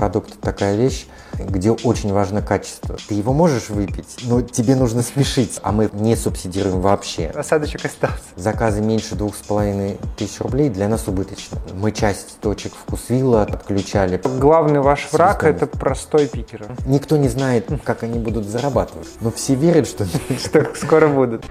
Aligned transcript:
продукт 0.00 0.40
такая 0.40 0.76
вещь, 0.76 1.06
где 1.38 1.70
очень 1.70 2.10
важно 2.10 2.40
качество. 2.40 2.96
Ты 3.06 3.12
его 3.12 3.34
можешь 3.34 3.68
выпить, 3.68 4.16
но 4.22 4.40
тебе 4.40 4.74
нужно 4.74 5.02
спешить, 5.02 5.60
а 5.62 5.72
мы 5.72 5.90
не 5.92 6.16
субсидируем 6.16 6.80
вообще. 6.80 7.26
Осадочек 7.26 7.84
остался. 7.84 8.16
Заказы 8.34 8.80
меньше 8.80 9.14
двух 9.14 9.36
с 9.36 9.40
половиной 9.40 9.98
тысяч 10.16 10.40
рублей 10.40 10.70
для 10.70 10.88
нас 10.88 11.06
убыточно. 11.06 11.58
Мы 11.74 11.92
часть 11.92 12.40
точек 12.40 12.72
вкусвилла 12.72 13.42
отключали. 13.42 14.18
Главный 14.38 14.80
ваш 14.80 15.12
враг– 15.12 15.44
это 15.44 15.66
простой 15.66 16.28
Питер. 16.28 16.66
Никто 16.86 17.18
не 17.18 17.28
знает, 17.28 17.68
как 17.84 18.02
они 18.02 18.18
будут 18.18 18.46
зарабатывать, 18.46 19.08
но 19.20 19.30
все 19.30 19.54
верят, 19.54 19.86
что... 19.86 20.06
Что 20.42 20.66
скоро 20.76 21.08
будут. 21.08 21.44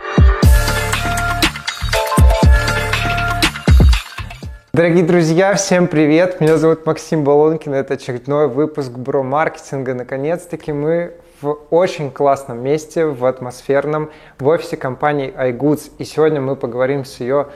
Дорогие 4.71 5.03
друзья, 5.03 5.55
всем 5.55 5.87
привет! 5.87 6.39
Меня 6.41 6.57
зовут 6.57 6.85
Максим 6.85 7.23
Балонкин, 7.23 7.73
это 7.73 7.95
очередной 7.95 8.47
выпуск 8.47 8.91
Бро 8.91 9.23
Маркетинга. 9.23 9.95
Наконец-таки 9.95 10.71
мы 10.71 11.15
в 11.41 11.57
очень 11.71 12.11
классном 12.11 12.61
месте, 12.61 13.07
в 13.07 13.25
атмосферном, 13.25 14.11
в 14.37 14.47
офисе 14.47 14.77
компании 14.77 15.33
iGoods. 15.35 15.93
И 15.97 16.03
сегодня 16.03 16.39
мы 16.39 16.55
поговорим 16.55 17.03
с 17.03 17.19
ее 17.19 17.47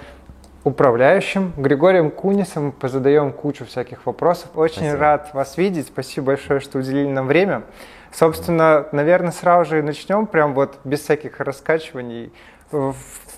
управляющим 0.64 1.54
Григорием 1.56 2.10
Кунисом, 2.10 2.72
позадаем 2.72 3.32
кучу 3.32 3.64
всяких 3.66 4.08
вопросов. 4.08 4.50
Очень 4.56 4.78
Спасибо. 4.78 4.98
рад 4.98 5.34
вас 5.36 5.56
видеть, 5.56 5.88
спасибо 5.88 6.28
большое, 6.28 6.62
что 6.62 6.80
уделили 6.80 7.10
нам 7.10 7.28
время. 7.28 7.62
Собственно, 8.12 8.88
наверное, 8.92 9.32
сразу 9.32 9.70
же 9.70 9.80
и 9.80 9.82
начнем, 9.84 10.26
прям 10.26 10.56
вот 10.56 10.80
без 10.84 11.02
всяких 11.02 11.40
раскачиваний. 11.40 12.34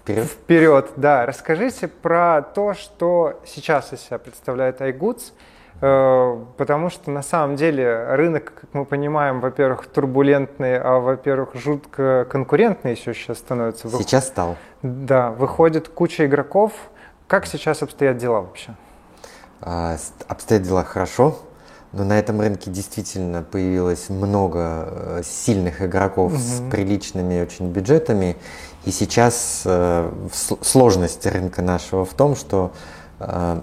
Вперед. 0.05 0.25
Вперед, 0.27 0.91
да. 0.97 1.25
Расскажите 1.25 1.87
про 1.87 2.43
то, 2.43 2.75
что 2.75 3.41
сейчас 3.43 3.91
из 3.91 4.01
себя 4.01 4.19
представляет 4.19 4.79
iGoods, 4.79 5.31
э, 5.81 6.45
потому 6.57 6.91
что 6.91 7.09
на 7.09 7.23
самом 7.23 7.55
деле 7.55 8.13
рынок, 8.13 8.53
как 8.61 8.69
мы 8.73 8.85
понимаем, 8.85 9.39
во-первых, 9.39 9.87
турбулентный, 9.87 10.79
а 10.79 10.99
во-первых, 10.99 11.55
жутко 11.55 12.27
конкурентный 12.29 12.91
еще 12.91 13.15
сейчас 13.15 13.39
становится. 13.39 13.89
Сейчас 13.89 14.27
стал. 14.27 14.57
Да, 14.83 15.31
выходит 15.31 15.89
куча 15.89 16.27
игроков. 16.27 16.73
Как 17.25 17.47
сейчас 17.47 17.81
обстоят 17.81 18.17
дела 18.17 18.41
вообще? 18.41 18.75
А, 19.61 19.97
обстоят 20.27 20.61
дела 20.61 20.83
хорошо, 20.83 21.35
но 21.93 22.03
на 22.03 22.19
этом 22.19 22.41
рынке 22.41 22.69
действительно 22.69 23.41
появилось 23.41 24.09
много 24.09 24.87
э, 24.87 25.21
сильных 25.23 25.81
игроков 25.81 26.33
угу. 26.33 26.39
с 26.39 26.61
приличными 26.69 27.41
очень 27.41 27.71
бюджетами. 27.71 28.37
И 28.85 28.91
сейчас 28.91 29.63
э, 29.65 30.11
сложность 30.61 31.25
рынка 31.25 31.61
нашего 31.61 32.05
в 32.05 32.13
том, 32.13 32.35
что 32.35 32.71
э, 33.19 33.61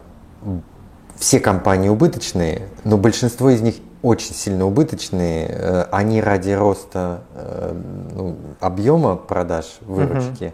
все 1.16 1.38
компании 1.38 1.88
убыточные, 1.88 2.68
но 2.82 2.96
большинство 2.96 3.50
из 3.50 3.60
них 3.60 3.76
очень 4.02 4.34
сильно 4.34 4.66
убыточные. 4.66 5.46
Э, 5.48 5.84
они 5.92 6.20
ради 6.20 6.50
роста 6.50 7.22
э, 7.34 7.72
ну, 8.12 8.36
объема 8.58 9.14
продаж, 9.14 9.66
выручки, 9.82 10.52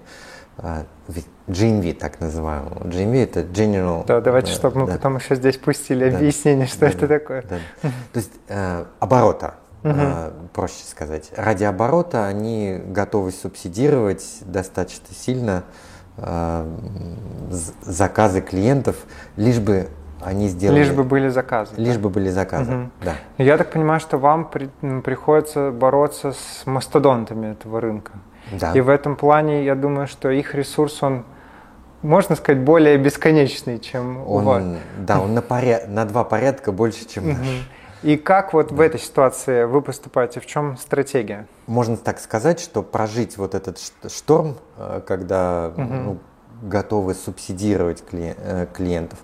uh-huh. 0.58 0.84
э, 1.08 1.20
GMV 1.46 1.94
так 1.94 2.20
называемого. 2.20 2.86
GMV 2.86 3.22
это 3.22 3.41
General... 3.41 4.05
Да, 4.06 4.20
давайте, 4.20 4.52
чтобы 4.52 4.80
мы 4.80 4.86
да. 4.86 4.92
потом 4.94 5.16
еще 5.16 5.34
здесь 5.34 5.56
пустили 5.56 6.11
да. 6.11 6.19
объяснение, 6.19 6.66
что 6.66 6.80
да, 6.80 6.89
это 6.89 7.08
такое. 7.08 7.42
Да. 7.48 7.58
То 8.12 8.19
есть 8.19 8.33
э, 8.48 8.84
оборота 9.00 9.55
угу. 9.82 10.00
проще 10.52 10.84
сказать. 10.88 11.30
Ради 11.36 11.64
оборота 11.64 12.26
они 12.26 12.80
готовы 12.86 13.32
субсидировать 13.32 14.24
достаточно 14.42 15.14
сильно 15.14 15.64
э, 16.16 16.66
заказы 17.82 18.40
клиентов, 18.40 18.96
лишь 19.36 19.58
бы 19.58 19.88
они 20.20 20.48
сделали... 20.48 20.80
Лишь 20.80 20.90
бы 20.90 21.04
были 21.04 21.28
заказы. 21.28 21.74
Лишь 21.76 21.94
да? 21.94 22.00
бы 22.00 22.10
были 22.10 22.28
заказы, 22.28 22.72
угу. 22.72 22.90
да. 23.04 23.14
Я 23.38 23.56
так 23.56 23.70
понимаю, 23.70 24.00
что 24.00 24.18
вам 24.18 24.48
при, 24.50 24.70
приходится 25.00 25.70
бороться 25.70 26.32
с 26.32 26.66
мастодонтами 26.66 27.52
этого 27.52 27.80
рынка. 27.80 28.12
Да. 28.52 28.72
И 28.72 28.80
в 28.80 28.88
этом 28.88 29.16
плане, 29.16 29.64
я 29.64 29.74
думаю, 29.74 30.06
что 30.06 30.30
их 30.30 30.54
ресурс, 30.54 31.02
он, 31.02 31.24
можно 32.02 32.34
сказать, 32.34 32.62
более 32.62 32.96
бесконечный, 32.96 33.78
чем 33.78 34.27
он, 34.27 34.42
у 34.42 34.46
вас. 34.46 34.64
Да, 34.98 35.20
он 35.20 35.34
на, 35.34 35.42
поряд, 35.42 35.88
на 35.88 36.05
два 36.05 36.24
порядка 36.24 36.72
больше, 36.72 37.06
чем 37.06 37.28
наш. 37.28 37.46
И 38.05 38.17
как 38.17 38.53
вот 38.53 38.70
в 38.70 38.81
этой 38.81 39.01
ситуации 39.01 39.64
вы 39.64 39.83
поступаете? 39.83 40.39
В 40.39 40.47
чем 40.47 40.77
стратегия? 40.77 41.48
Можно 41.67 41.97
так 41.97 42.20
сказать, 42.20 42.61
что 42.61 42.85
прожить 42.85 43.36
вот 43.36 43.57
этот 43.57 43.81
шторм, 44.09 44.57
э, 44.77 45.01
когда 45.05 45.73
угу. 45.77 45.83
ну, 45.83 46.19
готовы 46.63 47.14
субсидировать 47.14 48.05
э, 48.13 48.69
клиентов. 48.73 49.19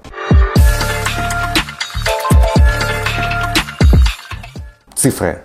Цифры. 4.96 5.42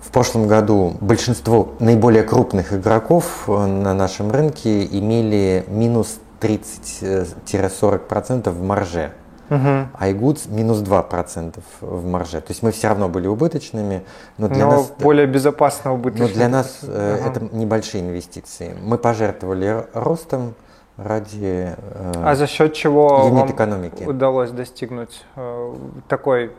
В 0.00 0.12
прошлом 0.12 0.46
году 0.46 0.96
большинство 1.00 1.74
наиболее 1.80 2.22
крупных 2.22 2.72
игроков 2.72 3.48
э, 3.48 3.66
на 3.66 3.94
нашем 3.94 4.30
рынке 4.30 4.84
имели 4.84 5.64
минус 5.66 6.20
30-40% 6.40 8.50
в 8.50 8.62
марже. 8.62 9.10
Угу. 9.50 9.88
iGoods 10.00 10.48
минус 10.48 10.78
2% 10.78 11.58
в 11.80 12.06
марже. 12.06 12.40
То 12.40 12.52
есть 12.52 12.62
мы 12.62 12.70
все 12.70 12.88
равно 12.88 13.08
были 13.08 13.26
убыточными, 13.26 14.04
но 14.38 14.48
для 14.48 14.64
но 14.64 14.70
нас... 14.70 14.92
более 14.98 15.26
безопасно 15.26 15.92
убыточными. 15.92 16.28
Но 16.28 16.34
для 16.34 16.48
нас 16.48 16.78
ага. 16.82 17.28
это 17.28 17.40
небольшие 17.52 18.02
инвестиции. 18.04 18.76
Мы 18.80 18.96
пожертвовали 18.96 19.86
ростом 19.92 20.54
ради 20.96 21.74
э, 21.76 22.12
А 22.24 22.34
за 22.34 22.46
счет 22.46 22.74
чего 22.74 23.28
вам 23.28 23.50
экономики. 23.50 24.04
удалось 24.04 24.50
достигнуть 24.50 25.24
э, 25.36 25.74
такой 26.08 26.52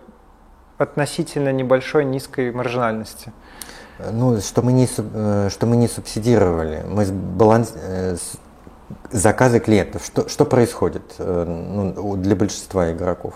относительно 0.77 1.51
небольшой 1.51 2.05
низкой 2.05 2.51
маржинальности? 2.51 3.31
Ну, 4.11 4.39
что 4.39 4.61
мы 4.61 4.73
не, 4.73 4.87
э, 4.97 5.49
что 5.49 5.65
мы 5.65 5.75
не 5.75 5.87
субсидировали. 5.87 6.83
Мы 6.87 7.05
баланс, 7.05 7.73
э, 7.75 8.15
заказы 9.11 9.59
клиентов. 9.59 10.03
Что, 10.05 10.27
что 10.27 10.45
происходит 10.45 11.03
э, 11.19 11.43
ну, 11.45 12.15
для 12.15 12.35
большинства 12.35 12.91
игроков? 12.91 13.35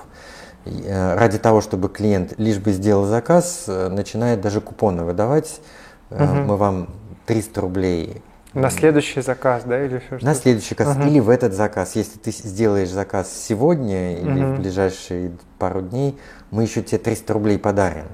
Э, 0.65 1.15
ради 1.15 1.37
того, 1.37 1.61
чтобы 1.61 1.89
клиент 1.89 2.33
лишь 2.37 2.57
бы 2.57 2.71
сделал 2.71 3.05
заказ, 3.05 3.65
э, 3.67 3.89
начинает 3.89 4.41
даже 4.41 4.61
купоны 4.61 5.03
выдавать. 5.03 5.61
Угу. 6.11 6.23
Мы 6.23 6.57
вам 6.57 6.89
300 7.25 7.61
рублей 7.61 8.21
на 8.55 8.69
следующий 8.69 9.19
заказ, 9.19 9.63
да, 9.65 9.83
или 9.83 9.95
еще 9.95 10.05
что-то? 10.05 10.25
На 10.25 10.33
следующий 10.33 10.75
заказ, 10.77 10.95
угу. 10.95 11.07
или 11.07 11.19
в 11.19 11.29
этот 11.29 11.53
заказ. 11.53 11.95
Если 11.95 12.17
ты 12.17 12.31
сделаешь 12.31 12.89
заказ 12.89 13.29
сегодня 13.31 14.17
или 14.17 14.43
угу. 14.43 14.53
в 14.53 14.59
ближайшие 14.59 15.33
пару 15.59 15.81
дней, 15.81 16.17
мы 16.51 16.63
еще 16.63 16.81
тебе 16.81 16.99
300 16.99 17.33
рублей 17.33 17.59
подарим. 17.59 18.05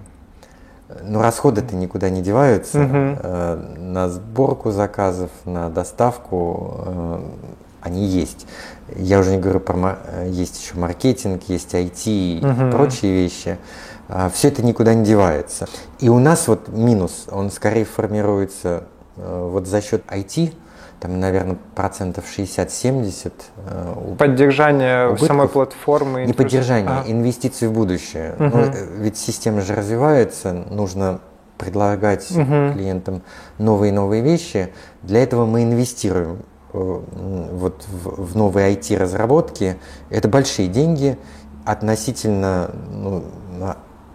Но 1.04 1.22
расходы-то 1.22 1.76
никуда 1.76 2.10
не 2.10 2.22
деваются. 2.22 2.82
Угу. 2.82 3.80
На 3.80 4.10
сборку 4.10 4.72
заказов, 4.72 5.30
на 5.46 5.70
доставку 5.70 6.76
э, 6.86 7.20
они 7.82 8.06
есть. 8.06 8.46
Я 8.96 9.20
уже 9.20 9.32
не 9.32 9.38
говорю 9.38 9.60
про 9.60 9.98
есть 10.28 10.62
еще 10.62 10.76
маркетинг, 10.78 11.44
есть 11.48 11.74
IT 11.74 12.04
и 12.06 12.42
угу. 12.44 12.72
прочие 12.72 13.14
вещи. 13.14 13.58
А, 14.08 14.30
Все 14.30 14.50
это 14.50 14.64
никуда 14.64 14.94
не 14.94 15.04
девается. 15.04 15.68
И 16.00 16.10
у 16.10 16.20
нас 16.20 16.48
вот 16.48 16.68
минус, 16.68 17.28
он 17.32 17.50
скорее 17.50 17.86
формируется 17.86 18.84
э, 19.16 19.50
вот 19.50 19.68
за 19.68 19.82
счет 19.82 20.04
IT, 20.08 20.54
там, 21.02 21.20
наверное, 21.20 21.58
процентов 21.76 22.26
60-70. 22.26 23.34
Э, 23.58 24.16
поддержание 24.20 25.08
убытков. 25.08 25.28
самой 25.28 25.50
платформы. 25.50 26.26
Не 26.26 26.34
поддержание, 26.34 26.90
а. 26.90 27.04
инвестиции 27.08 27.66
в 27.66 27.74
будущее. 27.74 28.36
Угу. 28.38 28.44
Ну, 28.44 28.72
ведь 29.00 29.18
система 29.18 29.62
же 29.62 29.74
развивается, 29.74 30.54
нужно 30.54 31.20
предлагать 31.58 32.30
угу. 32.30 32.74
клиентам 32.74 33.24
новые 33.58 33.92
и 33.92 33.94
новые 33.94 34.22
вещи. 34.22 34.72
Для 35.02 35.24
этого 35.24 35.48
мы 35.48 35.64
инвестируем 35.64 36.44
э, 36.72 37.02
вот 37.52 37.84
в, 37.88 38.34
в 38.34 38.38
новые 38.38 38.76
IT-разработки. 38.76 39.78
Это 40.12 40.28
большие 40.28 40.68
деньги 40.68 41.18
относительно, 41.66 42.70
ну, 42.92 43.24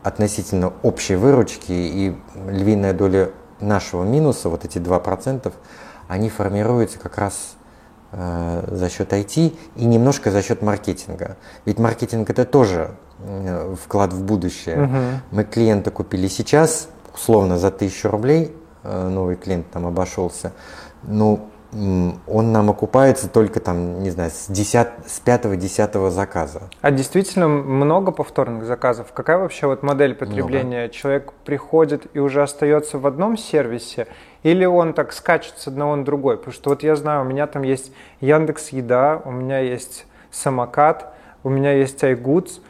относительно 0.04 0.72
общей 0.84 1.16
выручки 1.16 1.72
и 1.72 2.16
львиная 2.48 2.92
доля 2.92 3.30
нашего 3.60 4.04
минуса, 4.04 4.48
вот 4.48 4.64
эти 4.64 4.78
2%, 4.78 5.52
они 6.08 6.28
формируются 6.28 6.98
как 6.98 7.18
раз 7.18 7.56
э, 8.12 8.64
за 8.70 8.88
счет 8.88 9.12
IT 9.12 9.56
и 9.76 9.84
немножко 9.84 10.30
за 10.30 10.42
счет 10.42 10.62
маркетинга. 10.62 11.36
Ведь 11.64 11.78
маркетинг 11.78 12.30
это 12.30 12.44
тоже 12.44 12.92
э, 13.20 13.74
вклад 13.82 14.12
в 14.12 14.24
будущее. 14.24 14.84
Угу. 14.84 14.96
Мы 15.32 15.44
клиента 15.44 15.90
купили 15.90 16.28
сейчас, 16.28 16.88
условно 17.14 17.58
за 17.58 17.70
тысячу 17.70 18.10
рублей, 18.10 18.54
э, 18.82 19.08
новый 19.08 19.36
клиент 19.36 19.70
там 19.70 19.86
обошелся. 19.86 20.52
Ну, 21.02 21.48
он 21.72 22.52
нам 22.52 22.70
окупается 22.70 23.28
только 23.28 23.60
там, 23.60 24.02
не 24.02 24.10
знаю, 24.10 24.30
с, 24.30 24.46
10, 24.48 24.88
с 25.06 25.20
5-10 25.24 26.10
заказа. 26.10 26.62
А 26.80 26.90
действительно 26.90 27.48
много 27.48 28.12
повторных 28.12 28.64
заказов? 28.64 29.12
Какая 29.12 29.38
вообще 29.38 29.66
вот 29.66 29.82
модель 29.82 30.14
потребления? 30.14 30.78
Много. 30.78 30.92
Человек 30.92 31.32
приходит 31.44 32.06
и 32.14 32.18
уже 32.18 32.42
остается 32.42 32.98
в 32.98 33.06
одном 33.06 33.36
сервисе, 33.36 34.06
или 34.46 34.64
он 34.64 34.92
так 34.92 35.12
скачет 35.12 35.54
с 35.58 35.66
одного 35.66 35.96
на 35.96 36.04
другой? 36.04 36.36
Потому 36.36 36.54
что 36.54 36.70
вот 36.70 36.84
я 36.84 36.94
знаю, 36.94 37.22
у 37.22 37.24
меня 37.24 37.48
там 37.48 37.62
есть 37.62 37.90
Яндекс 38.20 38.68
Еда, 38.68 39.20
у 39.24 39.32
меня 39.32 39.58
есть 39.58 40.06
самокат, 40.30 41.12
у 41.42 41.48
меня 41.48 41.72
есть 41.72 42.04
iGoods, 42.04 42.60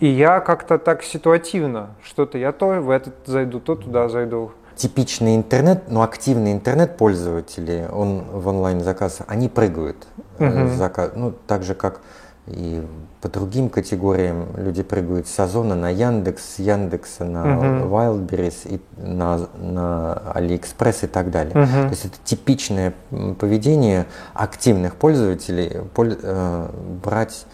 И 0.00 0.06
я 0.06 0.38
как-то 0.38 0.78
так 0.78 1.02
ситуативно, 1.02 1.88
что-то 2.04 2.38
я 2.38 2.52
то 2.52 2.66
в 2.80 2.88
этот 2.88 3.14
зайду, 3.26 3.58
то 3.58 3.74
туда 3.74 4.08
зайду. 4.08 4.52
Типичный 4.76 5.34
интернет, 5.34 5.90
но 5.90 6.02
активные 6.02 6.54
интернет-пользователи, 6.54 7.88
он 7.92 8.22
в 8.32 8.46
онлайн-заказах, 8.46 9.26
они 9.28 9.48
прыгают. 9.48 10.06
Угу. 10.38 10.68
Заказ, 10.76 11.10
ну, 11.16 11.34
так 11.48 11.64
же, 11.64 11.74
как 11.74 12.00
и 12.50 12.82
по 13.20 13.28
другим 13.28 13.68
категориям 13.68 14.46
люди 14.56 14.82
прыгают 14.82 15.26
с 15.26 15.38
Озона 15.40 15.74
на 15.74 15.90
Яндекс, 15.90 16.54
с 16.54 16.58
Яндекса 16.58 17.24
на 17.24 17.44
uh-huh. 17.44 17.88
Wildberries, 17.90 18.56
и 18.64 18.80
на, 18.96 19.48
на 19.58 20.14
Алиэкспресс 20.34 21.04
и 21.04 21.06
так 21.08 21.30
далее. 21.30 21.54
Uh-huh. 21.54 21.84
То 21.84 21.90
есть 21.90 22.04
это 22.04 22.16
типичное 22.24 22.94
поведение 23.38 24.06
активных 24.34 24.94
пользователей 24.96 25.82
поль, 25.94 26.16
э, 26.22 26.68
брать 27.02 27.44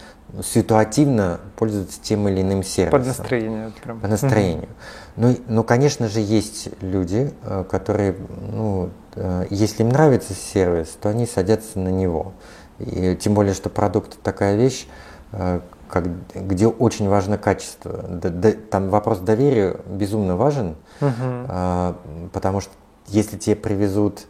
ситуативно 0.43 1.41
пользоваться 1.57 2.01
тем 2.03 2.29
или 2.29 2.43
иным 2.43 2.63
сервисом. 2.63 2.99
Под 2.99 3.07
настроение. 3.07 3.73
Прям. 3.83 4.01
По 4.01 4.09
настроению. 4.09 4.65
Uh-huh. 4.65 5.05
Ну, 5.17 5.37
ну, 5.49 5.65
конечно 5.65 6.09
же, 6.09 6.21
есть 6.21 6.69
люди, 6.81 7.33
э, 7.43 7.65
которые, 7.71 8.17
ну, 8.53 8.91
э, 9.15 9.47
если 9.49 9.83
им 9.83 9.91
нравится 9.91 10.35
сервис, 10.35 10.97
то 11.01 11.09
они 11.09 11.27
садятся 11.27 11.79
на 11.79 11.89
него. 11.89 12.33
И 12.79 13.17
тем 13.17 13.35
более, 13.35 13.55
что 13.55 13.71
продукт 13.71 14.19
такая 14.23 14.57
вещь, 14.57 14.87
э, 15.33 15.61
как, 15.89 16.07
где 16.35 16.67
очень 16.67 17.09
важно 17.09 17.39
качество. 17.39 17.93
Д, 17.93 18.31
д, 18.31 18.53
там 18.53 18.91
вопрос 18.91 19.19
доверия 19.19 19.77
безумно 19.87 20.37
важен, 20.37 20.77
угу. 21.01 21.13
а, 21.49 21.97
потому 22.33 22.61
что 22.61 22.73
если 23.07 23.37
тебе 23.37 23.55
привезут 23.55 24.27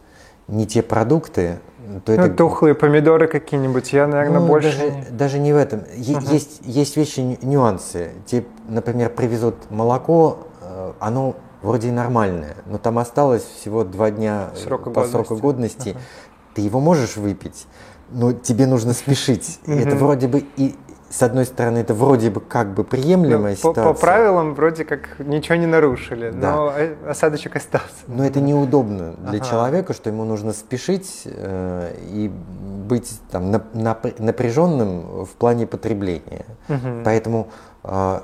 не 0.47 0.67
те 0.67 0.83
продукты, 0.83 1.59
то 2.05 2.11
ну, 2.11 2.23
это... 2.23 2.29
тухлые 2.35 2.75
помидоры 2.75 3.27
какие-нибудь, 3.27 3.93
я, 3.93 4.07
наверное, 4.07 4.39
ну, 4.39 4.47
больше... 4.47 4.77
Даже, 4.77 4.91
не... 4.91 5.05
даже 5.11 5.39
не 5.39 5.53
в 5.53 5.57
этом. 5.57 5.83
Е- 5.95 6.17
угу. 6.17 6.25
есть, 6.31 6.61
есть 6.63 6.97
вещи, 6.97 7.19
нюансы. 7.41 8.11
Тебе, 8.25 8.45
например, 8.67 9.09
привезут 9.09 9.55
молоко, 9.71 10.47
э, 10.61 10.93
оно 10.99 11.35
вроде 11.61 11.91
нормальное, 11.91 12.57
но 12.67 12.77
там 12.77 12.99
осталось 12.99 13.43
всего 13.43 13.83
два 13.83 14.11
дня 14.11 14.49
срока 14.55 14.91
по 14.91 15.01
годности. 15.01 15.11
сроку 15.11 15.35
годности. 15.37 15.89
Угу. 15.89 15.99
Ты 16.55 16.61
его 16.61 16.79
можешь 16.79 17.17
выпить, 17.17 17.65
но 18.15 18.33
тебе 18.33 18.65
нужно 18.65 18.93
спешить. 18.93 19.59
Это 19.67 19.95
вроде 19.95 20.27
бы 20.27 20.45
и 20.57 20.75
с 21.09 21.21
одной 21.21 21.45
стороны, 21.45 21.77
это 21.77 21.93
вроде 21.93 22.29
бы 22.29 22.41
как 22.41 22.73
бы 22.73 22.83
приемлемая 22.83 23.53
ну, 23.53 23.57
ситуация. 23.57 23.83
По, 23.85 23.93
по 23.93 23.99
правилам 23.99 24.53
вроде 24.53 24.83
как 24.83 25.19
ничего 25.19 25.55
не 25.55 25.65
нарушили, 25.65 26.31
да. 26.31 26.55
но 26.55 26.73
осадочек 27.07 27.55
остался. 27.55 27.87
Но 28.07 28.25
это 28.25 28.41
неудобно 28.41 29.13
для 29.19 29.39
ага. 29.39 29.49
человека, 29.49 29.93
что 29.93 30.09
ему 30.09 30.25
нужно 30.25 30.51
спешить 30.51 31.21
э, 31.25 31.95
и 32.09 32.29
быть 32.87 33.19
там, 33.31 33.49
на, 33.51 33.63
на, 33.73 33.97
напряженным 34.17 35.25
в 35.25 35.29
плане 35.37 35.67
потребления. 35.67 36.45
Угу. 36.67 37.03
Поэтому 37.05 37.47
э, 37.83 38.19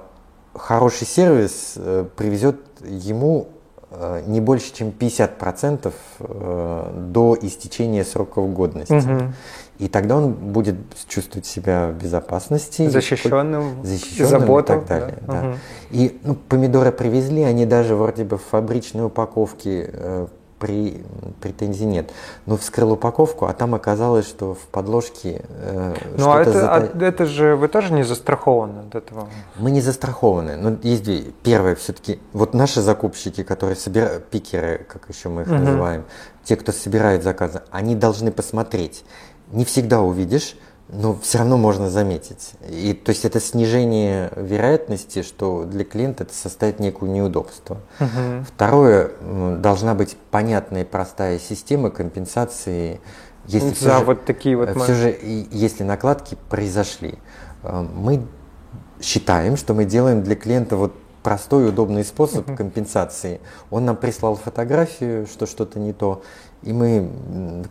хороший 0.56 1.08
сервис 1.08 1.74
э, 1.78 2.06
привезет 2.18 2.58
ему 2.84 3.50
э, 3.92 4.24
не 4.26 4.42
больше, 4.42 4.74
чем 4.74 4.90
50% 4.90 5.94
э, 6.20 6.92
до 7.10 7.38
истечения 7.42 8.04
сроков 8.04 8.52
годности. 8.54 8.94
Угу. 8.94 9.34
И 9.82 9.88
тогда 9.88 10.18
он 10.18 10.34
будет 10.34 10.76
чувствовать 11.08 11.48
себя 11.48 11.88
в 11.88 11.96
безопасности. 11.96 12.88
Защищенным, 12.88 13.84
защищенным 13.84 14.30
заботу, 14.30 14.74
и 14.74 14.76
так 14.76 14.86
далее. 14.86 15.18
Да. 15.26 15.34
Да. 15.34 15.48
Угу. 15.48 15.58
И 15.90 16.20
ну, 16.24 16.36
помидоры 16.36 16.92
привезли, 16.92 17.42
они 17.42 17.66
даже 17.66 17.96
вроде 17.96 18.24
бы 18.24 18.38
в 18.38 18.44
фабричной 18.44 19.06
упаковке 19.08 19.90
э, 19.92 20.28
при, 20.60 21.04
претензий 21.42 21.86
нет. 21.86 22.12
Но 22.46 22.58
вскрыл 22.58 22.92
упаковку, 22.92 23.48
а 23.48 23.54
там 23.54 23.74
оказалось, 23.74 24.28
что 24.28 24.54
в 24.54 24.68
подложке 24.68 25.42
э, 25.50 25.96
Ну 26.16 26.32
а 26.32 26.42
это, 26.42 26.52
зата... 26.54 26.92
а 26.94 27.04
это 27.04 27.26
же 27.26 27.56
вы 27.56 27.68
тоже 27.68 27.92
не 27.92 28.04
застрахованы 28.04 28.82
от 28.82 28.94
этого? 28.94 29.28
Мы 29.56 29.72
не 29.72 29.82
застрахованы. 29.82 30.58
Но 30.58 30.78
есть 30.84 31.04
две. 31.04 31.24
Первое, 31.42 31.74
все-таки, 31.74 32.20
вот 32.34 32.54
наши 32.54 32.82
закупщики, 32.82 33.42
которые 33.42 33.76
собирают, 33.76 34.26
пикеры, 34.26 34.86
как 34.88 35.10
еще 35.10 35.30
мы 35.30 35.42
их 35.42 35.48
угу. 35.48 35.56
называем, 35.56 36.04
те, 36.44 36.56
кто 36.56 36.72
собирает 36.72 37.24
заказы, 37.24 37.64
они 37.72 37.96
должны 37.96 38.32
посмотреть 38.32 39.04
не 39.52 39.66
всегда 39.66 40.02
увидишь, 40.02 40.56
но 40.90 41.18
все 41.22 41.40
равно 41.40 41.58
можно 41.58 41.90
заметить. 41.90 42.52
И, 42.70 42.94
то 42.94 43.12
есть 43.12 43.24
это 43.24 43.40
снижение 43.40 44.32
вероятности, 44.36 45.22
что 45.24 45.64
для 45.64 45.86
клиента 45.86 46.24
это 46.24 46.34
составит 46.34 46.80
некое 46.80 47.10
неудобство. 47.10 47.78
Угу. 48.00 48.46
Второе, 48.48 49.12
должна 49.58 49.96
быть 49.96 50.18
понятная 50.32 50.82
и 50.82 50.86
простая 50.86 51.40
система 51.40 51.92
компенсации, 51.92 53.00
если 53.48 53.74
За 53.74 54.00
же, 54.00 54.06
вот 54.06 54.26
такие 54.26 54.56
вот 54.56 54.70
все 54.84 54.94
же, 54.94 55.18
если 55.52 55.84
накладки 55.84 56.38
произошли. 56.50 57.16
Э, 57.64 57.82
мы 57.82 58.26
считаем, 59.02 59.58
что 59.58 59.74
мы 59.74 59.86
делаем 59.86 60.24
для 60.24 60.36
клиента 60.36 60.76
вот 60.76 60.94
простой 61.24 61.70
удобный 61.70 62.04
способ 62.04 62.48
uh 62.48 62.56
компенсации. 62.56 63.42
Он 63.70 63.86
нам 63.86 63.96
прислал 63.96 64.36
фотографию, 64.36 65.28
что 65.28 65.46
что-то 65.46 65.80
не 65.80 65.94
то, 65.94 66.24
и 66.64 66.74
мы 66.74 67.10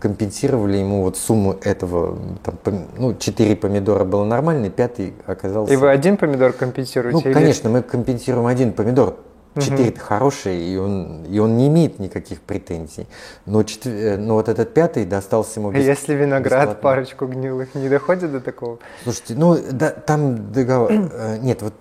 компенсировали 0.01 0.79
ему 0.79 1.03
вот 1.03 1.17
сумму 1.17 1.57
этого, 1.63 2.19
там, 2.43 2.87
ну, 2.97 3.15
4 3.15 3.57
помидора 3.57 4.05
было 4.05 4.25
нормально, 4.25 4.71
пятый 4.71 5.15
оказался... 5.27 5.73
И 5.73 5.77
вы 5.77 5.91
один 5.91 6.17
помидор 6.17 6.53
компенсируете? 6.53 7.19
Ну, 7.19 7.25
или... 7.25 7.33
конечно, 7.33 7.71
мы 7.71 7.83
компенсируем 7.83 8.47
один 8.47 8.73
помидор, 8.73 9.17
Четыре 9.59 9.91
угу. 9.91 9.99
хороший, 9.99 10.63
и 10.63 10.77
он, 10.77 11.25
и 11.25 11.39
он 11.41 11.57
не 11.57 11.67
имеет 11.67 11.99
никаких 11.99 12.41
претензий. 12.41 13.09
Но, 13.47 13.65
четвер... 13.65 13.95
Э, 13.95 14.17
но 14.17 14.35
вот 14.35 14.49
этот 14.49 14.73
пятый 14.73 15.05
достался 15.05 15.59
ему 15.59 15.73
бесплатно. 15.73 15.91
Если 15.91 16.15
виноград, 16.15 16.61
бесплатно. 16.61 16.83
парочку 16.83 17.27
гнилых, 17.27 17.75
не 17.75 17.89
доходит 17.89 18.31
до 18.31 18.41
такого? 18.41 18.79
Слушайте, 19.03 19.35
ну 19.35 19.57
да, 19.73 19.91
там 19.91 20.53
договор... 20.53 20.93
Э, 20.93 21.39
нет, 21.39 21.63
вот 21.63 21.75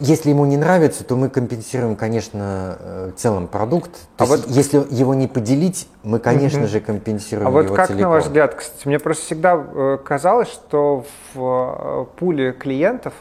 если 0.00 0.30
ему 0.30 0.44
не 0.44 0.56
нравится, 0.56 1.04
то 1.04 1.14
мы 1.14 1.28
компенсируем, 1.30 1.94
конечно, 1.94 2.76
э, 2.80 3.10
целым 3.16 3.46
продукт. 3.46 3.92
То 4.16 4.24
а 4.24 4.26
есть, 4.26 4.46
вот... 4.46 4.54
если 4.54 4.78
его 4.90 5.14
не 5.14 5.28
поделить, 5.28 5.88
мы, 6.02 6.18
конечно 6.18 6.62
угу. 6.62 6.68
же, 6.68 6.80
компенсируем 6.80 7.48
а 7.48 7.50
вот 7.50 7.66
его 7.66 7.76
как, 7.76 7.88
целиком. 7.88 8.02
на 8.02 8.10
ваш 8.10 8.24
взгляд, 8.24 8.54
кстати, 8.54 8.88
мне 8.88 8.98
просто 8.98 9.24
всегда 9.24 9.54
э, 9.54 9.98
казалось, 10.04 10.48
что 10.48 11.04
в 11.34 11.38
э, 11.38 12.06
пуле 12.18 12.52
клиентов 12.52 13.14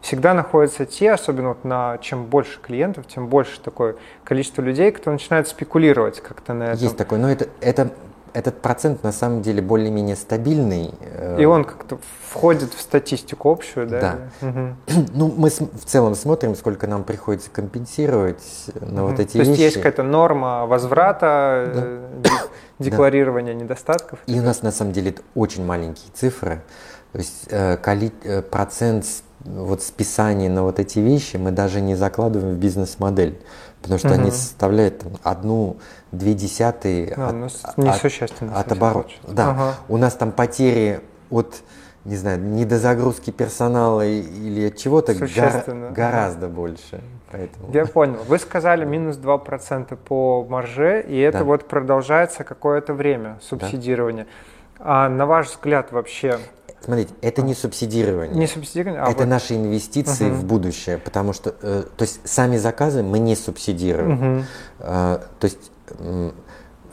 всегда 0.00 0.32
находятся 0.32 0.86
те, 0.86 1.12
особенно 1.12 1.48
вот 1.48 1.64
на 1.64 1.98
чем 1.98 2.26
больше 2.26 2.60
клиентов, 2.60 3.06
тем 3.06 3.26
больше 3.26 3.60
такое 3.60 3.96
количество 4.24 4.62
людей, 4.62 4.92
кто 4.92 5.10
начинает 5.10 5.48
спекулировать 5.48 6.20
как-то 6.20 6.54
на 6.54 6.64
этом. 6.64 6.78
Есть 6.78 6.96
такое, 6.96 7.18
но 7.18 7.30
это, 7.30 7.48
это 7.60 7.90
этот 8.32 8.60
процент 8.60 9.02
на 9.02 9.12
самом 9.12 9.42
деле 9.42 9.62
более-менее 9.62 10.16
стабильный. 10.16 10.92
И 11.38 11.44
он 11.44 11.64
как-то 11.64 11.98
входит 12.28 12.74
в 12.74 12.80
статистику 12.80 13.50
общую, 13.50 13.86
да? 13.86 14.18
Да. 14.40 14.48
Угу. 14.48 15.06
Ну, 15.14 15.34
мы 15.36 15.50
в 15.50 15.84
целом 15.84 16.14
смотрим, 16.14 16.54
сколько 16.54 16.86
нам 16.86 17.04
приходится 17.04 17.50
компенсировать 17.50 18.42
на 18.80 19.04
угу. 19.04 19.12
вот 19.12 19.20
эти 19.20 19.32
То 19.32 19.38
вещи. 19.38 19.48
Есть 19.50 19.60
есть 19.60 19.76
какая-то 19.76 20.02
норма 20.02 20.66
возврата, 20.66 21.72
да. 21.74 21.82
Э, 21.84 22.30
декларирования 22.78 23.54
да. 23.54 23.60
недостатков? 23.60 24.18
И 24.26 24.38
у 24.38 24.42
нас 24.42 24.62
на 24.62 24.72
самом 24.72 24.92
деле 24.92 25.10
это 25.10 25.22
очень 25.34 25.64
маленькие 25.64 26.10
цифры. 26.14 26.62
То 27.12 27.18
есть 27.18 27.46
э, 27.50 27.76
э, 28.24 28.42
процент 28.42 29.06
вот 29.44 29.82
списания 29.82 30.50
на 30.50 30.62
вот 30.62 30.78
эти 30.78 30.98
вещи 30.98 31.36
мы 31.36 31.50
даже 31.50 31.80
не 31.80 31.94
закладываем 31.94 32.54
в 32.54 32.58
бизнес-модель 32.58 33.40
потому 33.82 33.98
что 33.98 34.08
угу. 34.08 34.14
они 34.16 34.30
составляют 34.30 34.98
там, 34.98 35.12
одну-две 35.22 36.34
десятые 36.34 37.14
а, 37.16 37.28
от, 37.28 37.34
ну, 37.34 37.46
от, 37.46 38.56
от 38.56 38.72
оборота. 38.72 39.10
Да, 39.26 39.50
ага. 39.50 39.74
у 39.88 39.96
нас 39.96 40.14
там 40.14 40.32
потери 40.32 41.00
от 41.30 41.62
не 42.04 42.16
знаю, 42.16 42.40
недозагрузки 42.40 43.30
персонала 43.30 44.06
или 44.06 44.68
от 44.68 44.78
чего-то 44.78 45.12
гора- 45.14 45.90
гораздо 45.90 46.48
больше. 46.48 47.02
Поэтому. 47.30 47.70
Я 47.74 47.84
понял. 47.84 48.20
Вы 48.26 48.38
сказали 48.38 48.86
минус 48.86 49.18
2% 49.18 49.96
по 49.96 50.46
марже, 50.48 51.04
и 51.06 51.18
это 51.18 51.40
да. 51.40 51.44
вот 51.44 51.68
продолжается 51.68 52.42
какое-то 52.42 52.94
время 52.94 53.38
субсидирование. 53.42 54.26
Да. 54.78 55.04
А 55.04 55.08
на 55.10 55.26
ваш 55.26 55.48
взгляд 55.48 55.92
вообще 55.92 56.38
Смотрите, 56.82 57.12
это 57.20 57.42
не 57.42 57.54
субсидирование. 57.54 58.36
Не 58.36 58.46
субсидирование, 58.46 59.02
а 59.02 59.10
Это 59.10 59.20
вот... 59.20 59.28
наши 59.28 59.54
инвестиции 59.54 60.30
угу. 60.30 60.36
в 60.36 60.44
будущее, 60.44 60.98
потому 60.98 61.32
что, 61.32 61.54
э, 61.60 61.84
то 61.96 62.02
есть 62.02 62.20
сами 62.24 62.56
заказы 62.56 63.02
мы 63.02 63.18
не 63.18 63.36
субсидируем. 63.36 64.12
Угу. 64.38 64.44
Э, 64.80 65.18
то 65.38 65.44
есть 65.44 65.70
э, 65.98 66.30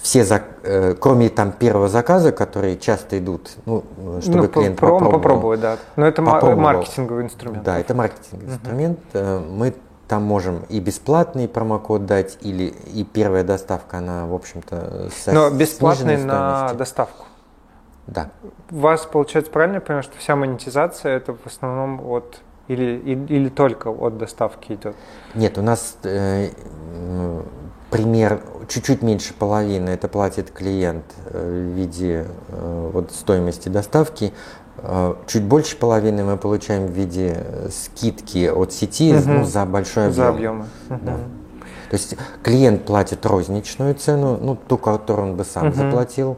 все, 0.02 0.26
зак... 0.26 0.44
э, 0.64 0.96
кроме 1.00 1.30
там 1.30 1.52
первого 1.52 1.88
заказа, 1.88 2.32
которые 2.32 2.78
часто 2.78 3.18
идут, 3.18 3.52
ну, 3.66 3.84
чтобы 4.22 4.44
ну, 4.44 4.48
клиент 4.50 4.78
про, 4.78 4.90
попробовал. 4.90 5.12
попробовать, 5.12 5.60
да. 5.62 5.78
Но 5.96 6.06
это 6.06 6.22
попробовал. 6.22 6.62
маркетинговый 6.62 7.24
инструмент. 7.24 7.64
Да, 7.64 7.80
это 7.80 7.96
маркетинговый 7.96 8.48
угу. 8.48 8.54
инструмент. 8.56 9.00
Э, 9.14 9.40
мы 9.40 9.74
там 10.08 10.24
можем 10.24 10.64
и 10.70 10.80
бесплатный 10.80 11.48
промокод 11.48 12.06
дать, 12.06 12.38
или 12.42 12.74
и 12.94 13.04
первая 13.04 13.44
доставка, 13.44 14.00
она, 14.00 14.26
в 14.26 14.34
общем-то, 14.34 15.10
со 15.24 15.32
Но 15.32 15.50
бесплатный 15.50 16.18
на 16.18 16.74
доставку. 16.74 17.27
Да. 18.08 18.32
У 18.72 18.78
вас, 18.78 19.06
получается, 19.06 19.52
правильно 19.52 19.76
я 19.76 19.82
понимаю, 19.82 20.04
что 20.04 20.18
вся 20.18 20.36
монетизация 20.36 21.18
это 21.18 21.34
в 21.34 21.46
основном 21.46 22.02
от 22.10 22.42
или, 22.68 22.98
или, 22.98 23.34
или 23.34 23.50
только 23.50 23.90
от 23.90 24.18
доставки 24.18 24.74
идет? 24.74 24.96
Нет, 25.36 25.58
у 25.58 25.62
нас 25.62 25.98
э, 26.04 26.50
пример 27.90 28.42
чуть-чуть 28.68 29.02
меньше 29.02 29.34
половины 29.34 29.90
это 29.90 30.08
платит 30.08 30.52
клиент 30.52 31.06
в 31.32 31.40
виде 31.40 32.26
вот, 32.50 33.12
стоимости 33.12 33.70
доставки, 33.70 34.34
чуть 35.28 35.44
больше 35.44 35.78
половины 35.78 36.24
мы 36.24 36.38
получаем 36.38 36.88
в 36.88 36.92
виде 36.92 37.44
скидки 37.72 38.48
от 38.48 38.74
сети 38.74 39.16
угу. 39.16 39.30
ну, 39.30 39.46
за 39.46 39.66
большой 39.66 40.08
объем. 40.08 40.16
За 40.16 40.30
объемы. 40.30 40.66
Угу. 40.90 41.00
Да. 41.04 41.18
То 41.90 41.96
есть 41.96 42.18
клиент 42.44 42.84
платит 42.86 43.26
розничную 43.26 43.96
цену, 43.96 44.38
ну 44.42 44.58
ту, 44.68 44.78
которую 44.78 45.30
он 45.30 45.38
бы 45.38 45.46
сам 45.46 45.70
угу. 45.70 45.76
заплатил, 45.76 46.38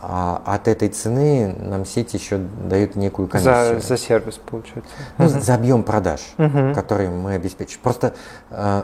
а 0.00 0.42
от 0.44 0.68
этой 0.68 0.88
цены 0.88 1.54
нам 1.58 1.84
сеть 1.84 2.14
еще 2.14 2.38
дает 2.38 2.96
некую 2.96 3.28
комиссию. 3.28 3.80
За, 3.80 3.86
за 3.86 3.96
сервис, 3.96 4.38
получается. 4.44 4.92
Ну, 5.18 5.28
за 5.28 5.54
объем 5.54 5.82
продаж, 5.82 6.20
который 6.74 7.08
мы 7.08 7.34
обеспечим. 7.34 7.80
Просто 7.82 8.14
э, 8.50 8.82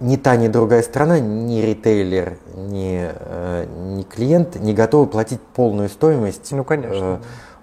ни 0.00 0.16
та, 0.16 0.36
ни 0.36 0.48
другая 0.48 0.82
страна, 0.82 1.20
ни 1.20 1.60
ритейлер, 1.60 2.38
ни, 2.54 3.08
э, 3.08 3.66
ни 3.66 4.02
клиент 4.02 4.56
не 4.56 4.74
готовы 4.74 5.06
платить 5.06 5.40
полную 5.40 5.88
стоимость. 5.88 6.50
Ну, 6.52 6.64
конечно. 6.64 7.20
Э, 7.22 7.55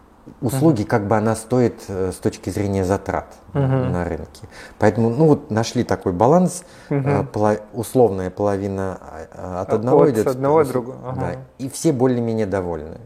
услуги, 0.43 0.81
uh 0.81 0.85
как 0.85 1.07
бы 1.07 1.17
она 1.17 1.35
стоит 1.35 1.81
э, 1.87 2.11
с 2.11 2.17
точки 2.17 2.49
зрения 2.49 2.83
затрат 2.85 3.25
uh 3.53 3.89
на 3.89 4.03
рынке. 4.03 4.47
Поэтому, 4.77 5.09
ну 5.09 5.27
вот 5.27 5.49
нашли 5.49 5.83
такой 5.83 6.11
баланс, 6.11 6.63
uh 6.89 7.25
поло, 7.25 7.57
условная 7.73 8.29
половина 8.29 8.99
а, 9.31 9.61
от 9.61 9.73
одного 9.73 10.03
от 10.03 10.09
идет, 10.09 10.27
одного 10.27 10.59
от 10.59 10.67
другого. 10.67 10.97
Ага. 11.05 11.19
Да, 11.19 11.35
и 11.57 11.69
все 11.69 11.91
более-менее 11.91 12.45
довольны. 12.45 12.97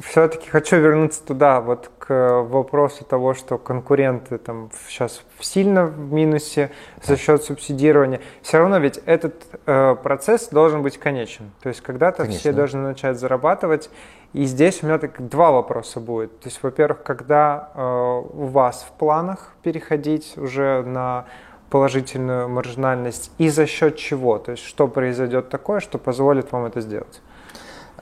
Все-таки 0.00 0.48
хочу 0.50 0.76
вернуться 0.76 1.22
туда, 1.22 1.60
вот 1.60 1.90
к 2.06 2.42
вопросу 2.42 3.04
того, 3.04 3.34
что 3.34 3.58
конкуренты 3.58 4.38
там 4.38 4.70
сейчас 4.88 5.22
сильно 5.40 5.86
в 5.86 6.12
минусе 6.12 6.70
за 7.02 7.16
счет 7.16 7.42
субсидирования. 7.42 8.20
Все 8.42 8.58
равно 8.58 8.78
ведь 8.78 9.00
этот 9.06 9.34
э, 9.66 9.96
процесс 10.00 10.48
должен 10.48 10.82
быть 10.82 10.98
конечен. 10.98 11.50
То 11.62 11.68
есть 11.68 11.80
когда-то 11.80 12.18
Конечно. 12.18 12.38
все 12.38 12.52
должны 12.52 12.80
начать 12.80 13.18
зарабатывать. 13.18 13.90
И 14.34 14.44
здесь 14.44 14.82
у 14.82 14.86
меня 14.86 14.98
так 14.98 15.28
два 15.28 15.50
вопроса 15.50 15.98
будет. 15.98 16.38
То 16.40 16.48
есть, 16.48 16.62
во-первых, 16.62 17.02
когда 17.02 17.70
э, 17.74 17.80
у 17.80 18.46
вас 18.46 18.86
в 18.88 18.98
планах 18.98 19.54
переходить 19.62 20.34
уже 20.36 20.82
на 20.82 21.24
положительную 21.70 22.48
маржинальность 22.48 23.32
и 23.38 23.48
за 23.48 23.66
счет 23.66 23.96
чего? 23.96 24.38
То 24.38 24.52
есть, 24.52 24.62
что 24.62 24.86
произойдет 24.86 25.48
такое, 25.48 25.80
что 25.80 25.98
позволит 25.98 26.52
вам 26.52 26.66
это 26.66 26.80
сделать? 26.80 27.20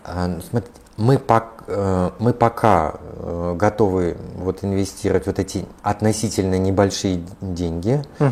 А, 0.02 0.26
ну, 0.26 0.40
смотрите, 0.42 0.78
мы, 0.96 1.20
э, 1.66 2.10
мы 2.18 2.32
пока 2.32 2.94
э, 3.02 3.54
готовы 3.56 4.16
вот 4.36 4.62
инвестировать 4.62 5.26
вот 5.26 5.38
эти 5.38 5.66
относительно 5.82 6.58
небольшие 6.58 7.22
деньги 7.40 8.02
угу. 8.18 8.30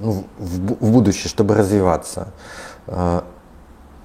в, 0.00 0.24
в 0.38 0.92
будущее, 0.92 1.28
чтобы 1.28 1.54
развиваться 1.54 2.28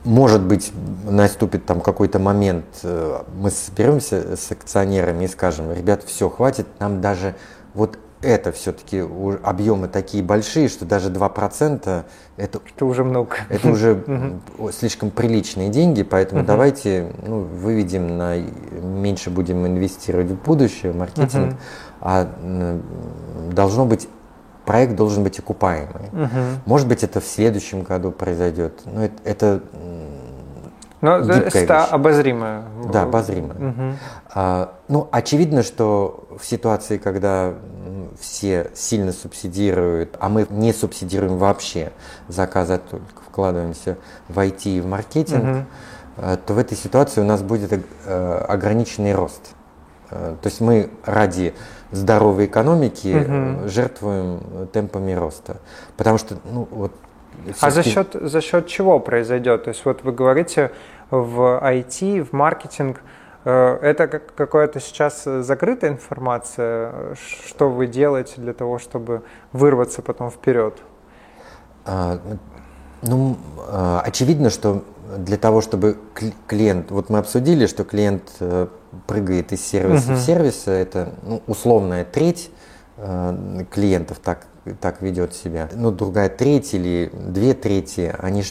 может 0.04 0.42
быть, 0.42 0.72
наступит 1.04 1.66
там 1.66 1.82
какой-то 1.82 2.18
момент, 2.20 2.66
мы 2.84 3.52
соберемся 3.52 4.38
с 4.38 4.52
акционерами 4.52 5.26
и 5.26 5.28
скажем, 5.28 5.74
ребят, 5.74 6.04
все, 6.06 6.30
хватит, 6.30 6.66
нам 6.80 7.02
даже 7.02 7.36
вот 7.74 7.98
это 8.22 8.52
все-таки 8.52 9.00
объемы 9.44 9.88
такие 9.88 10.24
большие, 10.24 10.70
что 10.70 10.86
даже 10.86 11.10
2% 11.12 12.04
это, 12.38 12.60
это 12.66 12.86
уже 12.86 13.04
много. 13.04 13.36
Это 13.50 13.70
уже 13.70 14.04
слишком 14.72 15.12
приличные 15.12 15.70
деньги, 15.70 16.04
поэтому 16.04 16.44
давайте 16.44 17.12
ну, 17.26 17.42
выведем 17.42 18.18
на 18.18 18.38
меньше 18.38 19.30
будем 19.30 19.66
инвестировать 19.66 20.32
в 20.32 20.42
будущее, 20.44 20.92
в 20.92 20.98
маркетинг, 20.98 21.56
а 22.02 22.28
должно 23.52 23.86
быть 23.86 24.08
проект 24.66 24.96
должен 24.96 25.24
быть 25.24 25.40
окупаемый. 25.40 26.12
Может 26.66 26.88
быть, 26.88 27.04
это 27.04 27.22
в 27.22 27.26
следующем 27.26 27.84
году 27.84 28.12
произойдет. 28.12 28.82
Но 28.86 29.06
это, 29.06 29.16
это 29.24 29.62
но 31.00 31.18
это 31.20 31.86
обозримое. 31.86 32.64
Да, 32.92 33.04
обозримое. 33.04 33.70
Угу. 33.70 33.84
А, 34.34 34.74
ну, 34.88 35.08
очевидно, 35.12 35.62
что 35.62 36.28
в 36.40 36.46
ситуации, 36.46 36.98
когда 36.98 37.54
все 38.20 38.72
сильно 38.74 39.12
субсидируют, 39.12 40.16
а 40.20 40.30
мы 40.30 40.48
не 40.50 40.74
субсидируем 40.74 41.38
вообще 41.38 41.92
заказы, 42.28 42.74
а 42.74 42.78
только 42.80 43.22
вкладываемся 43.26 43.98
в 44.28 44.40
IT 44.40 44.78
и 44.78 44.82
в 44.82 44.88
маркетинг, 44.88 45.66
угу. 46.18 46.38
то 46.46 46.54
в 46.54 46.58
этой 46.58 46.78
ситуации 46.78 47.22
у 47.22 47.26
нас 47.26 47.42
будет 47.42 47.72
э, 48.06 48.46
ограниченный 48.48 49.14
рост. 49.14 49.42
Э, 50.10 50.36
то 50.42 50.48
есть 50.48 50.62
мы 50.62 50.90
ради 51.06 51.54
здоровой 51.92 52.46
экономики 52.46 53.16
угу. 53.16 53.70
жертвуем 53.70 54.68
темпами 54.74 55.14
роста. 55.14 55.58
Потому 55.96 56.18
что, 56.18 56.36
ну, 56.52 56.68
вот 56.72 56.94
а 57.62 57.70
за 57.70 57.84
счет, 57.84 58.16
за 58.20 58.42
счет 58.42 58.68
чего 58.68 59.00
произойдет? 59.00 59.66
То 59.66 59.70
есть 59.70 59.86
вот 59.86 60.04
вы 60.04 60.12
говорите 60.12 60.72
в 61.12 61.62
IT, 61.64 62.24
в 62.24 62.34
маркетинг, 62.34 63.02
это 63.52 64.08
какая-то 64.08 64.80
сейчас 64.80 65.24
закрытая 65.24 65.92
информация? 65.92 67.16
Что 67.46 67.70
вы 67.70 67.88
делаете 67.88 68.34
для 68.38 68.54
того, 68.54 68.80
чтобы 68.80 69.24
вырваться 69.54 70.02
потом 70.02 70.32
вперед? 70.32 70.78
А, 71.86 72.20
ну, 73.02 73.38
а, 73.70 74.02
очевидно, 74.06 74.50
что 74.50 74.84
для 75.18 75.38
того, 75.38 75.62
чтобы 75.62 75.98
клиент, 76.48 76.92
вот 76.92 77.10
мы 77.10 77.20
обсудили, 77.20 77.66
что 77.66 77.84
клиент 77.84 78.24
э, 78.42 78.68
прыгает 79.06 79.54
из 79.54 79.66
сервиса 79.66 80.12
угу. 80.12 80.20
в 80.20 80.22
сервис, 80.22 80.68
это 80.68 81.14
ну, 81.24 81.42
условная 81.48 82.04
треть 82.04 82.52
э, 82.98 83.64
клиентов 83.72 84.20
так 84.20 84.46
так 84.74 85.02
ведет 85.02 85.34
себя. 85.34 85.70
Ну, 85.74 85.92
другая 85.92 86.30
треть 86.30 86.74
или 86.74 87.12
две 87.14 87.54
трети, 87.54 88.14
они, 88.20 88.44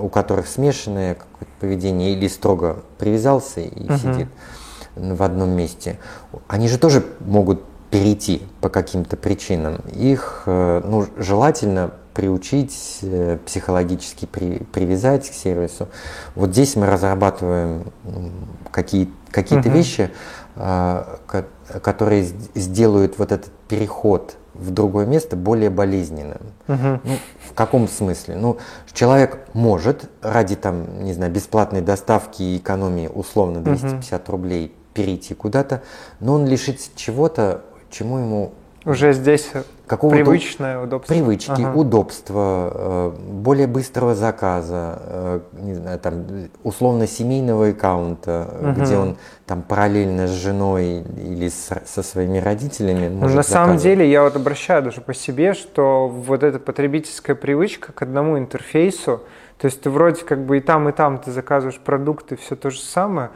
у 0.00 0.08
которых 0.08 0.46
смешанное 0.46 1.16
поведение 1.60 2.12
или 2.12 2.28
строго 2.28 2.82
привязался 2.98 3.60
и 3.60 3.86
uh-huh. 3.86 3.98
сидит 3.98 4.28
в 4.96 5.22
одном 5.22 5.50
месте, 5.50 5.98
они 6.48 6.68
же 6.68 6.78
тоже 6.78 7.04
могут 7.20 7.62
перейти 7.90 8.42
по 8.60 8.68
каким-то 8.68 9.16
причинам. 9.16 9.82
Их 9.92 10.44
э, 10.46 10.80
ну, 10.84 11.06
желательно 11.16 11.92
приучить, 12.14 12.98
э, 13.02 13.38
психологически 13.44 14.26
при, 14.26 14.58
привязать 14.72 15.30
к 15.30 15.34
сервису. 15.34 15.88
Вот 16.34 16.50
здесь 16.50 16.76
мы 16.76 16.86
разрабатываем 16.86 17.92
какие, 18.70 19.10
какие-то 19.30 19.68
uh-huh. 19.68 19.72
вещи, 19.72 20.10
а, 20.56 21.18
которые 21.82 22.26
сделают 22.54 23.18
вот 23.18 23.32
этот 23.32 23.50
переход 23.68 24.36
в 24.62 24.70
другое 24.70 25.06
место 25.06 25.36
более 25.36 25.70
болезненным. 25.70 26.40
Угу. 26.68 27.00
Ну, 27.04 27.18
в 27.50 27.54
каком 27.54 27.88
смысле? 27.88 28.36
Ну, 28.36 28.58
человек 28.92 29.40
может 29.52 30.08
ради 30.22 30.56
там, 30.56 31.02
не 31.04 31.12
знаю, 31.12 31.32
бесплатной 31.32 31.80
доставки 31.80 32.42
и 32.42 32.56
экономии 32.56 33.10
условно 33.12 33.60
250 33.60 34.22
угу. 34.22 34.32
рублей 34.32 34.74
перейти 34.94 35.34
куда-то, 35.34 35.82
но 36.20 36.34
он 36.34 36.46
лишится 36.46 36.90
чего-то, 36.94 37.62
чему 37.90 38.18
ему 38.18 38.52
уже 38.84 39.12
здесь 39.12 39.50
какого 39.86 40.12
привычное 40.12 40.82
удобство. 40.82 41.12
Привычки, 41.12 41.50
ага. 41.50 41.76
удобства, 41.76 42.72
э, 42.74 43.12
более 43.28 43.66
быстрого 43.66 44.14
заказа, 44.14 44.98
э, 45.04 45.40
не 45.60 45.74
знаю, 45.74 45.98
там, 45.98 46.24
условно 46.62 47.06
семейного 47.06 47.68
аккаунта, 47.68 48.48
угу. 48.60 48.80
где 48.80 48.96
он 48.96 49.16
там 49.46 49.62
параллельно 49.62 50.28
с 50.28 50.30
женой 50.30 51.04
или 51.16 51.48
с, 51.48 51.70
со 51.84 52.02
своими 52.02 52.38
родителями 52.38 53.08
ну, 53.08 53.20
может 53.20 53.36
На 53.36 53.42
самом 53.42 53.76
деле 53.76 54.08
я 54.10 54.22
вот 54.22 54.36
обращаю 54.36 54.82
даже 54.82 55.00
по 55.00 55.14
себе, 55.14 55.54
что 55.54 56.08
вот 56.08 56.42
эта 56.42 56.58
потребительская 56.58 57.36
привычка 57.36 57.92
к 57.92 58.02
одному 58.02 58.38
интерфейсу, 58.38 59.22
то 59.58 59.66
есть 59.66 59.80
ты 59.82 59.90
вроде 59.90 60.24
как 60.24 60.44
бы 60.44 60.58
и 60.58 60.60
там, 60.60 60.88
и 60.88 60.92
там 60.92 61.18
ты 61.18 61.30
заказываешь 61.30 61.78
продукты, 61.78 62.36
все 62.36 62.56
то 62.56 62.70
же 62.70 62.80
самое, 62.80 63.30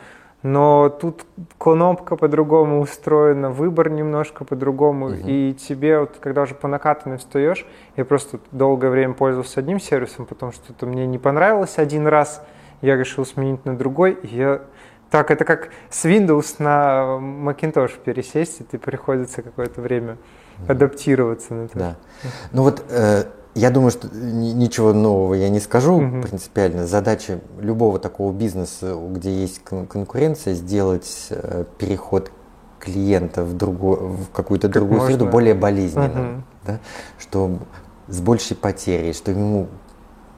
но 0.46 0.88
тут 0.88 1.26
кнопка 1.58 2.14
по-другому 2.14 2.80
устроена, 2.80 3.50
выбор 3.50 3.90
немножко 3.90 4.44
по-другому, 4.44 5.06
угу. 5.06 5.16
и 5.26 5.52
тебе 5.54 5.98
вот, 5.98 6.18
когда 6.20 6.42
уже 6.42 6.54
по 6.54 6.68
накатанной 6.68 7.18
встаешь, 7.18 7.66
я 7.96 8.04
просто 8.04 8.38
долгое 8.52 8.90
время 8.90 9.14
пользовался 9.14 9.58
одним 9.58 9.80
сервисом, 9.80 10.24
потому 10.24 10.52
что 10.52 10.72
это 10.72 10.86
мне 10.86 11.04
не 11.04 11.18
понравилось 11.18 11.78
один 11.78 12.06
раз, 12.06 12.44
я 12.80 12.96
решил 12.96 13.26
сменить 13.26 13.64
на 13.64 13.76
другой, 13.76 14.12
и 14.12 14.36
я 14.36 14.62
так, 15.10 15.32
это 15.32 15.44
как 15.44 15.70
с 15.90 16.04
Windows 16.04 16.56
на 16.60 17.18
Macintosh 17.20 17.98
пересесть, 18.04 18.60
и 18.60 18.64
ты 18.64 18.78
приходится 18.78 19.42
какое-то 19.42 19.80
время 19.80 20.16
адаптироваться 20.68 21.54
на 21.54 21.64
это. 21.64 21.78
Да. 21.78 21.96
Ну 22.52 22.62
вот 22.62 22.84
э, 22.88 23.24
я 23.56 23.70
думаю, 23.70 23.90
что 23.90 24.08
ничего 24.12 24.92
нового 24.92 25.32
я 25.32 25.48
не 25.48 25.60
скажу 25.60 25.94
угу. 25.94 26.22
принципиально. 26.22 26.86
Задача 26.86 27.40
любого 27.58 27.98
такого 27.98 28.30
бизнеса, 28.30 28.94
где 29.10 29.30
есть 29.30 29.62
конкуренция, 29.64 30.52
сделать 30.52 31.28
э, 31.30 31.64
переход 31.78 32.30
клиента 32.78 33.44
в, 33.44 33.56
другую, 33.56 34.08
в 34.10 34.30
какую-то 34.34 34.68
другую 34.68 34.98
можно. 34.98 35.16
среду 35.16 35.30
более 35.30 35.54
болезненным, 35.54 36.34
угу. 36.34 36.42
да? 36.66 36.80
что 37.18 37.58
с 38.08 38.20
большей 38.20 38.56
потерей, 38.58 39.14
что 39.14 39.30
ему 39.30 39.68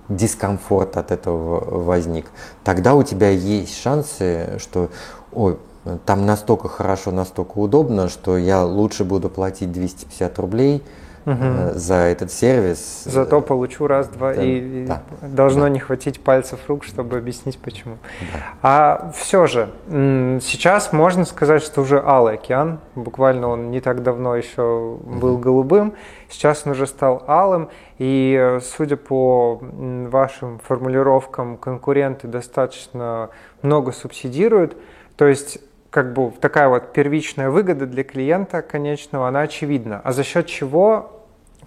дискомфорт 0.09 0.97
от 0.97 1.11
этого 1.11 1.83
возник. 1.85 2.27
Тогда 2.63 2.95
у 2.95 3.03
тебя 3.03 3.31
есть 3.31 3.77
шансы, 3.77 4.59
что 4.59 4.91
ой, 5.33 5.59
там 6.07 6.25
настолько 6.25 6.69
хорошо, 6.69 7.11
настолько 7.11 7.59
удобно, 7.59 8.09
что 8.09 8.39
я 8.39 8.65
лучше 8.65 9.05
буду 9.05 9.29
платить 9.29 9.73
250 9.73 10.39
рублей, 10.39 10.85
угу. 11.33 11.79
за 11.79 11.95
этот 11.95 12.33
сервис. 12.33 13.03
Зато 13.05 13.41
получу 13.41 13.87
раз-два 13.87 14.35
да, 14.35 14.43
и 14.43 14.87
да, 14.87 15.03
должно 15.23 15.63
да. 15.63 15.69
не 15.69 15.79
хватить 15.79 16.21
пальцев 16.21 16.61
рук, 16.69 16.85
чтобы 16.85 17.19
объяснить 17.19 17.59
почему. 17.59 17.99
Да. 18.21 18.39
А 18.63 19.13
все 19.17 19.47
же, 19.47 19.69
сейчас 19.89 20.93
можно 20.93 21.25
сказать, 21.25 21.63
что 21.63 21.83
уже 21.83 22.03
Алый 22.05 22.35
океан, 22.35 22.81
буквально 22.95 23.49
он 23.49 23.71
не 23.71 23.81
так 23.81 24.03
давно 24.03 24.37
еще 24.37 24.99
был 25.05 25.35
угу. 25.35 25.43
голубым, 25.43 25.95
сейчас 26.29 26.63
он 26.65 26.73
уже 26.73 26.87
стал 26.87 27.25
алым, 27.27 27.69
и 27.99 28.59
судя 28.63 28.97
по 28.97 29.61
вашим 29.61 30.59
формулировкам, 30.61 31.57
конкуренты 31.57 32.29
достаточно 32.29 33.31
много 33.63 33.93
субсидируют, 33.93 34.77
то 35.17 35.27
есть 35.27 35.59
как 35.91 36.13
бы 36.13 36.31
такая 36.41 36.69
вот 36.69 36.93
первичная 36.93 37.51
выгода 37.51 37.87
для 37.87 38.05
клиента 38.05 38.63
конечного, 38.63 39.29
она 39.29 39.41
очевидна. 39.41 40.01
А 40.05 40.13
за 40.13 40.23
счет 40.23 40.47
чего 40.47 41.18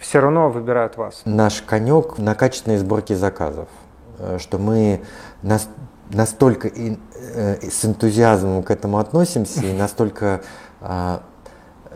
все 0.02 0.20
равно 0.20 0.50
выбирают 0.50 0.98
вас? 0.98 1.22
Наш 1.26 1.62
конек 1.62 2.18
на 2.18 2.36
качественной 2.36 2.78
сборке 2.78 3.16
заказов, 3.16 3.70
э, 4.20 4.38
что 4.40 4.58
мы 4.58 5.02
нас, 5.44 5.70
настолько 6.10 6.68
и, 6.68 6.98
э, 7.16 7.70
с 7.70 7.86
энтузиазмом 7.86 8.64
к 8.64 8.72
этому 8.72 8.98
относимся 8.98 9.62
и 9.62 9.74
настолько 9.74 10.42
э, 10.82 11.20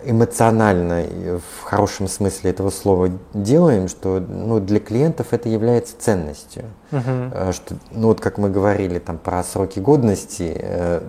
эмоционально, 0.05 1.03
в 1.39 1.63
хорошем 1.63 2.07
смысле 2.07 2.51
этого 2.51 2.69
слова, 2.69 3.09
делаем, 3.33 3.87
что 3.87 4.19
ну, 4.19 4.59
для 4.59 4.79
клиентов 4.79 5.27
это 5.31 5.49
является 5.49 5.97
ценностью. 5.97 6.65
Uh-huh. 6.91 7.51
Что, 7.51 7.75
ну 7.91 8.09
вот 8.09 8.21
как 8.21 8.37
мы 8.37 8.51
говорили 8.51 8.99
там 8.99 9.17
про 9.17 9.43
сроки 9.43 9.79
годности, 9.79 10.55
э, 10.55 11.01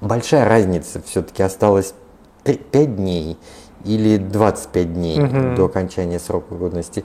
большая 0.00 0.46
разница 0.46 1.00
все-таки 1.02 1.42
осталось 1.42 1.94
5 2.44 2.96
дней 2.96 3.38
или 3.86 4.16
25 4.18 4.94
дней 4.94 5.22
угу. 5.22 5.56
до 5.56 5.64
окончания 5.66 6.18
срока 6.18 6.54
годности. 6.54 7.04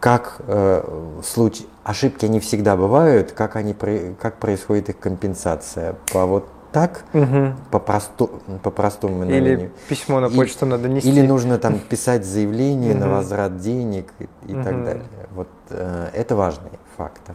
Как 0.00 0.40
э, 0.46 0.82
в 1.20 1.24
случае 1.24 1.68
ошибки 1.84 2.26
они 2.26 2.40
всегда 2.40 2.76
бывают, 2.76 3.32
как 3.32 3.56
они 3.56 3.74
как 4.20 4.36
происходит 4.36 4.90
их 4.90 4.98
компенсация 4.98 5.96
по 6.12 6.26
вот 6.26 6.48
так 6.72 7.04
угу. 7.14 7.54
по 7.70 7.78
просту 7.78 8.30
по 8.62 8.70
простому 8.70 9.24
или 9.24 9.70
письмо 9.88 10.20
на 10.20 10.28
почту 10.28 10.66
и, 10.66 10.68
надо 10.68 10.88
нести 10.88 11.08
или 11.08 11.22
нужно 11.26 11.56
там 11.58 11.78
писать 11.78 12.26
заявление 12.26 12.92
угу. 12.92 13.00
на 13.00 13.08
возврат 13.08 13.56
денег 13.56 14.12
и, 14.18 14.24
и 14.46 14.54
угу. 14.54 14.62
так 14.62 14.84
далее 14.84 15.04
вот 15.34 15.48
э, 15.70 16.08
это 16.12 16.36
важный 16.36 16.72
фактор 16.98 17.34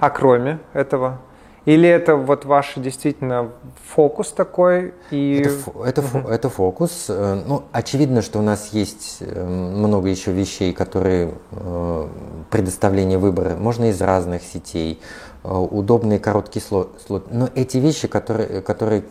а 0.00 0.10
кроме 0.10 0.58
этого 0.74 1.18
или 1.66 1.88
это 1.88 2.16
вот 2.16 2.44
ваш 2.44 2.74
действительно 2.76 3.50
фокус 3.94 4.32
такой? 4.32 4.94
И... 5.10 5.42
Это, 5.44 6.00
это, 6.00 6.00
угу. 6.00 6.28
это 6.28 6.48
фокус. 6.48 7.06
Э, 7.08 7.42
ну, 7.46 7.64
очевидно, 7.72 8.22
что 8.22 8.38
у 8.38 8.42
нас 8.42 8.70
есть 8.72 9.18
э, 9.20 9.44
много 9.44 10.08
еще 10.08 10.32
вещей, 10.32 10.72
которые 10.72 11.34
э, 11.52 12.08
предоставление 12.50 13.18
выбора. 13.18 13.56
Можно 13.56 13.90
из 13.90 14.00
разных 14.00 14.42
сетей, 14.42 15.00
удобный 15.42 16.18
короткий 16.18 16.60
слот. 16.60 17.08
Но 17.30 17.48
эти 17.54 17.78
вещи, 17.78 18.08
которые, 18.08 18.60
которые 18.60 19.04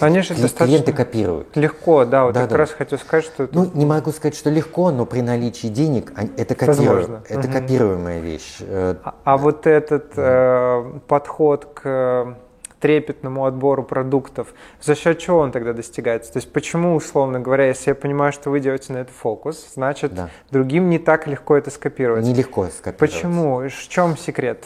они 0.00 0.20
же 0.20 0.34
клиенты 0.34 0.92
копируют. 0.92 1.56
Легко, 1.56 2.04
да, 2.04 2.24
вот 2.24 2.34
да, 2.34 2.40
я 2.40 2.46
да. 2.46 2.50
как 2.50 2.58
раз 2.58 2.70
хотел 2.70 2.98
сказать, 2.98 3.24
что... 3.24 3.44
Это... 3.44 3.54
Ну, 3.54 3.70
не 3.74 3.86
могу 3.86 4.12
сказать, 4.12 4.36
что 4.36 4.50
легко, 4.50 4.90
но 4.90 5.06
при 5.06 5.20
наличии 5.20 5.68
денег 5.68 6.12
это, 6.36 6.54
копиру... 6.54 7.20
это 7.28 7.48
угу. 7.48 7.52
копируемая 7.52 8.20
вещь. 8.20 8.56
Э, 8.60 8.96
а, 9.02 9.14
а 9.24 9.36
вот 9.36 9.66
этот 9.66 10.12
э, 10.16 10.84
подход 11.06 11.66
к 11.74 12.36
трепетному 12.80 13.46
отбору 13.46 13.82
продуктов, 13.82 14.48
за 14.80 14.94
счет 14.94 15.18
чего 15.18 15.38
он 15.38 15.50
тогда 15.50 15.72
достигается? 15.72 16.32
То 16.32 16.38
есть 16.38 16.52
почему, 16.52 16.94
условно 16.94 17.40
говоря, 17.40 17.66
если 17.66 17.90
я 17.90 17.94
понимаю, 17.94 18.32
что 18.32 18.50
вы 18.50 18.60
делаете 18.60 18.92
на 18.92 18.98
это 18.98 19.12
фокус, 19.12 19.72
значит, 19.74 20.14
да. 20.14 20.30
другим 20.50 20.90
не 20.90 20.98
так 20.98 21.26
легко 21.26 21.56
это 21.56 21.70
скопировать? 21.70 22.24
Нелегко 22.24 22.66
скопировать. 22.66 22.98
Почему? 22.98 23.68
В 23.68 23.88
чем 23.88 24.16
секрет? 24.16 24.64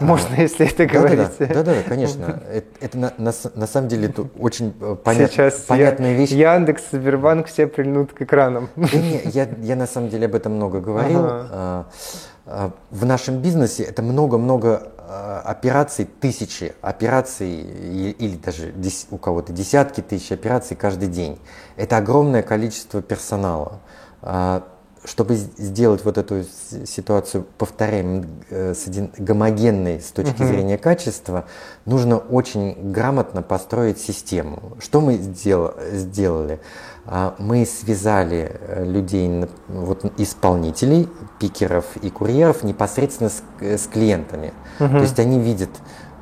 Можно, 0.00 0.28
а, 0.36 0.40
если 0.40 0.66
это 0.66 0.86
да, 0.86 0.92
говорить. 0.92 1.30
Да, 1.38 1.46
да, 1.46 1.54
да, 1.54 1.74
да, 1.74 1.82
конечно. 1.88 2.42
Это, 2.52 2.66
это 2.80 2.98
на, 2.98 3.12
на, 3.18 3.32
на 3.54 3.66
самом 3.66 3.88
деле 3.88 4.08
это 4.08 4.28
очень 4.38 4.74
э, 4.80 4.96
понят, 5.02 5.32
Сейчас 5.32 5.54
понятная 5.54 6.12
я, 6.12 6.16
вещь. 6.16 6.30
Яндекс, 6.30 6.82
Сбербанк 6.92 7.48
все 7.48 7.66
прильнут 7.66 8.12
к 8.12 8.22
экранам. 8.22 8.68
Да 8.76 8.98
не, 8.98 9.20
я, 9.24 9.48
я 9.60 9.76
на 9.76 9.86
самом 9.86 10.08
деле 10.08 10.26
об 10.26 10.34
этом 10.34 10.54
много 10.54 10.80
говорил. 10.80 11.18
Ага. 11.18 11.48
А, 11.50 11.86
а, 12.46 12.70
в 12.90 13.04
нашем 13.04 13.38
бизнесе 13.38 13.82
это 13.82 14.02
много-много 14.02 14.92
а, 14.98 15.42
операций, 15.44 16.04
тысячи 16.04 16.74
операций 16.80 17.50
или 17.50 18.36
даже 18.36 18.72
у 19.10 19.18
кого-то 19.18 19.52
десятки 19.52 20.00
тысяч 20.00 20.30
операций 20.30 20.76
каждый 20.76 21.08
день. 21.08 21.38
Это 21.76 21.96
огромное 21.96 22.42
количество 22.42 23.02
персонала 23.02 23.80
чтобы 25.08 25.36
сделать 25.36 26.04
вот 26.04 26.18
эту 26.18 26.44
ситуацию, 26.84 27.46
повторяем, 27.56 28.26
э, 28.50 28.74
гомогенной 29.16 30.00
с 30.00 30.10
точки 30.12 30.42
uh-huh. 30.42 30.46
зрения 30.46 30.78
качества, 30.78 31.46
нужно 31.86 32.18
очень 32.18 32.92
грамотно 32.92 33.40
построить 33.40 33.98
систему. 33.98 34.76
Что 34.80 35.00
мы 35.00 35.14
сдел, 35.14 35.74
сделали? 35.92 36.60
А, 37.06 37.34
мы 37.38 37.64
связали 37.64 38.52
э, 38.60 38.84
людей, 38.84 39.46
вот, 39.68 40.04
исполнителей, 40.18 41.08
пикеров 41.40 41.86
и 42.02 42.10
курьеров 42.10 42.62
непосредственно 42.62 43.30
с, 43.30 43.42
с 43.60 43.86
клиентами. 43.86 44.52
Uh-huh. 44.78 44.90
То 44.90 45.00
есть 45.00 45.18
они 45.18 45.40
видят, 45.40 45.70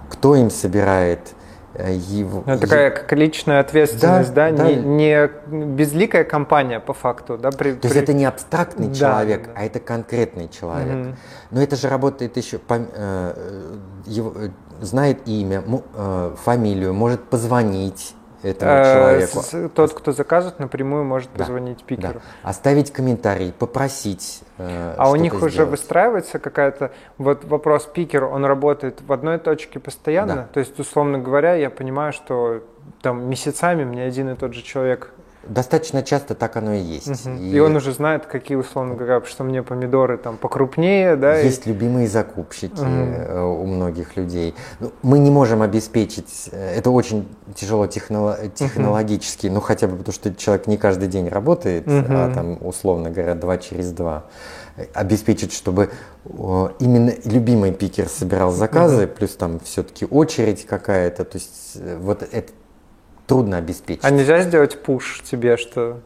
кто 0.08 0.36
им 0.36 0.48
собирает 0.50 1.20
Э, 1.20 1.35
его... 1.78 2.42
Ну, 2.46 2.58
такая 2.58 2.90
как 2.90 3.12
личная 3.12 3.60
ответственность, 3.60 4.34
да, 4.34 4.50
да? 4.50 4.64
да. 4.64 4.72
Не, 4.72 5.30
не 5.46 5.74
безликая 5.74 6.24
компания 6.24 6.80
по 6.80 6.92
факту, 6.92 7.38
да? 7.38 7.50
При, 7.50 7.72
То 7.72 7.86
есть 7.88 7.96
это 7.96 8.12
не 8.12 8.24
абстрактный 8.24 8.88
да, 8.88 8.94
человек, 8.94 9.46
да. 9.46 9.52
а 9.56 9.64
это 9.64 9.78
конкретный 9.80 10.48
человек. 10.48 11.06
Угу. 11.06 11.16
Но 11.52 11.62
это 11.62 11.76
же 11.76 11.88
работает 11.88 12.36
еще, 12.36 12.58
по, 12.58 12.78
э, 12.78 13.76
его, 14.06 14.34
знает 14.80 15.20
имя, 15.26 15.62
э, 15.94 16.34
фамилию, 16.42 16.92
может 16.92 17.22
позвонить 17.24 18.15
этому 18.42 18.72
э, 18.72 18.94
человеку. 18.94 19.70
Тот, 19.74 19.92
кто 19.94 20.12
заказывает, 20.12 20.58
напрямую 20.58 21.04
может 21.04 21.30
да, 21.34 21.44
позвонить 21.44 21.84
пикеру. 21.84 22.20
Да. 22.42 22.50
Оставить 22.50 22.92
комментарий, 22.92 23.52
попросить. 23.52 24.42
Э, 24.58 24.94
а 24.96 25.10
у 25.10 25.16
них 25.16 25.34
сделать. 25.34 25.52
уже 25.52 25.64
выстраивается 25.64 26.38
какая-то 26.38 26.92
вот 27.18 27.44
вопрос 27.44 27.86
пикер, 27.86 28.24
он 28.24 28.44
работает 28.44 29.00
в 29.06 29.12
одной 29.12 29.38
точке 29.38 29.78
постоянно. 29.78 30.34
Да. 30.34 30.48
То 30.52 30.60
есть, 30.60 30.78
условно 30.78 31.18
говоря, 31.18 31.54
я 31.54 31.70
понимаю, 31.70 32.12
что 32.12 32.62
там 33.02 33.28
месяцами 33.28 33.84
мне 33.84 34.04
один 34.04 34.30
и 34.30 34.34
тот 34.36 34.54
же 34.54 34.62
человек 34.62 35.12
Достаточно 35.48 36.02
часто 36.02 36.34
так 36.34 36.56
оно 36.56 36.74
и 36.74 36.80
есть. 36.80 37.26
Угу. 37.26 37.36
И... 37.36 37.50
и 37.50 37.58
он 37.60 37.76
уже 37.76 37.92
знает, 37.92 38.26
какие, 38.26 38.56
условно 38.56 38.94
говоря, 38.94 39.22
что 39.24 39.44
мне 39.44 39.62
помидоры 39.62 40.18
там 40.18 40.36
покрупнее, 40.36 41.16
да? 41.16 41.36
Есть 41.36 41.66
и... 41.66 41.70
любимые 41.70 42.08
закупщики 42.08 42.80
угу. 42.80 43.62
у 43.62 43.66
многих 43.66 44.16
людей. 44.16 44.54
Ну, 44.80 44.92
мы 45.02 45.18
не 45.18 45.30
можем 45.30 45.62
обеспечить, 45.62 46.48
э, 46.52 46.76
это 46.76 46.90
очень 46.90 47.28
тяжело 47.54 47.86
технолог, 47.86 48.54
технологически, 48.54 49.46
угу. 49.46 49.54
ну 49.54 49.60
хотя 49.60 49.86
бы 49.86 49.96
потому, 49.96 50.14
что 50.14 50.34
человек 50.34 50.66
не 50.66 50.76
каждый 50.76 51.08
день 51.08 51.28
работает, 51.28 51.86
угу. 51.86 52.04
а 52.08 52.32
там, 52.34 52.58
условно 52.60 53.10
говоря, 53.10 53.34
два 53.34 53.58
через 53.58 53.92
два 53.92 54.24
обеспечить, 54.92 55.52
чтобы 55.52 55.90
именно 56.78 57.12
любимый 57.24 57.72
пикер 57.72 58.08
собирал 58.08 58.52
заказы, 58.52 59.04
угу. 59.04 59.14
плюс 59.16 59.30
там 59.36 59.60
все-таки 59.60 60.06
очередь 60.06 60.66
какая-то, 60.66 61.24
то 61.24 61.38
есть 61.38 61.72
э, 61.76 61.96
вот 61.98 62.22
это 62.30 62.52
трудно 63.26 63.58
обеспечить. 63.58 64.04
А 64.04 64.10
нельзя 64.10 64.40
сделать 64.42 64.82
пуш 64.82 65.20
тебе, 65.28 65.56
что 65.56 66.00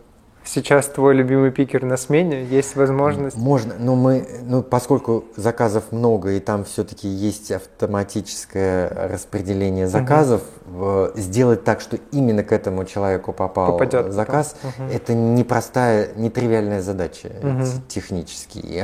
сейчас 0.44 0.87
твой 0.87 1.14
любимый 1.14 1.50
пикер 1.50 1.85
на 1.85 1.96
смене, 1.96 2.44
есть 2.44 2.76
возможность? 2.76 3.37
Можно, 3.37 3.74
но 3.79 3.94
мы, 3.94 4.26
ну, 4.42 4.62
поскольку 4.62 5.24
заказов 5.37 5.92
много, 5.92 6.33
и 6.33 6.40
там 6.40 6.64
все-таки 6.64 7.09
есть 7.09 7.50
автоматическое 7.50 9.09
распределение 9.11 9.87
заказов, 9.87 10.42
угу. 10.66 11.09
сделать 11.14 11.64
так, 11.64 11.81
что 11.81 11.98
именно 12.12 12.42
к 12.42 12.53
этому 12.53 12.85
человеку 12.85 13.33
попал 13.33 13.72
Попадет 13.72 14.12
заказ, 14.12 14.57
угу. 14.62 14.88
это 14.90 15.14
непростая, 15.14 16.11
нетривиальная 16.16 16.83
задача 16.83 17.31
угу. 17.42 17.64
технически. 17.88 18.59
И 18.59 18.83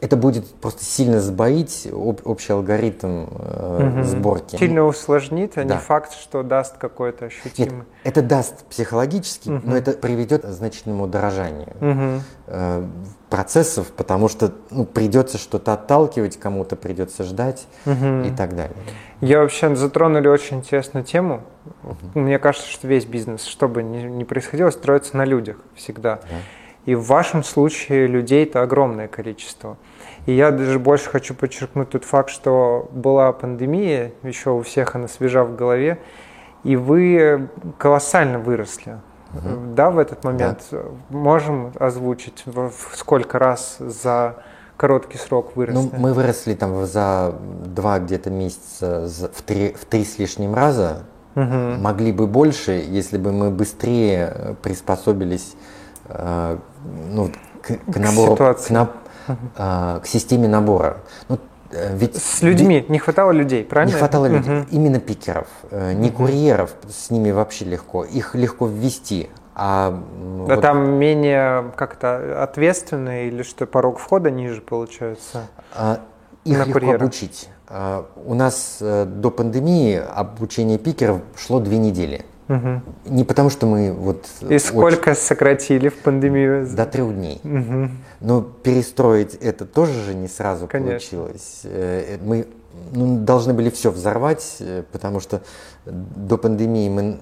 это 0.00 0.16
будет 0.16 0.46
просто 0.54 0.84
сильно 0.84 1.20
сбоить 1.20 1.88
общий 1.92 2.52
алгоритм 2.52 3.24
угу. 3.24 4.02
сборки. 4.04 4.56
Сильно 4.56 4.84
усложнит, 4.84 5.56
а 5.56 5.64
да. 5.64 5.74
не 5.74 5.80
факт, 5.80 6.12
что 6.12 6.42
даст 6.42 6.76
какой-то 6.78 7.26
ощутимый. 7.26 7.78
Нет, 7.78 7.86
это 8.04 8.22
даст 8.22 8.64
психологически, 8.66 9.48
угу. 9.48 9.60
но 9.64 9.76
это 9.76 9.92
приведет 9.92 10.44
значительно 10.44 10.80
значительному 10.80 11.06
дорожанию 11.06 11.68
угу. 11.80 12.22
э, 12.46 12.86
процессов, 13.28 13.88
потому 13.96 14.28
что 14.28 14.52
ну, 14.70 14.84
придется 14.84 15.38
что-то 15.38 15.72
отталкивать, 15.72 16.38
кому-то 16.38 16.76
придется 16.76 17.24
ждать 17.24 17.66
угу. 17.86 18.22
и 18.24 18.30
так 18.30 18.54
далее. 18.56 18.76
Я 19.20 19.40
вообще 19.40 19.74
затронули 19.76 20.28
очень 20.28 20.58
интересную 20.58 21.04
тему. 21.04 21.42
Угу. 21.84 22.20
Мне 22.20 22.38
кажется, 22.38 22.68
что 22.68 22.88
весь 22.88 23.04
бизнес, 23.04 23.44
что 23.44 23.68
бы 23.68 23.82
ни, 23.82 24.02
ни 24.02 24.24
происходило, 24.24 24.70
строится 24.70 25.16
на 25.16 25.24
людях 25.24 25.56
всегда. 25.74 26.16
Да. 26.16 26.36
И 26.86 26.94
в 26.94 27.06
вашем 27.06 27.44
случае 27.44 28.06
людей 28.06 28.44
это 28.44 28.62
огромное 28.62 29.06
количество. 29.06 29.76
И 30.26 30.32
я 30.32 30.50
даже 30.50 30.78
больше 30.78 31.10
хочу 31.10 31.34
подчеркнуть 31.34 31.90
тот 31.90 32.04
факт, 32.04 32.30
что 32.30 32.88
была 32.92 33.32
пандемия, 33.32 34.12
еще 34.22 34.50
у 34.50 34.62
всех 34.62 34.94
она 34.94 35.08
свежа 35.08 35.44
в 35.44 35.56
голове, 35.56 35.98
и 36.64 36.76
вы 36.76 37.48
колоссально 37.78 38.38
выросли 38.38 38.98
угу. 39.34 39.74
да, 39.74 39.90
в 39.90 39.98
этот 39.98 40.24
момент. 40.24 40.66
Да. 40.70 40.82
Можем 41.10 41.72
озвучить, 41.78 42.42
в 42.46 42.72
сколько 42.94 43.38
раз 43.38 43.76
за 43.78 44.36
короткий 44.76 45.18
срок 45.18 45.56
выросли? 45.56 45.90
Ну, 45.92 45.98
мы 45.98 46.12
выросли 46.12 46.54
там 46.54 46.86
за 46.86 47.34
два 47.64 47.98
где-то 47.98 48.30
месяца 48.30 49.08
в 49.08 49.42
три, 49.42 49.72
в 49.72 49.84
три 49.84 50.04
с 50.04 50.18
лишним 50.18 50.54
раза. 50.54 51.04
Угу. 51.36 51.80
Могли 51.80 52.12
бы 52.12 52.26
больше, 52.26 52.72
если 52.72 53.16
бы 53.16 53.30
мы 53.30 53.50
быстрее 53.50 54.32
э, 54.34 54.54
приспособились 54.60 55.54
э, 56.06 56.58
ну, 57.08 57.30
к, 57.62 57.92
к 57.92 57.96
набору, 57.98 58.34
к, 58.34 58.54
к, 58.54 58.70
на, 58.70 58.90
э, 59.28 60.00
к 60.02 60.06
системе 60.06 60.48
набора. 60.48 60.96
Ну, 61.28 61.38
ведь 61.70 62.16
с 62.16 62.42
людьми 62.42 62.84
не 62.88 62.98
хватало 62.98 63.32
людей, 63.32 63.64
правильно? 63.64 63.92
Не 63.92 63.98
хватало 63.98 64.26
угу. 64.26 64.36
людей, 64.36 64.64
именно 64.70 65.00
пикеров, 65.00 65.48
э, 65.70 65.92
не 65.92 66.08
угу. 66.08 66.18
курьеров, 66.18 66.74
с 66.88 67.10
ними 67.10 67.30
вообще 67.30 67.64
легко, 67.64 68.04
их 68.04 68.34
легко 68.34 68.66
ввести. 68.66 69.30
А, 69.54 69.90
да 70.46 70.54
вот... 70.54 70.62
там 70.62 70.92
менее 70.92 71.72
как-то 71.76 72.42
ответственно 72.42 73.26
или 73.26 73.42
что 73.42 73.66
порог 73.66 73.98
входа 73.98 74.30
ниже 74.30 74.60
получается? 74.60 75.48
А, 75.74 76.00
их 76.44 76.58
на 76.58 76.62
легко 76.64 76.72
курьера. 76.72 76.96
обучить. 76.96 77.48
А, 77.68 78.06
у 78.24 78.34
нас 78.34 78.78
э, 78.80 79.04
до 79.04 79.30
пандемии 79.30 79.94
обучение 79.96 80.78
пикеров 80.78 81.20
шло 81.36 81.60
две 81.60 81.78
недели. 81.78 82.24
Угу. 82.50 82.82
Не 83.06 83.24
потому, 83.24 83.48
что 83.48 83.66
мы 83.66 83.92
вот... 83.92 84.26
И 84.48 84.58
сколько 84.58 85.10
очень... 85.10 85.20
сократили 85.20 85.88
в 85.88 85.98
пандемию? 85.98 86.66
До 86.66 86.84
трех 86.84 87.14
дней. 87.14 87.40
Угу. 87.44 87.90
Но 88.20 88.42
перестроить 88.42 89.34
это 89.36 89.64
тоже 89.64 89.92
же 90.02 90.14
не 90.14 90.26
сразу 90.26 90.66
Конечно. 90.66 90.90
получилось. 90.90 91.60
Э, 91.64 92.18
мы 92.22 92.46
ну, 92.92 93.18
должны 93.18 93.54
были 93.54 93.70
все 93.70 93.92
взорвать, 93.92 94.56
э, 94.58 94.82
потому 94.90 95.20
что 95.20 95.42
до 95.86 96.36
пандемии 96.36 96.88
мы 96.88 97.18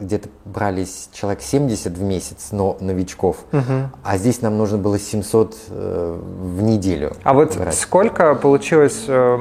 где-то 0.00 0.28
брались 0.44 1.08
человек 1.12 1.42
70 1.42 1.92
в 1.92 2.02
месяц, 2.02 2.48
но 2.50 2.76
новичков, 2.80 3.44
угу. 3.52 3.90
а 4.02 4.18
здесь 4.18 4.42
нам 4.42 4.58
нужно 4.58 4.78
было 4.78 4.98
700 4.98 5.56
э, 5.68 6.20
в 6.20 6.62
неделю. 6.62 7.12
А 7.22 7.34
вот 7.34 7.56
брать. 7.56 7.74
сколько 7.74 8.34
получилось, 8.34 9.04
э, 9.08 9.38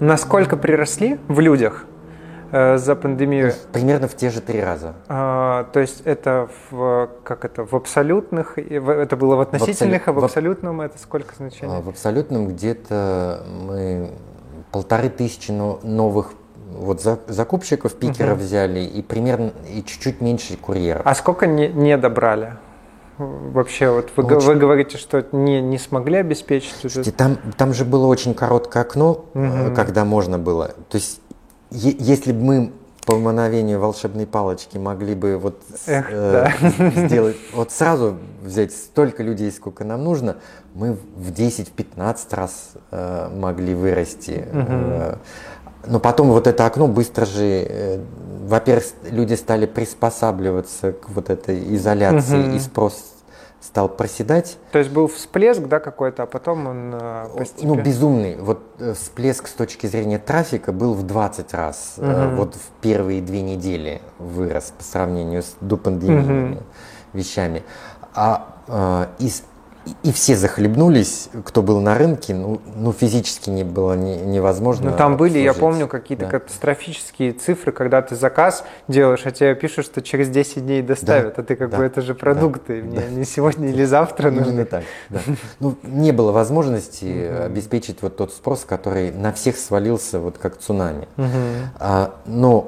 насколько 0.00 0.56
приросли 0.56 1.18
в 1.28 1.40
людях 1.40 1.86
за 2.52 2.96
пандемию? 2.96 3.52
Примерно 3.72 4.08
в 4.08 4.16
те 4.16 4.30
же 4.30 4.40
три 4.40 4.60
раза. 4.60 4.94
А, 5.08 5.64
то 5.72 5.80
есть 5.80 6.02
это 6.04 6.48
в, 6.70 7.08
как 7.24 7.44
это, 7.44 7.64
в 7.64 7.74
абсолютных, 7.74 8.58
это 8.58 9.16
было 9.16 9.36
в 9.36 9.40
относительных, 9.40 10.06
в 10.06 10.10
абсолют, 10.10 10.16
а 10.16 10.20
в 10.20 10.24
абсолютном 10.24 10.80
это 10.80 10.98
сколько 10.98 11.34
значений? 11.36 11.82
В 11.82 11.88
абсолютном 11.88 12.48
где-то 12.48 13.42
мы 13.48 14.10
полторы 14.72 15.08
тысячи 15.08 15.50
новых 15.50 16.32
вот 16.70 17.00
закупщиков 17.00 17.94
пикеров 17.94 18.38
угу. 18.38 18.44
взяли 18.44 18.80
и 18.80 19.02
примерно 19.02 19.52
и 19.72 19.82
чуть-чуть 19.82 20.20
меньше 20.20 20.56
курьеров. 20.56 21.02
А 21.04 21.14
сколько 21.14 21.46
не, 21.46 21.68
не 21.68 21.96
добрали? 21.96 22.54
Вообще, 23.18 23.88
вот 23.90 24.10
вы, 24.16 24.24
очень... 24.24 24.46
вы 24.46 24.54
говорите, 24.56 24.98
что 24.98 25.24
не, 25.32 25.62
не 25.62 25.78
смогли 25.78 26.18
обеспечить. 26.18 26.74
Слушайте, 26.78 27.12
там, 27.12 27.38
там 27.56 27.72
же 27.72 27.86
было 27.86 28.06
очень 28.06 28.34
короткое 28.34 28.82
окно, 28.82 29.24
угу. 29.32 29.74
когда 29.74 30.04
можно 30.04 30.38
было. 30.38 30.68
То 30.90 30.98
есть 30.98 31.22
если 31.70 32.32
бы 32.32 32.42
мы 32.42 32.72
по 33.06 33.16
мановению 33.16 33.78
волшебной 33.78 34.26
палочки 34.26 34.78
могли 34.78 35.14
бы 35.14 35.38
вот 35.38 35.62
Эх, 35.86 36.06
э, 36.10 36.50
да. 36.60 36.90
сделать, 37.06 37.36
вот 37.54 37.70
сразу 37.70 38.16
взять 38.42 38.72
столько 38.72 39.22
людей, 39.22 39.52
сколько 39.52 39.84
нам 39.84 40.02
нужно, 40.02 40.36
мы 40.74 40.98
в 41.16 41.30
10-15 41.30 42.16
раз 42.32 42.72
э, 42.90 43.30
могли 43.32 43.74
вырасти. 43.74 44.44
Угу. 44.52 45.18
Но 45.92 46.00
потом 46.00 46.28
вот 46.28 46.48
это 46.48 46.66
окно 46.66 46.88
быстро 46.88 47.26
же, 47.26 47.44
э, 47.44 48.00
во-первых, 48.44 48.84
люди 49.08 49.34
стали 49.34 49.66
приспосабливаться 49.66 50.92
к 50.92 51.08
вот 51.08 51.30
этой 51.30 51.76
изоляции, 51.76 52.48
угу. 52.48 52.56
и 52.56 52.58
спрос 52.58 53.15
стал 53.66 53.88
проседать. 53.88 54.58
То 54.72 54.78
есть 54.78 54.90
был 54.90 55.08
всплеск, 55.08 55.62
да, 55.62 55.80
какой-то, 55.80 56.22
а 56.22 56.26
потом 56.26 56.66
он 56.66 56.94
э, 56.94 57.26
постепенно... 57.36 57.74
Ну, 57.74 57.82
безумный. 57.82 58.36
Вот 58.36 58.60
э, 58.78 58.94
всплеск 58.94 59.48
с 59.48 59.52
точки 59.52 59.86
зрения 59.86 60.18
трафика 60.18 60.72
был 60.72 60.94
в 60.94 61.02
20 61.02 61.52
раз. 61.54 61.94
Угу. 61.98 62.36
Вот 62.36 62.54
в 62.54 62.80
первые 62.80 63.20
две 63.20 63.42
недели 63.42 64.00
вырос 64.18 64.72
по 64.76 64.84
сравнению 64.84 65.42
с 65.42 65.56
допандемийными 65.60 66.54
угу. 66.54 66.62
вещами. 67.12 67.62
А 68.14 68.52
из 69.18 69.42
и 70.02 70.12
все 70.12 70.36
захлебнулись, 70.36 71.28
кто 71.44 71.62
был 71.62 71.80
на 71.80 71.96
рынке, 71.96 72.34
ну, 72.34 72.60
ну 72.74 72.92
физически 72.92 73.50
не 73.50 73.64
было 73.64 73.94
не, 73.94 74.16
невозможно. 74.16 74.90
Ну 74.90 74.96
там 74.96 75.16
были, 75.16 75.38
я 75.38 75.54
помню, 75.54 75.88
какие-то 75.88 76.24
да. 76.24 76.30
катастрофические 76.32 77.32
цифры, 77.32 77.72
когда 77.72 78.02
ты 78.02 78.16
заказ 78.16 78.64
делаешь, 78.88 79.22
а 79.24 79.30
тебе 79.30 79.54
пишут, 79.54 79.86
что 79.86 80.02
через 80.02 80.28
10 80.28 80.64
дней 80.64 80.82
доставят, 80.82 81.36
да. 81.36 81.42
а 81.42 81.44
ты 81.44 81.56
как 81.56 81.70
да. 81.70 81.78
бы 81.78 81.84
это 81.84 82.02
же 82.02 82.14
продукты, 82.14 82.82
да. 82.82 82.88
мне 82.88 83.00
да. 83.00 83.08
не 83.08 83.24
сегодня 83.24 83.68
или 83.68 83.84
завтра. 83.84 84.30
Именно 84.30 84.64
так, 84.64 84.84
да. 85.08 85.20
Ну, 85.60 85.76
не 85.82 86.12
было 86.12 86.32
возможности 86.32 87.44
обеспечить 87.44 88.02
вот 88.02 88.16
тот 88.16 88.32
спрос, 88.32 88.64
который 88.64 89.12
на 89.12 89.32
всех 89.32 89.56
свалился 89.56 90.18
вот 90.18 90.38
как 90.38 90.58
цунами. 90.58 91.08
А, 91.78 92.14
но 92.26 92.60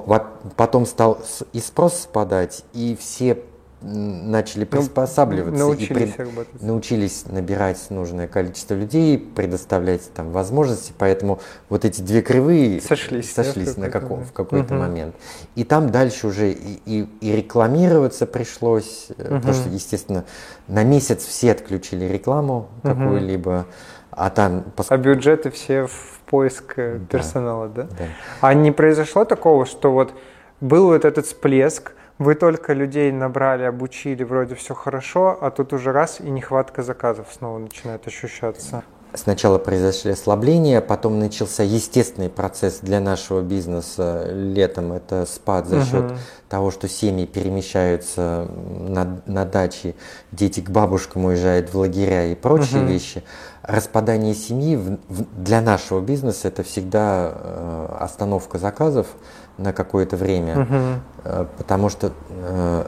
потом 0.55 0.85
стал 0.85 1.19
и 1.53 1.59
спрос 1.59 2.01
спадать, 2.01 2.63
и 2.73 2.97
все 2.99 3.37
начали 3.81 4.61
ну, 4.61 4.67
приспосабливаться 4.67 5.57
научились, 5.57 5.89
и 5.89 5.93
при, 5.93 6.65
научились 6.65 7.25
набирать 7.27 7.89
нужное 7.89 8.27
количество 8.27 8.73
людей, 8.73 9.17
предоставлять 9.17 10.11
там 10.13 10.31
возможности, 10.31 10.93
поэтому 10.97 11.39
вот 11.69 11.85
эти 11.85 12.01
две 12.01 12.21
кривые 12.21 12.81
сошлись, 12.81 13.33
сошлись 13.33 13.75
да, 13.75 13.83
на 13.83 13.89
каком, 13.89 14.25
в 14.25 14.33
какой-то 14.33 14.73
угу. 14.73 14.83
момент. 14.83 15.15
И 15.55 15.63
там 15.63 15.91
дальше 15.91 16.27
уже 16.27 16.51
и, 16.51 16.81
и, 16.85 17.07
и 17.21 17.35
рекламироваться 17.35 18.25
пришлось, 18.25 19.07
угу. 19.17 19.35
потому 19.35 19.53
что, 19.53 19.69
естественно, 19.69 20.25
на 20.67 20.83
месяц 20.83 21.25
все 21.25 21.51
отключили 21.51 22.05
рекламу 22.05 22.69
угу. 22.83 22.89
какую-либо, 22.89 23.65
а 24.11 24.29
там... 24.29 24.65
А 24.89 24.97
бюджеты 24.97 25.51
все 25.51 25.87
в 25.87 26.19
поиск 26.25 26.73
э, 26.77 26.99
персонала, 27.09 27.69
да? 27.69 27.83
да? 27.83 28.05
А 28.41 28.53
не 28.53 28.71
произошло 28.71 29.23
такого, 29.23 29.65
что 29.65 29.91
вот 29.91 30.13
был 30.59 30.87
вот 30.87 31.05
этот 31.05 31.25
всплеск, 31.25 31.93
вы 32.19 32.35
только 32.35 32.73
людей 32.73 33.11
набрали, 33.11 33.63
обучили, 33.63 34.23
вроде 34.23 34.55
все 34.55 34.75
хорошо, 34.75 35.37
а 35.39 35.49
тут 35.51 35.73
уже 35.73 35.93
раз 35.93 36.19
и 36.19 36.29
нехватка 36.29 36.83
заказов 36.83 37.27
снова 37.31 37.57
начинает 37.57 38.05
ощущаться. 38.05 38.83
Сначала 39.13 39.57
произошли 39.57 40.11
ослабления, 40.11 40.81
потом 40.81 41.17
начался 41.17 41.63
естественный 41.63 42.29
процесс 42.29 42.79
для 42.83 42.99
нашего 42.99 43.41
бизнеса 43.41 44.27
летом. 44.31 44.93
Это 44.93 45.25
спад 45.25 45.65
за 45.65 45.83
счет 45.83 46.11
угу. 46.11 46.17
того, 46.47 46.69
что 46.69 46.87
семьи 46.87 47.25
перемещаются 47.25 48.47
на, 48.87 49.19
на 49.25 49.45
дачи, 49.45 49.95
дети 50.31 50.59
к 50.59 50.69
бабушкам 50.69 51.25
уезжают 51.25 51.73
в 51.73 51.77
лагеря 51.79 52.27
и 52.27 52.35
прочие 52.35 52.81
угу. 52.81 52.91
вещи. 52.91 53.23
Распадание 53.63 54.35
семьи 54.35 54.75
в, 54.75 54.99
в, 55.07 55.43
для 55.43 55.61
нашего 55.61 56.01
бизнеса 56.01 56.49
это 56.49 56.61
всегда 56.61 57.31
э, 57.33 57.95
остановка 57.99 58.59
заказов 58.59 59.07
на 59.59 59.73
какое-то 59.73 60.15
время, 60.17 60.61
угу. 60.61 61.43
потому 61.57 61.89
что 61.89 62.11
э, 62.29 62.83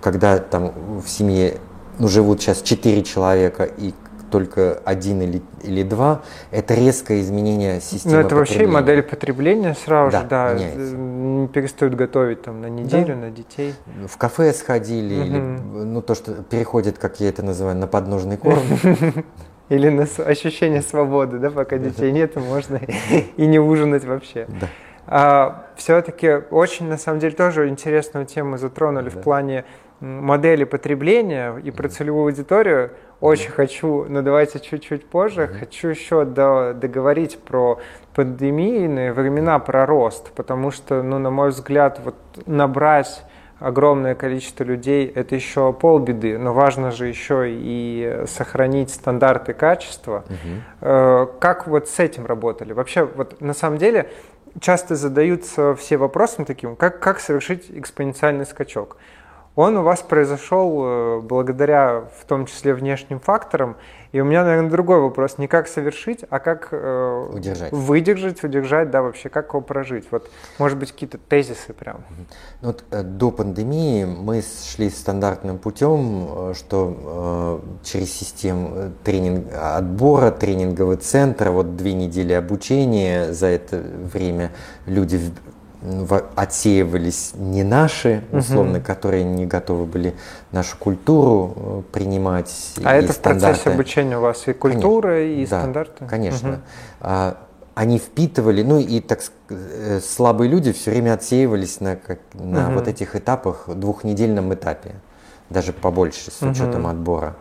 когда 0.00 0.38
там 0.38 0.72
в 1.00 1.08
семье 1.08 1.58
ну, 1.98 2.08
живут 2.08 2.40
сейчас 2.40 2.62
четыре 2.62 3.02
человека 3.02 3.64
и 3.64 3.94
только 4.30 4.80
один 4.84 5.20
или, 5.22 5.42
или 5.62 5.82
два, 5.82 6.22
это 6.50 6.74
резкое 6.74 7.20
изменение 7.20 7.80
системы 7.80 8.14
Ну, 8.14 8.20
это 8.20 8.36
вообще 8.36 8.66
модель 8.66 9.02
потребления 9.02 9.74
сразу 9.74 10.12
да, 10.12 10.20
же, 10.20 10.28
да, 10.28 10.54
не 10.54 11.48
перестают 11.48 11.94
готовить 11.94 12.42
там 12.42 12.60
на 12.60 12.66
неделю, 12.66 13.14
да. 13.14 13.22
на 13.22 13.30
детей. 13.30 13.74
В 14.06 14.16
кафе 14.16 14.52
сходили, 14.52 15.18
угу. 15.18 15.26
или, 15.26 15.38
ну, 15.84 16.00
то, 16.02 16.14
что 16.14 16.32
переходит, 16.44 16.98
как 16.98 17.20
я 17.20 17.28
это 17.28 17.42
называю, 17.42 17.76
на 17.76 17.86
подножный 17.86 18.36
корм. 18.36 18.62
Или 19.68 19.88
на 19.88 20.02
ощущение 20.02 20.82
свободы, 20.82 21.38
да, 21.38 21.48
пока 21.48 21.78
детей 21.78 22.10
нет, 22.10 22.34
можно 22.34 22.80
и 23.36 23.46
не 23.46 23.60
ужинать 23.60 24.04
вообще. 24.04 24.46
Да. 24.60 24.66
А, 25.12 25.66
все-таки 25.74 26.40
очень, 26.50 26.88
на 26.88 26.96
самом 26.96 27.18
деле, 27.18 27.34
тоже 27.34 27.68
интересную 27.68 28.26
тему 28.26 28.56
затронули 28.58 29.10
да. 29.10 29.18
в 29.18 29.22
плане 29.22 29.64
модели 29.98 30.64
потребления 30.64 31.56
и 31.56 31.70
про 31.72 31.88
целевую 31.88 32.26
аудиторию. 32.26 32.92
Очень 33.20 33.48
да. 33.48 33.54
хочу, 33.54 34.06
но 34.08 34.22
давайте 34.22 34.60
чуть-чуть 34.60 35.04
позже. 35.06 35.48
Да. 35.52 35.58
Хочу 35.58 35.88
еще 35.88 36.24
до, 36.24 36.74
договорить 36.74 37.38
про 37.40 37.80
пандемийные 38.14 39.12
времена, 39.12 39.58
про 39.58 39.84
рост, 39.84 40.30
потому 40.32 40.70
что, 40.70 41.02
ну, 41.02 41.18
на 41.18 41.30
мой 41.30 41.50
взгляд, 41.50 42.00
вот 42.04 42.14
набрать 42.46 43.24
огромное 43.58 44.14
количество 44.14 44.64
людей– 44.64 45.06
это 45.14 45.34
еще 45.34 45.72
полбеды, 45.74 46.38
но 46.38 46.54
важно 46.54 46.92
же 46.92 47.08
еще 47.08 47.44
и 47.48 48.22
сохранить 48.26 48.90
стандарты 48.90 49.52
качества. 49.52 50.24
Угу. 50.28 51.30
Как 51.40 51.66
вот 51.66 51.88
с 51.88 51.98
этим 51.98 52.24
работали? 52.24 52.72
Вообще, 52.72 53.04
вот 53.04 53.40
на 53.42 53.52
самом 53.52 53.76
деле 53.76 54.08
часто 54.60 54.96
задаются 54.96 55.74
все 55.74 55.96
вопросом 55.96 56.44
таким, 56.44 56.76
как, 56.76 57.00
как 57.00 57.20
совершить 57.20 57.70
экспоненциальный 57.70 58.46
скачок. 58.46 58.96
Он 59.56 59.76
у 59.76 59.82
вас 59.82 60.00
произошел 60.02 60.80
э, 60.82 61.20
благодаря 61.20 62.04
в 62.18 62.24
том 62.24 62.46
числе 62.46 62.74
внешним 62.74 63.20
факторам. 63.20 63.76
И 64.12 64.20
у 64.20 64.24
меня, 64.24 64.44
наверное, 64.44 64.70
другой 64.70 65.00
вопрос. 65.00 65.38
Не 65.38 65.46
как 65.46 65.68
совершить, 65.68 66.24
а 66.30 66.40
как 66.40 66.68
э, 66.72 67.28
удержать. 67.32 67.72
выдержать, 67.72 68.42
удержать, 68.42 68.90
да, 68.90 69.02
вообще, 69.02 69.28
как 69.28 69.50
его 69.50 69.60
прожить. 69.60 70.06
Вот, 70.10 70.28
может 70.58 70.78
быть, 70.78 70.90
какие-то 70.90 71.18
тезисы 71.18 71.72
прям. 71.72 71.98
Ну, 72.60 72.68
вот, 72.68 72.84
э, 72.90 73.02
до 73.02 73.30
пандемии 73.30 74.04
мы 74.04 74.42
шли 74.42 74.90
стандартным 74.90 75.58
путем, 75.58 76.28
э, 76.28 76.54
что 76.56 77.60
э, 77.72 77.84
через 77.84 78.12
систему 78.12 78.70
э, 78.74 78.90
тренинг, 79.04 79.46
отбора, 79.54 80.32
тренинговый 80.32 80.96
центр, 80.96 81.50
вот 81.50 81.76
две 81.76 81.92
недели 81.92 82.32
обучения, 82.32 83.32
за 83.32 83.46
это 83.46 83.76
время 83.76 84.50
люди 84.86 85.20
отсеивались 86.34 87.32
не 87.34 87.62
наши, 87.62 88.22
условно, 88.32 88.78
угу. 88.78 88.86
которые 88.86 89.24
не 89.24 89.46
готовы 89.46 89.86
были 89.86 90.14
нашу 90.52 90.76
культуру 90.76 91.54
э, 91.56 91.82
принимать. 91.92 92.52
А 92.84 92.94
это 92.96 93.12
стандарты. 93.12 93.14
в 93.14 93.62
процессе 93.62 93.70
обучения 93.70 94.18
у 94.18 94.20
вас 94.20 94.46
и 94.46 94.52
культура, 94.52 95.08
конечно, 95.08 95.40
и 95.40 95.46
да, 95.46 95.60
стандарты? 95.60 96.06
Конечно. 96.06 96.60
Угу. 97.00 97.36
Они 97.74 97.98
впитывали, 97.98 98.62
ну 98.62 98.78
и 98.78 99.00
так 99.00 99.20
э, 99.48 100.00
слабые 100.00 100.50
люди 100.50 100.72
все 100.72 100.90
время 100.90 101.14
отсеивались 101.14 101.80
на, 101.80 101.96
как, 101.96 102.18
на 102.34 102.66
угу. 102.66 102.74
вот 102.74 102.88
этих 102.88 103.16
этапах, 103.16 103.64
двухнедельном 103.68 104.52
этапе, 104.52 104.96
даже 105.48 105.72
побольше 105.72 106.30
с 106.30 106.42
учетом 106.42 106.82
угу. 106.82 106.90
отбора. 106.90 107.36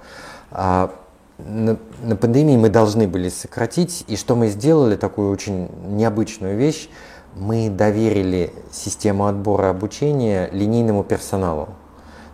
А, 0.52 0.91
на, 1.39 1.78
на 2.04 2.15
пандемии 2.15 2.56
мы 2.56 2.69
должны 2.69 3.08
были 3.08 3.28
сократить, 3.28 4.06
и 4.08 4.15
что 4.15 4.36
мы 4.36 4.47
сделали, 4.47 4.95
такую 4.95 5.30
очень 5.32 5.69
необычную 5.89 6.58
вещь, 6.58 6.89
мы 7.36 7.70
доверили 7.70 8.54
систему 8.72 9.28
отбора 9.28 9.70
обучения 9.70 10.50
линейному 10.52 11.04
персоналу. 11.04 11.70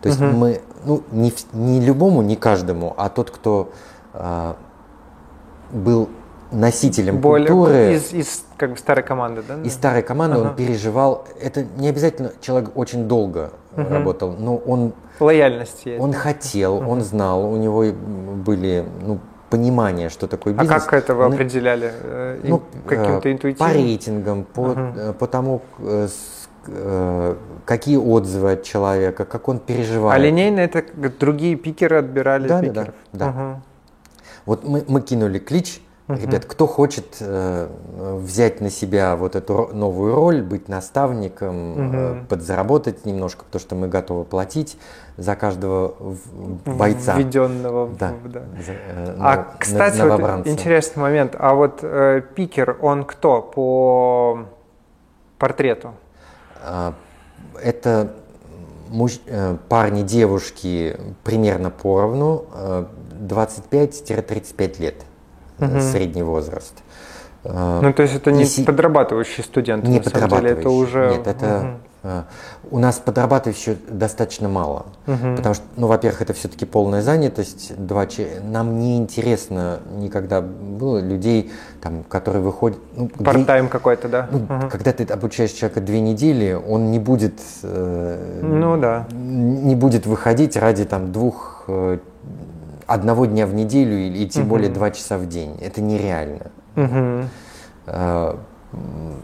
То 0.02 0.08
есть 0.08 0.20
угу. 0.20 0.30
мы, 0.30 0.60
ну, 0.84 1.02
не, 1.10 1.32
не 1.52 1.80
любому, 1.80 2.22
не 2.22 2.36
каждому, 2.36 2.94
а 2.96 3.08
тот, 3.08 3.30
кто 3.30 3.72
э, 4.14 4.54
был 5.72 6.08
носителем 6.50 7.20
Более, 7.20 7.48
культуры. 7.48 7.94
Из, 7.94 8.12
из 8.12 8.44
как 8.56 8.72
бы 8.72 8.78
старой 8.78 9.04
команды, 9.04 9.42
да? 9.46 9.60
Из 9.62 9.72
старой 9.72 10.02
команды 10.02 10.38
ага. 10.38 10.48
он 10.48 10.56
переживал. 10.56 11.24
Это 11.40 11.64
не 11.76 11.88
обязательно 11.88 12.32
человек 12.40 12.70
очень 12.76 13.08
долго 13.08 13.50
угу. 13.76 13.88
работал, 13.88 14.34
но 14.38 14.56
он. 14.56 14.92
Лояльность 15.18 15.82
есть. 15.84 16.00
Он 16.00 16.12
хотел, 16.12 16.76
угу. 16.76 16.90
он 16.90 17.00
знал, 17.02 17.44
у 17.50 17.56
него 17.56 17.84
были 18.44 18.84
ну, 19.02 19.18
понимание, 19.50 20.08
что 20.08 20.26
такое 20.26 20.54
бизнес. 20.54 20.70
А 20.70 20.80
как 20.80 20.92
это 20.94 21.14
вы 21.14 21.24
определяли? 21.24 21.92
Э, 21.92 22.40
ну, 22.42 22.62
Каким-то 22.86 23.28
э, 23.28 23.32
интуитивным? 23.32 23.68
По 23.68 23.74
рейтингам, 23.74 24.44
по, 24.44 24.66
uh 24.68 25.12
по 25.14 25.26
тому, 25.26 25.62
какие 27.64 27.96
отзывы 27.96 28.52
от 28.52 28.62
человека, 28.64 29.24
как 29.24 29.48
он 29.48 29.58
переживает. 29.58 30.20
А 30.20 30.24
линейно 30.24 30.60
это 30.60 30.84
другие 31.20 31.56
пикеры 31.56 31.98
отбирали 31.98 32.48
да, 32.48 32.60
пикеров? 32.60 32.94
Да, 33.12 33.18
да. 33.18 33.26
Uh-huh. 33.26 33.56
Вот 34.46 34.64
мы, 34.64 34.84
мы 34.88 35.00
кинули 35.00 35.38
клич, 35.38 35.80
uh-huh. 36.08 36.20
ребят, 36.20 36.44
кто 36.44 36.66
хочет 36.66 37.16
э, 37.20 37.68
взять 37.96 38.60
на 38.60 38.70
себя 38.70 39.16
вот 39.16 39.36
эту 39.36 39.70
новую 39.72 40.14
роль, 40.14 40.42
быть 40.42 40.68
наставником, 40.68 41.54
uh-huh. 41.54 42.22
э, 42.22 42.26
подзаработать 42.28 43.04
немножко, 43.04 43.44
потому 43.44 43.60
что 43.60 43.74
мы 43.74 43.88
готовы 43.88 44.24
платить, 44.24 44.78
за 45.16 45.34
каждого 45.34 45.94
бойца. 46.64 47.16
Введенного. 47.16 47.88
Да. 47.98 48.12
В, 48.22 48.28
да. 48.28 48.42
За, 48.64 48.72
э, 48.72 49.16
а, 49.18 49.56
кстати, 49.58 50.00
вот 50.00 50.46
интересный 50.46 51.00
момент. 51.00 51.34
А 51.38 51.54
вот 51.54 51.80
э, 51.82 52.22
пикер, 52.34 52.76
он 52.82 53.04
кто 53.04 53.40
по 53.40 54.46
портрету? 55.38 55.94
А, 56.62 56.94
это 57.62 58.12
муж, 58.88 59.20
э, 59.26 59.56
парни, 59.68 60.02
девушки 60.02 60.98
примерно 61.24 61.70
поровну, 61.70 62.44
э, 62.52 62.84
25-35 63.20 64.80
лет 64.80 65.05
угу. 65.58 65.80
средний 65.80 66.22
возраст. 66.22 66.74
Э, 67.44 67.80
ну, 67.82 67.92
то 67.92 68.02
есть 68.02 68.14
это 68.14 68.32
не 68.32 68.44
и 68.44 68.64
подрабатывающий 68.64 69.44
студент, 69.44 69.84
не 69.86 69.98
на 69.98 70.04
самом 70.04 70.28
деле, 70.30 70.50
это 70.50 70.70
уже... 70.70 71.10
Нет, 71.10 71.26
это... 71.26 71.58
Угу 71.58 71.86
у 72.70 72.78
нас 72.78 72.98
подрабатывающих 72.98 73.76
достаточно 73.88 74.48
мало, 74.48 74.86
угу. 75.06 75.36
потому 75.36 75.54
что, 75.54 75.64
ну, 75.76 75.86
во-первых, 75.86 76.22
это 76.22 76.32
все-таки 76.32 76.64
полная 76.64 77.02
занятость. 77.02 77.72
Два. 77.76 78.06
Нам 78.42 78.78
не 78.78 78.98
интересно 78.98 79.80
никогда 79.96 80.40
было 80.40 80.98
людей, 80.98 81.52
там, 81.80 82.04
которые 82.04 82.42
выходят. 82.42 82.78
Ну, 82.94 83.08
Парт-тайм 83.08 83.68
какой-то, 83.68 84.08
да? 84.08 84.28
Ну, 84.30 84.38
угу. 84.38 84.68
Когда 84.70 84.92
ты 84.92 85.04
обучаешь 85.04 85.50
человека 85.50 85.80
две 85.80 86.00
недели, 86.00 86.52
он 86.52 86.90
не 86.90 86.98
будет. 86.98 87.40
Э, 87.62 88.40
ну 88.42 88.76
да. 88.76 89.06
Не 89.12 89.74
будет 89.74 90.06
выходить 90.06 90.56
ради 90.56 90.84
там 90.84 91.12
двух 91.12 91.64
одного 92.86 93.26
дня 93.26 93.46
в 93.46 93.54
неделю 93.54 93.98
или 93.98 94.18
и 94.18 94.28
тем 94.28 94.42
угу. 94.42 94.50
более 94.50 94.70
два 94.70 94.90
часа 94.90 95.18
в 95.18 95.26
день. 95.26 95.56
Это 95.60 95.80
нереально. 95.80 96.50
Угу. 96.76 98.40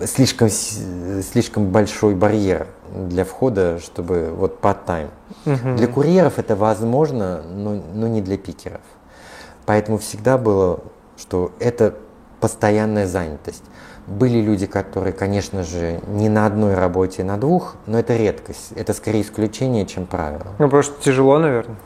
Слишком, 0.07 0.48
слишком 0.48 1.66
большой 1.70 2.14
барьер 2.14 2.66
для 2.94 3.25
входа, 3.25 3.79
чтобы 3.79 4.33
вот 4.35 4.61
part-time. 4.61 5.11
Угу. 5.46 5.77
Для 5.77 5.87
курьеров 5.87 6.38
это 6.38 6.57
возможно, 6.57 7.42
но, 7.42 7.83
но 7.94 8.07
не 8.09 8.22
для 8.22 8.38
пикеров. 8.38 8.81
Поэтому 9.66 9.98
всегда 9.98 10.38
было, 10.38 10.81
что 11.16 11.53
это 11.59 11.94
постоянная 12.40 13.07
занятость. 13.07 13.62
Были 14.07 14.41
люди, 14.41 14.67
которые, 14.67 15.12
конечно 15.12 15.62
же, 15.62 16.01
не 16.09 16.29
на 16.29 16.47
одной 16.47 16.75
работе, 16.75 17.23
на 17.23 17.37
двух, 17.37 17.77
но 17.87 18.01
это 18.01 18.17
редкость. 18.17 18.73
Это 18.75 18.95
скорее 18.95 19.23
исключение, 19.23 19.87
чем 19.87 20.07
правило. 20.07 20.49
Ну, 20.59 20.65
потому 20.65 20.83
что 20.83 21.01
тяжело, 21.01 21.38
наверное. 21.38 21.77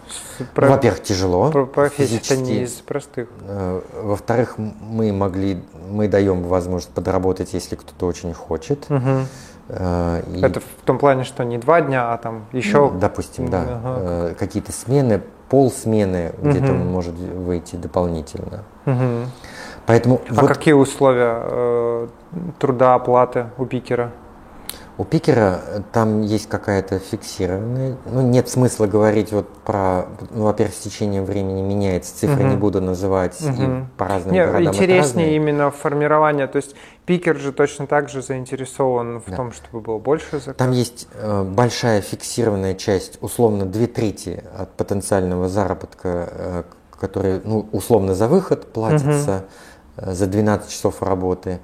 Про... 0.55 0.69
Во-первых, 0.69 1.03
тяжело. 1.03 1.51
Профессия 1.67 2.37
не 2.39 2.63
из 2.63 2.73
простых. 2.73 3.29
Э, 3.43 3.83
во-вторых, 4.03 4.55
мы 4.57 5.13
могли, 5.13 5.63
мы 5.91 6.09
даем 6.09 6.43
возможность 6.45 6.95
подработать, 6.95 7.53
если 7.53 7.77
кто-то 7.77 8.07
очень 8.07 8.33
хочет. 8.33 8.87
Угу. 8.89 9.27
И... 9.69 10.41
Это 10.43 10.61
в 10.61 10.85
том 10.85 10.99
плане, 10.99 11.25
что 11.25 11.45
не 11.45 11.59
два 11.59 11.81
дня, 11.81 12.13
а 12.13 12.17
там 12.19 12.47
еще... 12.53 12.91
Ну, 12.93 12.99
допустим, 12.99 13.51
да. 13.51 13.65
Ага. 13.67 14.35
Какие-то 14.39 14.73
смены, 14.73 15.21
полсмены, 15.49 16.33
угу. 16.39 16.49
где-то 16.49 16.73
он 16.73 16.87
может 16.87 17.15
выйти 17.15 17.77
дополнительно. 17.77 18.65
Угу. 18.87 19.31
Поэтому 19.87 20.21
а 20.29 20.41
вот... 20.41 20.49
какие 20.49 20.75
условия 20.75 21.43
э, 21.43 22.09
труда, 22.59 22.95
оплаты 22.95 23.47
у 23.57 23.67
пикера? 23.67 24.13
У 24.99 25.05
пикера 25.05 25.61
э, 25.67 25.81
там 25.93 26.23
есть 26.23 26.49
какая-то 26.49 26.99
фиксированная, 26.99 27.97
ну 28.07 28.23
нет 28.23 28.49
смысла 28.49 28.87
говорить 28.87 29.31
вот 29.31 29.47
про, 29.59 30.07
ну, 30.31 30.45
во-первых, 30.45 30.75
с 30.75 30.79
течением 30.79 31.27
времени 31.27 31.61
меняется, 31.61 32.17
цифры 32.17 32.45
угу. 32.45 32.51
не 32.51 32.57
буду 32.57 32.81
называть, 32.81 33.41
угу. 33.43 33.63
и 33.63 33.85
по 33.99 34.09
разным 34.09 34.35
Нет, 34.35 34.47
городам 34.47 34.73
интереснее 34.73 35.37
именно 35.37 35.71
формирование, 35.71 36.47
то 36.47 36.57
есть 36.57 36.75
пикер 37.05 37.37
же 37.37 37.53
точно 37.53 37.87
так 37.87 38.09
же 38.09 38.23
заинтересован 38.23 39.21
в 39.21 39.29
да. 39.29 39.37
том, 39.37 39.53
чтобы 39.53 39.83
было 39.83 39.99
больше 39.99 40.39
заказов. 40.39 40.57
Там 40.57 40.73
есть 40.73 41.09
э, 41.13 41.43
большая 41.43 42.01
фиксированная 42.01 42.75
часть, 42.75 43.19
условно 43.21 43.67
две 43.67 43.87
трети 43.87 44.43
от 44.57 44.73
потенциального 44.73 45.49
заработка, 45.49 46.29
э, 46.31 46.63
который, 46.99 47.43
ну, 47.45 47.69
условно 47.71 48.15
за 48.15 48.27
выход 48.29 48.73
платится. 48.73 49.37
Угу 49.37 49.45
за 49.97 50.27
12 50.27 50.71
часов 50.71 51.03
работы. 51.03 51.61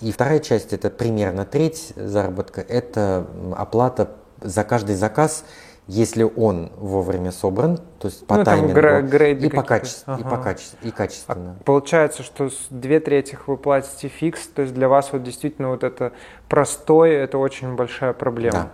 И 0.00 0.12
вторая 0.12 0.40
часть, 0.40 0.72
это 0.72 0.90
примерно 0.90 1.44
треть 1.44 1.92
заработка, 1.96 2.60
это 2.60 3.26
оплата 3.56 4.10
за 4.40 4.64
каждый 4.64 4.96
заказ, 4.96 5.44
если 5.86 6.22
он 6.22 6.72
вовремя 6.78 7.30
собран, 7.30 7.78
то 7.98 8.08
есть 8.08 8.26
по 8.26 8.36
ну, 8.36 8.44
таймингу, 8.44 9.46
и, 9.46 9.50
по 9.50 9.62
качеству, 9.62 10.12
ага. 10.12 10.20
и 10.20 10.24
по 10.24 10.36
качеству, 10.38 10.78
и 10.82 10.90
качественно. 10.90 11.56
А 11.60 11.64
получается, 11.64 12.22
что 12.22 12.48
две 12.70 13.00
трети 13.00 13.38
вы 13.46 13.58
платите 13.58 14.08
фикс, 14.08 14.46
то 14.48 14.62
есть 14.62 14.72
для 14.72 14.88
вас 14.88 15.12
вот 15.12 15.22
действительно 15.22 15.68
вот 15.68 15.84
это 15.84 16.12
простой, 16.48 17.12
это 17.12 17.36
очень 17.36 17.74
большая 17.74 18.14
проблема. 18.14 18.52
Да. 18.52 18.70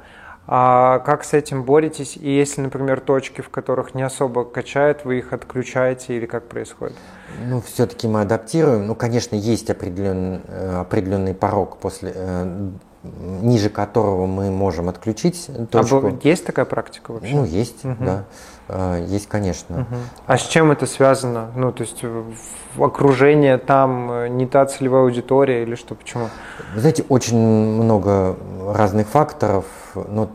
А 0.52 0.98
как 0.98 1.22
с 1.22 1.32
этим 1.32 1.62
боретесь? 1.62 2.16
И 2.16 2.28
если, 2.28 2.60
например, 2.60 2.98
точки, 2.98 3.40
в 3.40 3.50
которых 3.50 3.94
не 3.94 4.02
особо 4.02 4.44
качает, 4.44 5.04
вы 5.04 5.18
их 5.18 5.32
отключаете 5.32 6.16
или 6.16 6.26
как 6.26 6.48
происходит? 6.48 6.96
Ну, 7.46 7.60
все-таки 7.60 8.08
мы 8.08 8.22
адаптируем. 8.22 8.88
Ну, 8.88 8.96
конечно, 8.96 9.36
есть 9.36 9.70
определенный, 9.70 10.40
э, 10.48 10.80
определенный 10.80 11.34
порог, 11.34 11.76
после, 11.76 12.12
э, 12.12 12.70
ниже 13.02 13.70
которого 13.70 14.26
мы 14.26 14.50
можем 14.50 14.88
отключить 14.88 15.48
а 15.48 15.66
точку. 15.66 16.06
А 16.06 16.18
есть 16.22 16.44
такая 16.44 16.66
практика 16.66 17.12
вообще? 17.12 17.34
Ну, 17.34 17.44
есть, 17.44 17.84
угу. 17.84 17.96
да. 18.04 18.24
Э, 18.68 19.04
есть, 19.08 19.26
конечно. 19.26 19.80
Угу. 19.80 19.96
А 20.26 20.38
с 20.38 20.42
чем 20.42 20.70
это 20.70 20.86
связано? 20.86 21.50
Ну, 21.56 21.72
то 21.72 21.82
есть 21.82 22.02
в 22.74 22.84
окружение 22.84 23.56
там 23.56 24.36
не 24.36 24.46
та 24.46 24.66
целевая 24.66 25.02
аудитория 25.02 25.62
или 25.62 25.74
что, 25.74 25.94
почему? 25.94 26.28
Вы 26.74 26.80
знаете, 26.80 27.04
очень 27.08 27.38
много 27.38 28.36
разных 28.74 29.08
факторов, 29.08 29.64
но 29.94 30.28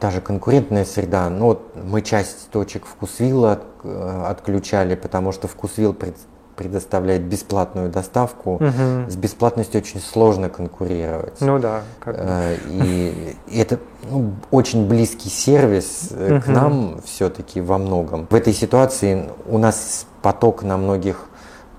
та 0.00 0.10
же 0.10 0.20
конкурентная 0.20 0.84
среда. 0.84 1.30
Ну, 1.30 1.46
вот 1.46 1.74
мы 1.76 2.02
часть 2.02 2.50
точек 2.50 2.86
вкусвилла 2.86 3.60
э, 3.84 4.24
отключали, 4.26 4.94
потому 4.94 5.32
что 5.32 5.48
вкусвилл 5.48 5.94
предоставляет 6.56 7.22
бесплатную 7.22 7.90
доставку. 7.90 8.54
Угу. 8.54 9.10
С 9.10 9.16
бесплатностью 9.16 9.80
очень 9.80 10.00
сложно 10.00 10.48
конкурировать. 10.48 11.40
Ну 11.40 11.58
да. 11.58 11.82
Как... 12.00 12.16
Э, 12.18 12.56
и, 12.68 13.36
и 13.46 13.58
это 13.58 13.78
ну, 14.10 14.32
очень 14.50 14.88
близкий 14.88 15.28
сервис 15.28 16.10
угу. 16.10 16.40
к 16.40 16.46
нам 16.48 17.00
все-таки 17.04 17.60
во 17.60 17.78
многом. 17.78 18.26
В 18.28 18.34
этой 18.34 18.52
ситуации 18.52 19.28
у 19.46 19.58
нас 19.58 20.06
поток 20.22 20.62
на 20.62 20.76
многих 20.76 21.28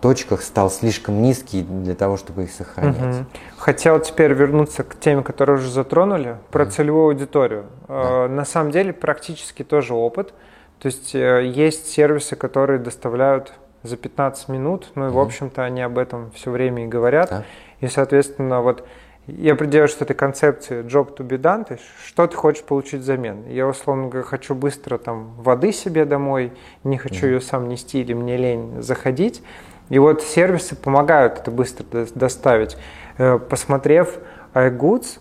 точках 0.01 0.43
стал 0.43 0.69
слишком 0.69 1.21
низкий 1.21 1.63
для 1.63 1.95
того, 1.95 2.17
чтобы 2.17 2.43
их 2.43 2.51
сохранять. 2.51 3.15
Угу. 3.15 3.25
Хотел 3.57 3.99
теперь 3.99 4.33
вернуться 4.33 4.83
к 4.83 4.99
теме, 4.99 5.23
которую 5.23 5.57
уже 5.57 5.69
затронули, 5.71 6.37
про 6.51 6.65
mm. 6.65 6.69
целевую 6.69 7.05
аудиторию. 7.07 7.65
Да. 7.87 8.27
На 8.27 8.45
самом 8.45 8.71
деле 8.71 8.93
практически 8.93 9.63
тоже 9.63 9.95
опыт. 9.95 10.33
То 10.79 10.85
есть 10.85 11.15
э, 11.15 11.45
есть 11.47 11.87
сервисы, 11.87 12.35
которые 12.35 12.79
доставляют 12.79 13.53
за 13.87 13.97
15 13.97 14.49
минут, 14.49 14.91
ну 14.95 15.07
и, 15.07 15.11
в 15.11 15.19
общем-то, 15.19 15.63
они 15.63 15.81
об 15.81 15.97
этом 15.97 16.31
все 16.31 16.51
время 16.51 16.85
и 16.85 16.87
говорят. 16.87 17.29
Да. 17.29 17.43
И, 17.79 17.87
соответственно, 17.87 18.61
вот 18.61 18.87
я 19.27 19.55
придерживаюсь 19.55 20.01
этой 20.01 20.15
концепции 20.15 20.83
job 20.83 21.15
to 21.15 21.27
be 21.27 21.37
done, 21.37 21.65
то 21.65 21.73
есть 21.73 21.85
что 22.05 22.27
ты 22.27 22.35
хочешь 22.35 22.63
получить 22.63 23.01
взамен. 23.01 23.45
Я, 23.47 23.67
условно 23.67 24.07
говоря, 24.07 24.25
хочу 24.25 24.55
быстро 24.55 24.97
там 24.97 25.33
воды 25.37 25.71
себе 25.73 26.05
домой, 26.05 26.53
не 26.83 26.97
хочу 26.97 27.27
mm 27.27 27.31
ее 27.31 27.41
сам 27.41 27.67
нести 27.67 28.01
или 28.01 28.13
мне 28.13 28.37
лень 28.37 28.81
заходить. 28.81 29.43
И 29.89 29.99
вот 29.99 30.21
сервисы 30.21 30.75
помогают 30.75 31.39
это 31.39 31.51
быстро 31.51 31.85
доставить. 32.15 32.77
Э, 33.17 33.37
посмотрев 33.37 34.19
iGoods, 34.53 35.19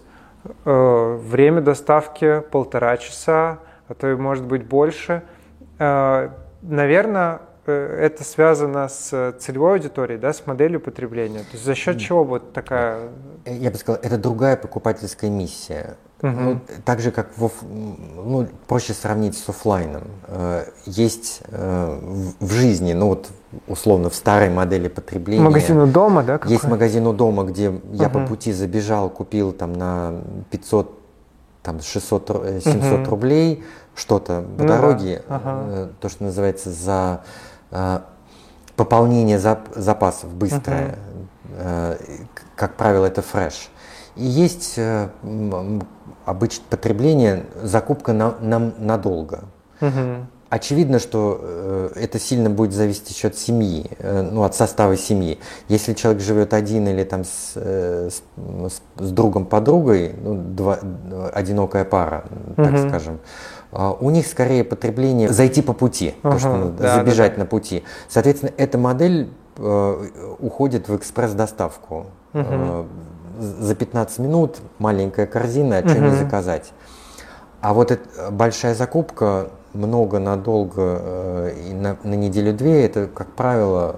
э, 0.65 1.19
время 1.23 1.61
доставки 1.61 2.43
полтора 2.51 2.97
часа, 2.97 3.59
а 3.89 3.95
то 3.95 4.11
и 4.11 4.15
может 4.15 4.45
быть 4.45 4.65
больше. 4.65 5.23
Э, 5.79 6.31
Наверное, 6.69 7.43
это 7.73 8.25
связано 8.25 8.89
с 8.89 9.35
целевой 9.39 9.75
аудиторией, 9.75 10.19
да, 10.19 10.33
с 10.33 10.47
моделью 10.47 10.81
потребления. 10.81 11.41
То 11.41 11.53
есть 11.53 11.65
за 11.65 11.75
счет 11.75 11.99
чего 11.99 12.25
вот 12.25 12.53
такая... 12.53 13.11
Я 13.45 13.71
бы 13.71 13.77
сказал, 13.77 14.01
это 14.03 14.19
другая 14.19 14.57
покупательская 14.57 15.31
миссия. 15.31 15.97
Угу. 16.23 16.31
Ну, 16.31 16.61
так 16.85 17.01
же, 17.01 17.11
как 17.11 17.29
в, 17.37 17.51
ну, 17.63 18.49
проще 18.67 18.95
сравнить 18.95 19.37
с 19.37 19.49
офлайном. 19.49 20.05
Есть 20.87 21.43
в 21.51 22.51
жизни, 22.51 22.95
ну 22.95 23.09
вот 23.09 23.29
условно 23.69 24.11
в 24.11 24.15
старой 24.15 24.51
модели 24.51 24.89
потребления. 24.89 25.43
Магазин 25.43 25.79
у 25.79 25.87
дома, 25.87 26.23
да? 26.23 26.39
Какой? 26.39 26.53
Есть 26.53 26.65
магазин 26.65 27.07
у 27.07 27.13
дома, 27.13 27.45
где 27.45 27.69
угу. 27.71 27.81
я 27.93 28.09
по 28.09 28.21
пути 28.21 28.53
забежал, 28.53 29.11
купил 29.11 29.53
там 29.53 29.75
на 29.75 30.23
500, 30.51 30.99
там 31.63 31.81
600, 31.81 32.63
700 32.65 33.01
угу. 33.01 33.11
рублей 33.11 33.65
что-то 33.97 34.43
по 34.57 34.63
ну, 34.63 34.69
дороге, 34.69 35.23
да. 35.29 35.37
ага. 35.37 35.65
Э, 35.69 35.89
то, 36.01 36.09
что 36.09 36.25
называется 36.25 36.71
за 36.71 37.23
э, 37.23 37.56
пополнение 38.77 39.39
зап 39.39 39.69
запасов 39.75 40.33
быстрое. 40.35 40.99
Угу. 41.49 42.39
как 42.57 42.75
правило, 42.75 43.07
это 43.07 43.23
фреш. 43.23 43.71
И 44.17 44.25
есть 44.25 44.75
э, 44.77 45.09
обычное 46.25 46.67
потребление, 46.71 47.45
закупка 47.63 48.13
на, 48.13 48.35
на, 48.41 48.59
надолго. 48.59 49.45
Угу. 49.81 50.27
Очевидно, 50.49 51.01
что 51.01 51.39
э, 51.43 51.91
это 51.97 52.19
сильно 52.19 52.49
будет 52.49 52.73
зависеть 52.73 53.11
еще 53.11 53.29
от 53.29 53.37
семьи, 53.37 53.91
э, 53.99 54.23
ну, 54.23 54.43
от 54.43 54.55
состава 54.55 54.97
семьи. 54.97 55.39
Если 55.69 55.93
человек 55.93 56.23
живет 56.23 56.55
один 56.55 56.89
или 56.89 57.05
там 57.05 57.25
с, 57.25 57.53
э, 57.57 58.11
с, 58.11 58.23
с 58.97 59.11
другом, 59.11 59.45
подругой, 59.45 60.15
ну, 60.23 60.35
два, 60.35 60.79
одинокая 61.33 61.85
пара, 61.85 62.25
так 62.57 62.73
угу. 62.73 62.89
скажем, 62.89 63.15
э, 63.15 63.19
у 64.01 64.11
них 64.11 64.27
скорее 64.27 64.65
потребление 64.65 65.33
зайти 65.33 65.63
по 65.63 65.73
пути, 65.73 66.15
угу, 66.23 66.33
то, 66.33 66.39
что 66.39 66.75
да, 66.79 66.95
забежать 66.97 67.33
да, 67.33 67.37
да. 67.37 67.43
на 67.43 67.47
пути. 67.47 67.85
Соответственно, 68.09 68.53
эта 68.57 68.79
модель 68.79 69.29
э, 69.57 70.37
уходит 70.39 70.89
в 70.89 70.97
экспресс-доставку. 70.97 72.07
Угу. 72.33 72.87
За 73.39 73.75
15 73.75 74.19
минут 74.21 74.57
маленькая 74.79 75.27
корзина, 75.27 75.79
а 75.79 75.89
что 75.89 75.99
угу. 75.99 76.07
не 76.07 76.17
заказать. 76.17 76.73
А 77.61 77.75
вот 77.75 77.91
эта 77.91 78.31
большая 78.31 78.75
закупка 78.75 79.51
много 79.75 80.19
надолго 80.19 80.99
э, 81.01 81.55
и 81.69 81.75
на, 81.75 81.97
на 82.03 82.15
неделю-две, 82.15 82.85
это, 82.85 83.07
как 83.07 83.29
правило, 83.33 83.97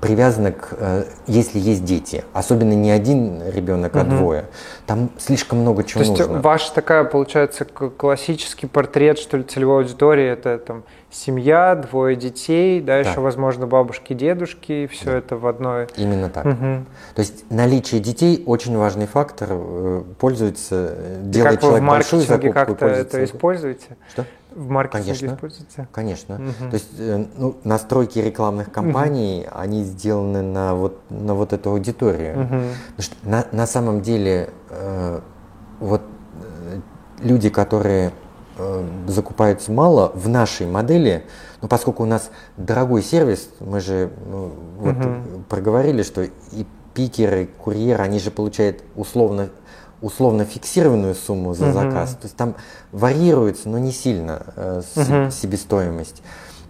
привязано 0.00 0.52
к, 0.52 0.68
э, 0.72 1.04
если 1.26 1.58
есть 1.58 1.84
дети, 1.84 2.24
особенно 2.32 2.72
не 2.72 2.90
один 2.90 3.42
ребенок, 3.46 3.94
а 3.96 4.00
угу. 4.00 4.10
двое, 4.10 4.44
там 4.86 5.10
слишком 5.18 5.58
много 5.58 5.84
чего 5.84 6.02
То 6.02 6.10
нужно. 6.10 6.26
То 6.26 6.32
есть 6.32 6.44
ваш 6.44 6.70
такая, 6.70 7.04
получается, 7.04 7.64
классический 7.64 8.66
портрет, 8.66 9.18
что 9.18 9.36
ли, 9.36 9.42
целевой 9.44 9.82
аудитории, 9.82 10.26
это 10.26 10.58
там 10.58 10.84
семья, 11.10 11.74
двое 11.74 12.16
детей, 12.16 12.80
да, 12.80 13.02
да. 13.02 13.10
еще, 13.10 13.20
возможно, 13.20 13.66
бабушки, 13.66 14.14
дедушки, 14.14 14.72
и 14.72 14.86
все 14.86 15.06
да. 15.06 15.18
это 15.18 15.36
в 15.36 15.46
одной. 15.46 15.88
Именно 15.96 16.30
так. 16.30 16.46
Угу. 16.46 16.84
То 17.14 17.18
есть 17.18 17.50
наличие 17.50 18.00
детей 18.00 18.42
очень 18.46 18.76
важный 18.76 19.06
фактор, 19.06 19.48
э, 19.50 20.02
пользуется, 20.18 20.94
делает 21.22 21.60
как 21.60 21.62
человек 21.62 21.88
большую 21.88 22.22
закупку. 22.22 22.52
как-то 22.54 22.86
это 22.86 23.24
используете? 23.24 23.96
Что? 24.12 24.24
В 24.54 24.68
маркетинге 24.68 25.12
конечно, 25.12 25.34
используется? 25.34 25.88
Конечно. 25.92 26.34
Угу. 26.36 26.70
То 26.70 26.74
есть 26.74 26.88
э, 26.98 27.24
ну, 27.36 27.56
настройки 27.64 28.18
рекламных 28.18 28.72
кампаний, 28.72 29.42
угу. 29.42 29.50
они 29.52 29.84
сделаны 29.84 30.42
на 30.42 30.74
вот, 30.74 31.00
на 31.10 31.34
вот 31.34 31.52
эту 31.52 31.70
аудиторию. 31.70 32.40
Угу. 32.40 32.46
Потому 32.96 32.98
что 32.98 33.14
на, 33.22 33.46
на 33.52 33.66
самом 33.66 34.02
деле 34.02 34.50
э, 34.70 35.20
вот 35.78 36.02
э, 36.02 36.80
люди, 37.20 37.48
которые 37.48 38.12
э, 38.58 38.88
закупаются 39.06 39.72
мало 39.72 40.12
в 40.14 40.28
нашей 40.28 40.66
модели, 40.66 41.24
но 41.62 41.68
поскольку 41.68 42.02
у 42.02 42.06
нас 42.06 42.30
дорогой 42.56 43.02
сервис, 43.02 43.50
мы 43.60 43.80
же 43.80 44.10
ну, 44.26 44.52
вот 44.78 44.96
угу. 44.96 45.42
проговорили, 45.48 46.02
что 46.02 46.22
и 46.22 46.66
пикеры, 46.94 47.48
курьеры, 47.58 48.02
они 48.02 48.18
же 48.18 48.30
получают 48.30 48.82
условно 48.96 49.50
условно 50.02 50.44
фиксированную 50.44 51.14
сумму 51.14 51.54
за 51.54 51.66
угу. 51.66 51.72
заказ. 51.74 52.10
То 52.10 52.24
есть 52.24 52.36
там 52.36 52.54
варьируется, 52.92 53.68
но 53.68 53.78
не 53.78 53.92
сильно 53.92 54.42
э, 54.56 54.82
угу. 54.96 55.30
себестоимость. 55.30 56.22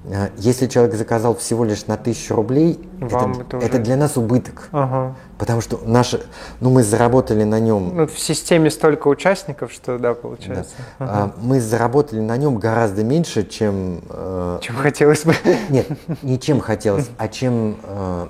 Э, 0.04 0.28
если 0.36 0.66
человек 0.66 0.94
заказал 0.94 1.36
всего 1.36 1.64
лишь 1.64 1.86
на 1.86 1.96
тысячу 1.96 2.34
рублей, 2.34 2.78
Вам 3.00 3.32
это, 3.32 3.40
это, 3.42 3.56
уже... 3.58 3.66
это 3.66 3.78
для 3.78 3.96
нас 3.96 4.16
убыток. 4.16 4.68
Ага. 4.72 5.14
Потому 5.38 5.60
что 5.60 5.80
наши, 5.84 6.22
ну 6.60 6.70
мы 6.70 6.82
заработали 6.82 7.44
на 7.44 7.60
нем. 7.60 7.92
Ну, 7.94 8.06
в 8.06 8.18
системе 8.18 8.70
столько 8.70 9.08
участников, 9.08 9.72
что 9.72 9.98
да, 9.98 10.14
получается. 10.14 10.74
Да. 10.98 11.04
Ага. 11.04 11.34
Мы 11.38 11.60
заработали 11.60 12.20
на 12.20 12.36
нем 12.36 12.56
гораздо 12.56 13.04
меньше, 13.04 13.46
чем. 13.46 14.02
Э, 14.08 14.58
чем 14.62 14.76
хотелось 14.76 15.24
бы. 15.24 15.34
Нет, 15.68 15.86
не 16.22 16.38
чем 16.38 16.60
хотелось, 16.60 17.10
а 17.18 17.28
чем 17.28 17.76
э, 17.82 18.26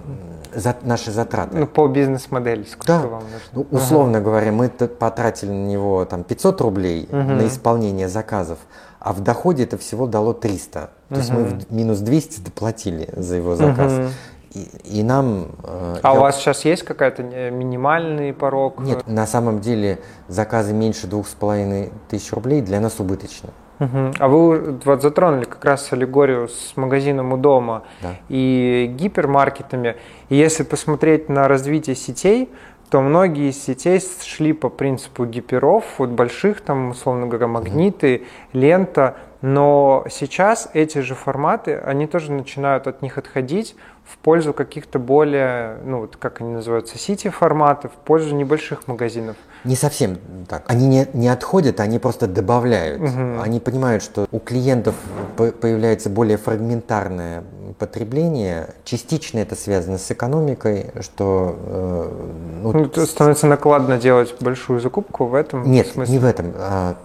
за, 0.55 0.77
наши 0.83 1.11
затраты. 1.11 1.57
Ну, 1.57 1.67
по 1.67 1.87
бизнес-модели, 1.89 2.65
сколько 2.65 2.87
да. 2.87 2.99
вам 3.01 3.23
нужно? 3.23 3.39
Ну, 3.53 3.67
условно 3.71 4.19
ага. 4.19 4.25
говоря, 4.25 4.53
мы 4.53 4.69
потратили 4.69 5.51
на 5.51 5.67
него 5.67 6.05
там 6.05 6.25
500 6.25 6.61
рублей 6.61 7.09
угу. 7.11 7.17
на 7.17 7.47
исполнение 7.47 8.09
заказов, 8.09 8.59
а 8.99 9.13
в 9.13 9.21
доходе 9.21 9.65
это 9.65 9.79
всего 9.79 10.07
дало 10.07 10.33
300. 10.33 10.71
То 10.81 10.91
угу. 11.09 11.17
есть 11.19 11.31
мы 11.31 11.45
в 11.45 11.73
минус 11.73 11.99
200 11.99 12.41
доплатили 12.41 13.09
за 13.17 13.37
его 13.37 13.57
заказ. 13.57 13.93
Угу. 13.93 14.09
И, 14.55 14.99
и 14.99 15.03
нам... 15.03 15.53
Э, 15.63 15.99
а 16.03 16.13
я... 16.13 16.19
у 16.19 16.21
вас 16.23 16.37
сейчас 16.37 16.65
есть 16.65 16.83
какая-то 16.83 17.23
минимальный 17.23 18.33
порог? 18.33 18.81
Нет, 18.81 19.07
на 19.07 19.27
самом 19.27 19.61
деле 19.61 20.01
заказы 20.29 20.73
меньше 20.73 21.07
двух 21.07 21.29
с 21.29 21.33
половиной 21.33 21.93
тысяч 22.09 22.33
рублей 22.33 22.61
для 22.61 22.81
нас 22.81 22.99
убыточны. 22.99 23.51
Угу. 23.81 24.13
А 24.19 24.29
вы 24.29 24.79
вот 24.85 25.03
затронули 25.03 25.45
как 25.45 25.65
раз 25.65 25.93
аллегорию 25.93 26.49
с 26.49 26.77
магазином 26.77 27.33
у 27.33 27.39
дома 27.39 27.85
да. 28.03 28.15
и 28.29 28.93
гипермаркетами. 28.95 29.97
И 30.29 30.37
если 30.37 30.63
посмотреть 30.63 31.31
на 31.31 31.49
развитие 31.49 31.97
сетей, 31.97 32.51
то 32.91 33.01
многие 33.01 33.51
из 33.51 33.63
сетей 33.63 34.01
шли 34.23 34.53
по 34.53 34.69
принципу 34.69 35.25
гиперов, 35.25 35.85
вот 35.99 36.11
больших 36.11 36.61
там, 36.61 36.91
условно 36.91 37.27
говоря, 37.27 37.47
магниты, 37.47 38.25
лента, 38.53 39.17
но 39.43 40.05
сейчас 40.11 40.69
эти 40.75 40.99
же 40.99 41.15
форматы, 41.15 41.77
они 41.77 42.07
тоже 42.07 42.33
начинают 42.33 42.87
от 42.87 43.01
них 43.01 43.17
отходить 43.17 43.77
в 44.11 44.19
пользу 44.19 44.53
каких-то 44.53 44.99
более, 44.99 45.79
ну 45.85 46.01
вот 46.01 46.17
как 46.17 46.41
они 46.41 46.53
называются, 46.53 46.99
сити-форматов, 46.99 47.93
в 47.93 47.97
пользу 48.05 48.35
небольших 48.35 48.89
магазинов. 48.89 49.37
Не 49.65 49.77
совсем 49.77 50.19
так. 50.49 50.65
Они 50.67 50.87
не, 50.87 51.07
не 51.13 51.29
отходят, 51.29 51.81
они 51.81 51.99
просто 51.99 52.27
добавляют. 52.27 53.03
Угу. 53.03 53.43
Они 53.43 53.61
понимают, 53.61 54.03
что 54.03 54.27
у 54.33 54.39
клиентов 54.39 54.95
появляется 55.37 56.11
более 56.11 56.39
фрагментарное 56.39 57.45
потребление. 57.79 58.71
Частично 58.85 59.39
это 59.39 59.55
связано 59.55 59.99
с 59.99 60.11
экономикой, 60.11 60.91
что... 61.01 61.57
Э, 61.59 62.63
ну, 62.63 62.91
ну, 62.95 63.07
становится 63.07 63.47
накладно 63.47 63.97
делать 63.99 64.35
большую 64.41 64.81
закупку 64.81 65.27
в 65.27 65.35
этом 65.35 65.71
Нет, 65.71 65.89
смысле? 65.89 66.13
не 66.13 66.19
в 66.19 66.25
этом. 66.25 66.53
А, 66.57 66.97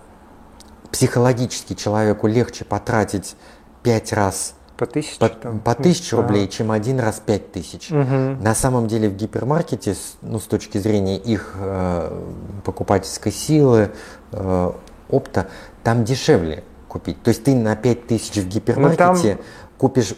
психологически 0.91 1.73
человеку 1.73 2.27
легче 2.27 2.65
потратить 2.65 3.35
пять 3.83 4.11
раз 4.11 4.54
по 4.77 4.85
тысяче, 4.85 5.19
по, 5.19 5.29
там, 5.29 5.59
по 5.59 5.73
тысяче 5.73 6.15
рублей, 6.15 6.47
чем 6.47 6.71
один 6.71 6.99
раз 6.99 7.21
пять 7.25 7.51
тысяч. 7.51 7.91
Угу. 7.91 8.43
На 8.43 8.55
самом 8.55 8.87
деле 8.87 9.09
в 9.09 9.15
гипермаркете, 9.15 9.95
ну, 10.21 10.39
с 10.39 10.43
точки 10.43 10.77
зрения 10.77 11.17
их 11.17 11.55
э, 11.57 12.21
покупательской 12.63 13.31
силы, 13.31 13.91
э, 14.31 14.71
опта, 15.09 15.47
там 15.83 16.03
дешевле 16.03 16.63
купить. 16.87 17.21
То 17.23 17.29
есть 17.29 17.43
ты 17.43 17.55
на 17.55 17.75
пять 17.75 18.07
тысяч 18.07 18.35
в 18.35 18.47
гипермаркете 18.47 19.35
там... 19.35 19.45
купишь 19.77 20.15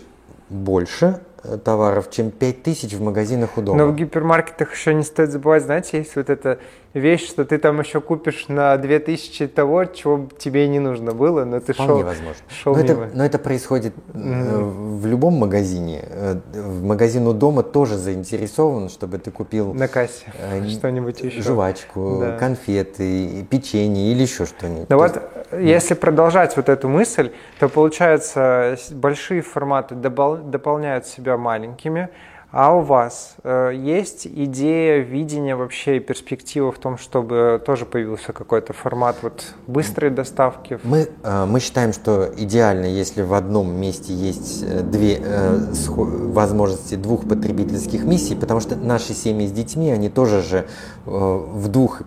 больше, 0.49 1.21
э, 1.43 1.57
товаров, 1.57 2.09
чем 2.09 2.31
5000 2.31 2.93
в 2.93 3.01
магазинах 3.01 3.57
у 3.57 3.61
дома. 3.61 3.77
Но 3.77 3.91
в 3.91 3.95
гипермаркетах 3.95 4.73
еще 4.73 4.93
не 4.93 5.03
стоит 5.03 5.31
забывать, 5.31 5.63
знаете, 5.63 5.99
есть 5.99 6.15
вот 6.15 6.29
эта 6.29 6.59
вещь, 6.93 7.27
что 7.27 7.45
ты 7.45 7.57
там 7.57 7.79
еще 7.79 8.01
купишь 8.01 8.47
на 8.47 8.77
2000 8.77 9.47
того, 9.47 9.85
чего 9.85 10.27
тебе 10.37 10.67
не 10.67 10.79
нужно 10.79 11.13
было, 11.13 11.45
но 11.45 11.59
ты 11.59 11.73
Вполне 11.73 11.93
шел, 11.93 12.03
возможно. 12.03 12.43
шел 12.49 12.75
но, 12.75 12.81
мимо. 12.81 13.05
это, 13.05 13.17
но 13.17 13.25
это 13.25 13.39
происходит 13.39 13.93
mm-hmm. 14.13 14.99
в 14.99 15.05
любом 15.05 15.33
магазине. 15.35 16.03
Э, 16.09 16.39
в 16.53 16.83
магазин 16.83 17.27
у 17.27 17.33
дома 17.33 17.63
тоже 17.63 17.97
заинтересован, 17.97 18.89
чтобы 18.89 19.17
ты 19.19 19.31
купил 19.31 19.73
на 19.73 19.87
кассе 19.87 20.25
э, 20.39 20.67
что-нибудь 20.69 21.21
еще. 21.21 21.41
Жвачку, 21.41 22.17
да. 22.21 22.37
конфеты, 22.37 23.45
печенье 23.49 24.11
или 24.11 24.23
еще 24.23 24.45
что-нибудь. 24.45 24.89
Ну 24.89 24.97
вот, 24.97 25.21
если 25.51 25.93
продолжать 25.93 26.55
вот 26.57 26.69
эту 26.69 26.89
мысль, 26.89 27.31
то 27.59 27.69
получается 27.69 28.77
большие 28.91 29.41
форматы 29.41 29.95
дополняют 29.95 31.05
себя 31.05 31.37
маленькими, 31.37 32.09
а 32.51 32.73
у 32.73 32.81
вас 32.81 33.35
э, 33.43 33.73
есть 33.75 34.25
идея, 34.25 35.01
видение 35.01 35.55
вообще 35.55 35.97
и 35.97 35.99
перспектива 35.99 36.71
в 36.71 36.79
том, 36.79 36.97
чтобы 36.97 37.61
тоже 37.65 37.85
появился 37.85 38.31
какой-то 38.31 38.71
формат 38.71 39.17
вот 39.21 39.43
быстрой 39.67 40.11
доставки? 40.11 40.79
Мы, 40.83 41.09
э, 41.23 41.45
мы 41.45 41.59
считаем, 41.59 41.91
что 41.91 42.31
идеально, 42.37 42.85
если 42.85 43.21
в 43.21 43.33
одном 43.33 43.75
месте 43.75 44.13
есть 44.13 44.63
э, 44.63 44.81
две 44.81 45.19
э, 45.21 45.57
возможности 45.87 46.95
двух 46.95 47.27
потребительских 47.27 48.05
миссий, 48.05 48.35
потому 48.35 48.61
что 48.61 48.77
наши 48.77 49.13
семьи 49.13 49.45
с 49.45 49.51
детьми, 49.51 49.91
они 49.91 50.09
тоже 50.09 50.41
же 50.41 50.67
э, 51.05 51.09
в 51.09 51.67
двух 51.67 52.01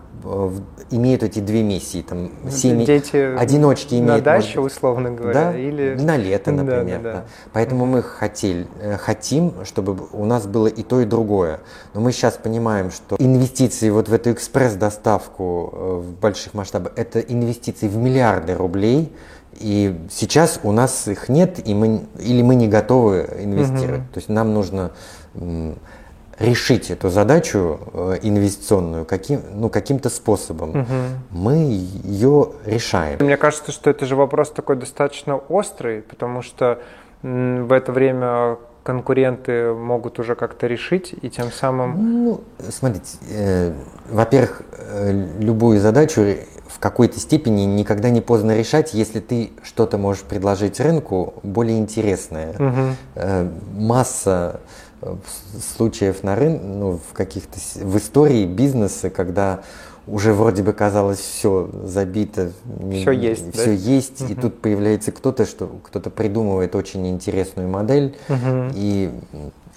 имеют 0.91 1.23
эти 1.23 1.39
две 1.39 1.63
миссии. 1.63 2.01
Там, 2.01 2.31
семьи, 2.49 2.85
Дети 2.85 3.15
одиночки 3.37 3.95
имеют... 3.95 4.07
На 4.07 4.21
даче, 4.21 4.59
может, 4.59 4.77
условно 4.77 5.11
говоря, 5.11 5.51
да? 5.51 5.57
или... 5.57 5.95
На 5.99 6.17
лето, 6.17 6.51
например. 6.51 7.01
Да, 7.01 7.11
да, 7.11 7.13
да. 7.13 7.25
Поэтому 7.53 7.85
мы 7.85 8.01
хотели, 8.03 8.67
э, 8.79 8.97
хотим, 8.97 9.53
чтобы 9.63 9.97
у 10.11 10.25
нас 10.25 10.45
было 10.47 10.67
и 10.67 10.83
то, 10.83 11.01
и 11.01 11.05
другое. 11.05 11.59
Но 11.93 12.01
мы 12.01 12.11
сейчас 12.11 12.37
понимаем, 12.37 12.91
что 12.91 13.15
инвестиции 13.19 13.89
вот 13.89 14.09
в 14.09 14.13
эту 14.13 14.31
экспресс-доставку 14.31 15.69
э, 15.73 16.01
в 16.03 16.19
больших 16.19 16.53
масштабах, 16.53 16.93
это 16.95 17.19
инвестиции 17.19 17.87
в 17.87 17.97
миллиарды 17.97 18.55
рублей, 18.55 19.11
и 19.59 19.95
сейчас 20.09 20.59
у 20.63 20.71
нас 20.71 21.07
их 21.07 21.29
нет, 21.29 21.59
и 21.67 21.73
мы, 21.73 22.05
или 22.19 22.41
мы 22.41 22.55
не 22.55 22.67
готовы 22.67 23.27
инвестировать. 23.39 24.01
Угу. 24.01 24.13
То 24.13 24.17
есть 24.17 24.29
нам 24.29 24.53
нужно 24.53 24.91
решить 26.41 26.91
эту 26.91 27.09
задачу 27.09 27.79
э, 27.93 28.19
инвестиционную 28.23 29.05
каким, 29.05 29.41
ну, 29.53 29.69
каким-то 29.69 30.09
способом. 30.09 30.69
Угу. 30.71 30.85
Мы 31.31 31.55
ее 31.55 32.51
решаем. 32.65 33.17
Мне 33.19 33.37
кажется, 33.37 33.71
что 33.71 33.89
это 33.89 34.05
же 34.05 34.15
вопрос 34.15 34.51
такой 34.51 34.75
достаточно 34.75 35.35
острый, 35.35 36.01
потому 36.01 36.41
что 36.41 36.79
в 37.21 37.71
это 37.71 37.91
время 37.91 38.57
конкуренты 38.83 39.73
могут 39.73 40.19
уже 40.19 40.35
как-то 40.35 40.67
решить 40.67 41.13
и 41.21 41.29
тем 41.29 41.51
самым... 41.51 42.23
Ну, 42.23 42.41
смотрите, 42.69 43.17
э, 43.29 43.73
во-первых, 44.09 44.63
э, 44.71 45.27
любую 45.39 45.79
задачу 45.79 46.25
в 46.67 46.79
какой-то 46.79 47.19
степени 47.19 47.61
никогда 47.61 48.09
не 48.09 48.21
поздно 48.21 48.57
решать, 48.57 48.93
если 48.93 49.19
ты 49.19 49.51
что-то 49.61 49.97
можешь 49.97 50.23
предложить 50.23 50.79
рынку 50.79 51.35
более 51.43 51.77
интересное. 51.77 52.53
Угу. 52.53 52.95
Э, 53.15 53.49
масса 53.73 54.61
случаев 55.77 56.23
на 56.23 56.35
рынке, 56.35 56.63
ну, 56.63 56.99
в 57.09 57.13
каких-то 57.13 57.59
в 57.75 57.97
истории 57.97 58.45
бизнеса, 58.45 59.09
когда 59.09 59.61
уже 60.07 60.33
вроде 60.33 60.63
бы 60.63 60.73
казалось 60.73 61.19
все 61.19 61.69
забито, 61.83 62.51
все 62.91 63.11
есть, 63.11 63.53
все 63.53 63.65
да? 63.65 63.71
есть, 63.71 64.21
угу. 64.21 64.31
и 64.31 64.35
тут 64.35 64.61
появляется 64.61 65.11
кто-то, 65.11 65.45
что 65.45 65.67
кто-то 65.83 66.09
придумывает 66.09 66.75
очень 66.75 67.07
интересную 67.07 67.67
модель 67.67 68.15
угу. 68.27 68.71
и 68.73 69.11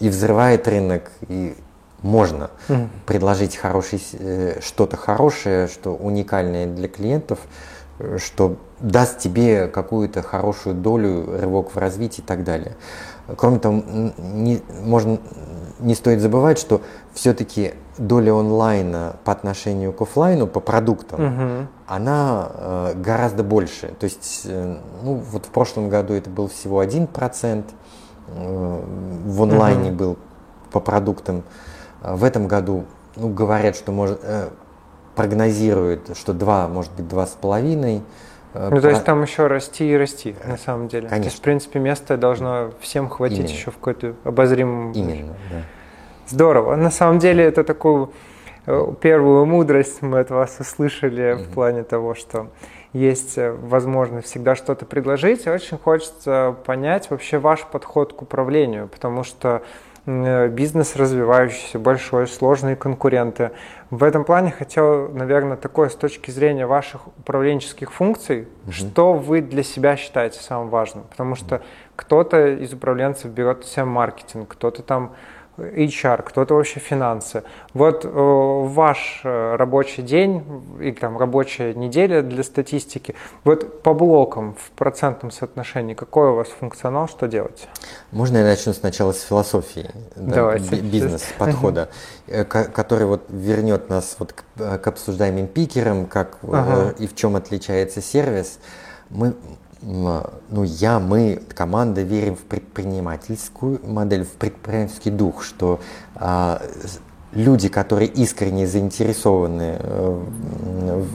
и 0.00 0.08
взрывает 0.08 0.66
рынок 0.66 1.10
и 1.28 1.54
можно 2.02 2.50
угу. 2.68 2.88
предложить 3.06 3.56
хороший 3.56 4.02
э, 4.12 4.60
что-то 4.60 4.96
хорошее, 4.96 5.68
что 5.68 5.94
уникальное 5.94 6.66
для 6.66 6.88
клиентов, 6.88 7.38
э, 7.98 8.18
что 8.18 8.56
даст 8.80 9.18
тебе 9.18 9.68
какую-то 9.68 10.22
хорошую 10.22 10.74
долю, 10.74 11.38
рывок 11.40 11.74
в 11.74 11.78
развитии 11.78 12.20
и 12.20 12.24
так 12.24 12.44
далее. 12.44 12.76
Кроме 13.36 13.58
того, 13.58 13.82
не, 14.18 14.60
можно, 14.82 15.18
не 15.78 15.94
стоит 15.94 16.20
забывать, 16.20 16.58
что 16.58 16.82
все-таки 17.14 17.74
доля 17.96 18.34
онлайна 18.34 19.16
по 19.24 19.32
отношению 19.32 19.92
к 19.92 20.02
офлайну, 20.02 20.46
по 20.46 20.60
продуктам, 20.60 21.24
угу. 21.24 21.66
она 21.86 22.48
э, 22.52 22.92
гораздо 22.96 23.42
больше. 23.42 23.94
То 23.98 24.04
есть, 24.04 24.42
э, 24.44 24.76
ну, 25.02 25.14
вот 25.14 25.46
в 25.46 25.48
прошлом 25.48 25.88
году 25.88 26.12
это 26.12 26.28
был 26.28 26.48
всего 26.48 26.82
1%, 26.82 27.64
э, 28.28 28.82
в 29.26 29.42
онлайне 29.42 29.90
угу. 29.90 29.96
был 29.96 30.18
по 30.70 30.80
продуктам. 30.80 31.44
В 32.02 32.24
этом 32.24 32.46
году, 32.46 32.84
ну, 33.16 33.28
говорят, 33.28 33.76
что 33.76 33.92
может, 33.92 34.20
э, 34.22 34.48
прогнозируют, 35.14 36.16
что 36.16 36.34
2, 36.34 36.68
может 36.68 36.92
быть, 36.92 37.06
2,5%. 37.06 38.02
Э, 38.54 38.70
ну, 38.70 38.80
то 38.80 38.88
есть 38.88 39.04
там 39.04 39.22
еще 39.22 39.48
расти 39.48 39.92
и 39.92 39.96
расти, 39.96 40.34
на 40.44 40.56
самом 40.56 40.88
деле. 40.88 41.08
Конечно. 41.08 41.22
То 41.22 41.26
есть, 41.26 41.38
в 41.38 41.42
принципе, 41.42 41.78
места 41.80 42.16
должно 42.16 42.70
всем 42.80 43.08
хватить 43.08 43.40
Именно. 43.40 43.50
еще 43.50 43.70
в 43.70 43.74
какой-то 43.74 44.14
обозримом... 44.24 44.92
Именно, 44.92 45.34
да. 45.50 45.62
Здорово. 46.26 46.76
На 46.76 46.90
самом 46.90 47.18
деле 47.18 47.44
это 47.44 47.64
такую 47.64 48.12
э, 48.66 48.92
первую 49.00 49.44
мудрость 49.44 50.00
мы 50.00 50.20
от 50.20 50.30
вас 50.30 50.56
услышали 50.58 51.34
mm-hmm. 51.34 51.44
в 51.44 51.52
плане 51.52 51.82
того, 51.82 52.14
что 52.14 52.48
есть 52.94 53.36
э, 53.36 53.52
возможность 53.52 54.28
всегда 54.28 54.54
что-то 54.54 54.86
предложить. 54.86 55.46
И 55.46 55.50
очень 55.50 55.76
хочется 55.76 56.56
понять 56.64 57.10
вообще 57.10 57.38
ваш 57.38 57.64
подход 57.64 58.14
к 58.14 58.22
управлению, 58.22 58.88
потому 58.88 59.24
что 59.24 59.62
бизнес 60.06 60.96
развивающийся, 60.96 61.78
большой, 61.78 62.26
сложные 62.26 62.76
конкуренты. 62.76 63.52
В 63.90 64.04
этом 64.04 64.24
плане 64.24 64.50
хотел, 64.50 65.08
наверное, 65.08 65.56
такое 65.56 65.88
с 65.88 65.94
точки 65.94 66.30
зрения 66.30 66.66
ваших 66.66 67.06
управленческих 67.06 67.92
функций, 67.92 68.48
угу. 68.64 68.72
что 68.72 69.14
вы 69.14 69.40
для 69.40 69.62
себя 69.62 69.96
считаете 69.96 70.40
самым 70.40 70.68
важным? 70.68 71.04
Потому 71.04 71.36
что 71.36 71.62
кто-то 71.96 72.48
из 72.48 72.72
управленцев 72.72 73.30
берет 73.30 73.58
на 73.58 73.64
себя 73.64 73.84
маркетинг, 73.86 74.48
кто-то 74.48 74.82
там 74.82 75.14
HR, 75.56 76.22
кто-то 76.22 76.54
вообще 76.54 76.80
финансы. 76.80 77.44
Вот 77.74 78.04
э, 78.04 78.08
ваш 78.08 79.20
э, 79.24 79.56
рабочий 79.56 80.02
день 80.02 80.42
или 80.80 80.92
там 80.92 81.16
рабочая 81.16 81.74
неделя 81.74 82.22
для 82.22 82.42
статистики, 82.42 83.14
вот 83.44 83.82
по 83.82 83.94
блокам 83.94 84.54
в 84.54 84.70
процентном 84.72 85.30
соотношении, 85.30 85.94
какой 85.94 86.30
у 86.30 86.34
вас 86.34 86.48
функционал, 86.48 87.08
что 87.08 87.26
делать? 87.26 87.68
Можно 88.10 88.38
я 88.38 88.44
начну 88.44 88.72
сначала 88.72 89.12
с 89.12 89.22
философии 89.22 89.90
да, 90.16 90.58
бизнес-подхода, 90.58 91.88
э, 92.26 92.44
который 92.44 93.06
вот 93.06 93.22
вернет 93.28 93.88
нас 93.88 94.16
вот 94.18 94.32
к, 94.32 94.44
э, 94.58 94.78
к 94.78 94.86
обсуждаемым 94.86 95.46
пикерам, 95.46 96.06
как 96.06 96.38
ага. 96.42 96.94
и 96.98 97.06
в 97.06 97.14
чем 97.14 97.36
отличается 97.36 98.00
сервис. 98.00 98.58
Мы, 99.10 99.34
ну, 99.84 100.62
я, 100.62 100.98
мы, 100.98 101.42
команда 101.54 102.02
верим 102.02 102.36
в 102.36 102.42
предпринимательскую 102.42 103.80
модель, 103.84 104.24
в 104.24 104.32
предпринимательский 104.32 105.10
дух, 105.10 105.42
что 105.42 105.80
а, 106.14 106.62
люди, 107.34 107.68
которые 107.68 108.08
искренне 108.08 108.66
заинтересованы 108.66 109.76
э, 109.78 110.22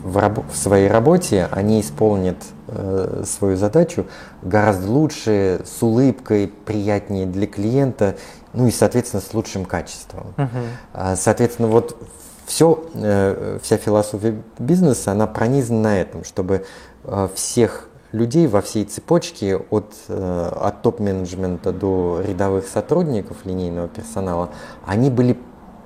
в, 0.04 0.18
раб- 0.18 0.52
в 0.52 0.56
своей 0.56 0.88
работе, 0.88 1.48
они 1.52 1.82
исполнят 1.82 2.38
э, 2.68 3.24
свою 3.26 3.58
задачу 3.58 4.06
гораздо 4.42 4.90
лучше, 4.90 5.62
с 5.66 5.82
улыбкой, 5.82 6.52
приятнее 6.66 7.26
для 7.26 7.48
клиента, 7.48 8.18
ну 8.54 8.68
и, 8.68 8.72
соответственно, 8.72 9.22
с 9.22 9.34
лучшим 9.34 9.66
качеством. 9.66 10.34
Uh-huh. 10.38 11.16
Соответственно, 11.16 11.68
вот 11.68 11.98
все, 12.46 12.84
э, 12.96 13.60
вся 13.62 13.78
философия 13.78 14.42
бизнеса, 14.58 15.12
она 15.12 15.28
пронизана 15.28 15.82
на 15.82 16.02
этом, 16.02 16.24
чтобы 16.24 16.66
э, 17.04 17.30
всех 17.36 17.89
людей 18.12 18.48
во 18.48 18.62
всей 18.62 18.86
цепочке 18.86 19.58
от, 19.58 19.94
э, 20.08 20.52
от 20.56 20.82
топ-менеджмента 20.82 21.72
до 21.72 22.22
рядовых 22.26 22.68
сотрудников 22.68 23.46
линейного 23.46 23.88
персонала, 23.88 24.50
они 24.86 25.10
были 25.10 25.38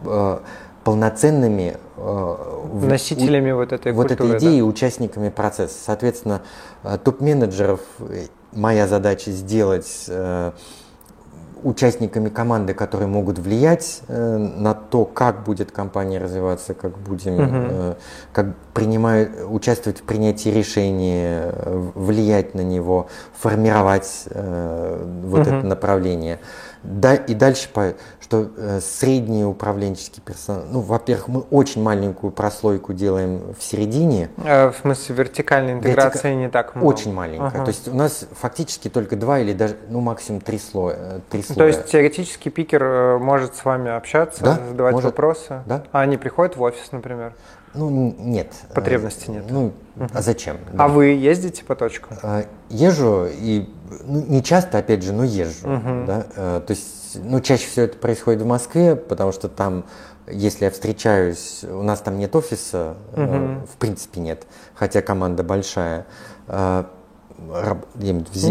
э, 0.05 0.39
полноценными 0.83 1.77
э, 1.97 2.35
носителями 2.81 3.51
у, 3.51 3.57
вот 3.57 3.73
этой 3.73 3.91
вот 3.91 4.07
культуры, 4.07 4.29
этой 4.35 4.39
идеи, 4.39 4.59
да? 4.59 4.65
участниками 4.65 5.29
процесса. 5.29 5.75
Соответственно, 5.83 6.41
топ-менеджеров 7.03 7.81
моя 8.51 8.87
задача 8.87 9.31
сделать 9.31 10.09
участниками 11.63 12.29
команды, 12.29 12.73
которые 12.73 13.07
могут 13.07 13.39
влиять 13.39 14.01
э, 14.07 14.37
на 14.37 14.73
то, 14.73 15.05
как 15.05 15.43
будет 15.43 15.71
компания 15.71 16.19
развиваться, 16.19 16.73
как 16.73 16.97
будем, 16.97 17.35
угу. 17.35 17.43
э, 17.51 17.93
как 18.31 18.55
принимать, 18.73 19.29
участвовать 19.47 19.99
в 19.99 20.03
принятии 20.03 20.49
решения, 20.49 21.53
влиять 21.95 22.55
на 22.55 22.61
него, 22.61 23.07
формировать 23.39 24.23
э, 24.25 25.21
вот 25.25 25.41
угу. 25.41 25.49
это 25.49 25.65
направление. 25.65 26.39
Да, 26.83 27.15
и 27.15 27.33
дальше, 27.33 27.69
по, 27.71 27.93
что 28.19 28.49
э, 28.57 28.79
средний 28.81 29.45
управленческий 29.45 30.21
персонал, 30.21 30.65
ну, 30.69 30.79
во-первых, 30.81 31.27
мы 31.29 31.39
очень 31.39 31.81
маленькую 31.81 32.31
прослойку 32.31 32.93
делаем 32.93 33.53
в 33.57 33.63
середине. 33.63 34.29
Э, 34.37 34.69
в 34.69 34.75
смысле, 34.81 35.15
вертикальной 35.15 35.73
интеграции 35.73 36.27
Вертика... 36.27 36.35
не 36.35 36.49
так 36.49 36.75
много? 36.75 36.87
Очень 36.87 37.13
маленькая. 37.13 37.47
Ага. 37.47 37.63
То 37.63 37.69
есть 37.69 37.87
у 37.87 37.95
нас 37.95 38.25
фактически 38.33 38.89
только 38.89 39.15
два 39.15 39.39
или 39.39 39.53
даже, 39.53 39.77
ну, 39.87 40.01
максимум 40.01 40.41
три 40.41 40.59
слоя. 40.59 40.97
Э, 40.99 41.19
три 41.29 41.41
слоя. 41.41 41.57
То 41.57 41.65
есть 41.65 41.85
теоретически 41.89 42.49
пикер 42.49 42.83
э, 42.83 43.17
может 43.17 43.55
с 43.55 43.63
вами 43.63 43.89
общаться, 43.89 44.43
да, 44.43 44.59
задавать 44.67 44.93
может. 44.93 45.11
вопросы? 45.11 45.61
Да. 45.65 45.83
А 45.93 46.01
они 46.01 46.17
приходят 46.17 46.57
в 46.57 46.61
офис, 46.61 46.91
например? 46.91 47.33
Ну, 47.73 48.15
нет. 48.19 48.53
Потребности 48.73 49.29
нет. 49.29 49.45
Ну, 49.49 49.73
угу. 49.95 50.07
а 50.13 50.21
зачем? 50.21 50.57
Да. 50.71 50.85
А 50.85 50.87
вы 50.87 51.07
ездите 51.07 51.63
по 51.63 51.75
точкам? 51.75 52.17
Езжу, 52.69 53.27
и 53.29 53.69
ну, 54.05 54.23
не 54.27 54.43
часто, 54.43 54.77
опять 54.77 55.03
же, 55.03 55.13
но 55.13 55.23
езжу. 55.23 55.67
Угу. 55.67 56.05
Да? 56.05 56.21
То 56.59 56.65
есть, 56.69 57.15
ну, 57.15 57.39
чаще 57.41 57.67
всего 57.67 57.85
это 57.85 57.97
происходит 57.97 58.41
в 58.41 58.45
Москве, 58.45 58.95
потому 58.95 59.31
что 59.31 59.49
там, 59.49 59.85
если 60.27 60.65
я 60.65 60.71
встречаюсь, 60.71 61.63
у 61.63 61.83
нас 61.83 61.99
там 62.01 62.17
нет 62.17 62.35
офиса, 62.35 62.95
угу. 63.13 63.65
в 63.71 63.77
принципе 63.79 64.21
нет, 64.21 64.45
хотя 64.75 65.01
команда 65.01 65.43
большая 65.43 66.05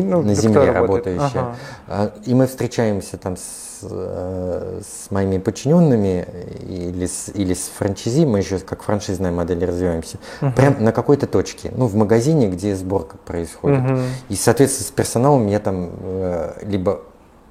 ну, 0.03 0.23
на 0.23 0.35
земле 0.35 0.71
работающая. 0.71 1.57
Ага. 1.87 2.15
И 2.25 2.35
мы 2.35 2.47
встречаемся 2.47 3.17
там 3.17 3.37
с, 3.37 3.41
э, 3.41 3.72
с 3.83 5.11
моими 5.11 5.39
подчиненными 5.39 6.27
или 6.69 7.07
с, 7.07 7.29
или 7.35 7.55
с 7.55 7.71
франчизи, 7.77 8.25
мы 8.25 8.39
еще 8.39 8.59
как 8.59 8.83
франшизная 8.83 9.33
модель 9.33 9.65
развиваемся, 9.65 10.19
угу. 10.41 10.53
прям 10.53 10.83
на 10.83 10.93
какой-то 10.93 11.27
точке, 11.27 11.73
ну, 11.75 11.87
в 11.87 11.95
магазине, 11.95 12.49
где 12.49 12.75
сборка 12.75 13.17
происходит. 13.19 13.91
Угу. 13.91 14.01
И, 14.29 14.37
соответственно, 14.37 14.87
с 14.87 14.91
персоналом 14.91 15.47
я 15.47 15.59
там 15.59 15.91
э, 16.01 16.53
либо 16.63 17.03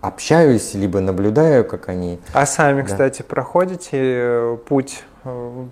общаюсь, 0.01 0.73
либо 0.73 0.99
наблюдаю, 0.99 1.63
как 1.63 1.89
они... 1.89 2.19
А 2.33 2.45
сами, 2.45 2.81
да. 2.81 2.87
кстати, 2.87 3.21
проходите 3.21 3.89
э, 3.93 4.57
путь 4.67 5.03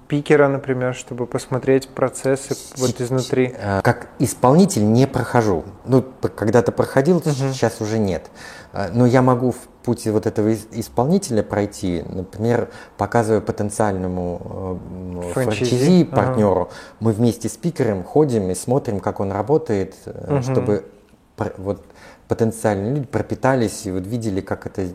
пикера, 0.07 0.47
например, 0.47 0.93
чтобы 0.93 1.25
посмотреть 1.25 1.89
процессы 1.89 2.55
вот 2.77 3.01
изнутри? 3.01 3.55
Э, 3.57 3.81
как 3.81 4.07
исполнитель 4.19 4.91
не 4.91 5.07
прохожу. 5.07 5.65
Ну, 5.85 6.03
когда-то 6.21 6.71
проходил, 6.71 7.17
угу. 7.17 7.31
сейчас 7.31 7.81
уже 7.81 7.97
нет. 7.97 8.29
Э, 8.73 8.89
но 8.93 9.07
я 9.07 9.21
могу 9.21 9.51
в 9.51 9.67
пути 9.83 10.09
вот 10.09 10.25
этого 10.25 10.53
исполнителя 10.53 11.43
пройти, 11.43 12.03
например, 12.07 12.69
показывая 12.97 13.41
потенциальному 13.41 14.79
э, 15.23 15.31
франчайзи, 15.33 16.05
партнеру, 16.05 16.61
ага. 16.61 16.71
мы 16.99 17.11
вместе 17.13 17.49
с 17.49 17.57
пикером 17.57 18.03
ходим 18.03 18.49
и 18.49 18.55
смотрим, 18.55 18.99
как 18.99 19.19
он 19.19 19.31
работает, 19.31 19.95
угу. 20.05 20.41
чтобы 20.41 20.85
вот 21.57 21.83
потенциальные 22.27 22.93
люди 22.93 23.07
пропитались 23.07 23.85
и 23.85 23.91
вот 23.91 24.05
видели, 24.05 24.41
как 24.41 24.65
это, 24.67 24.87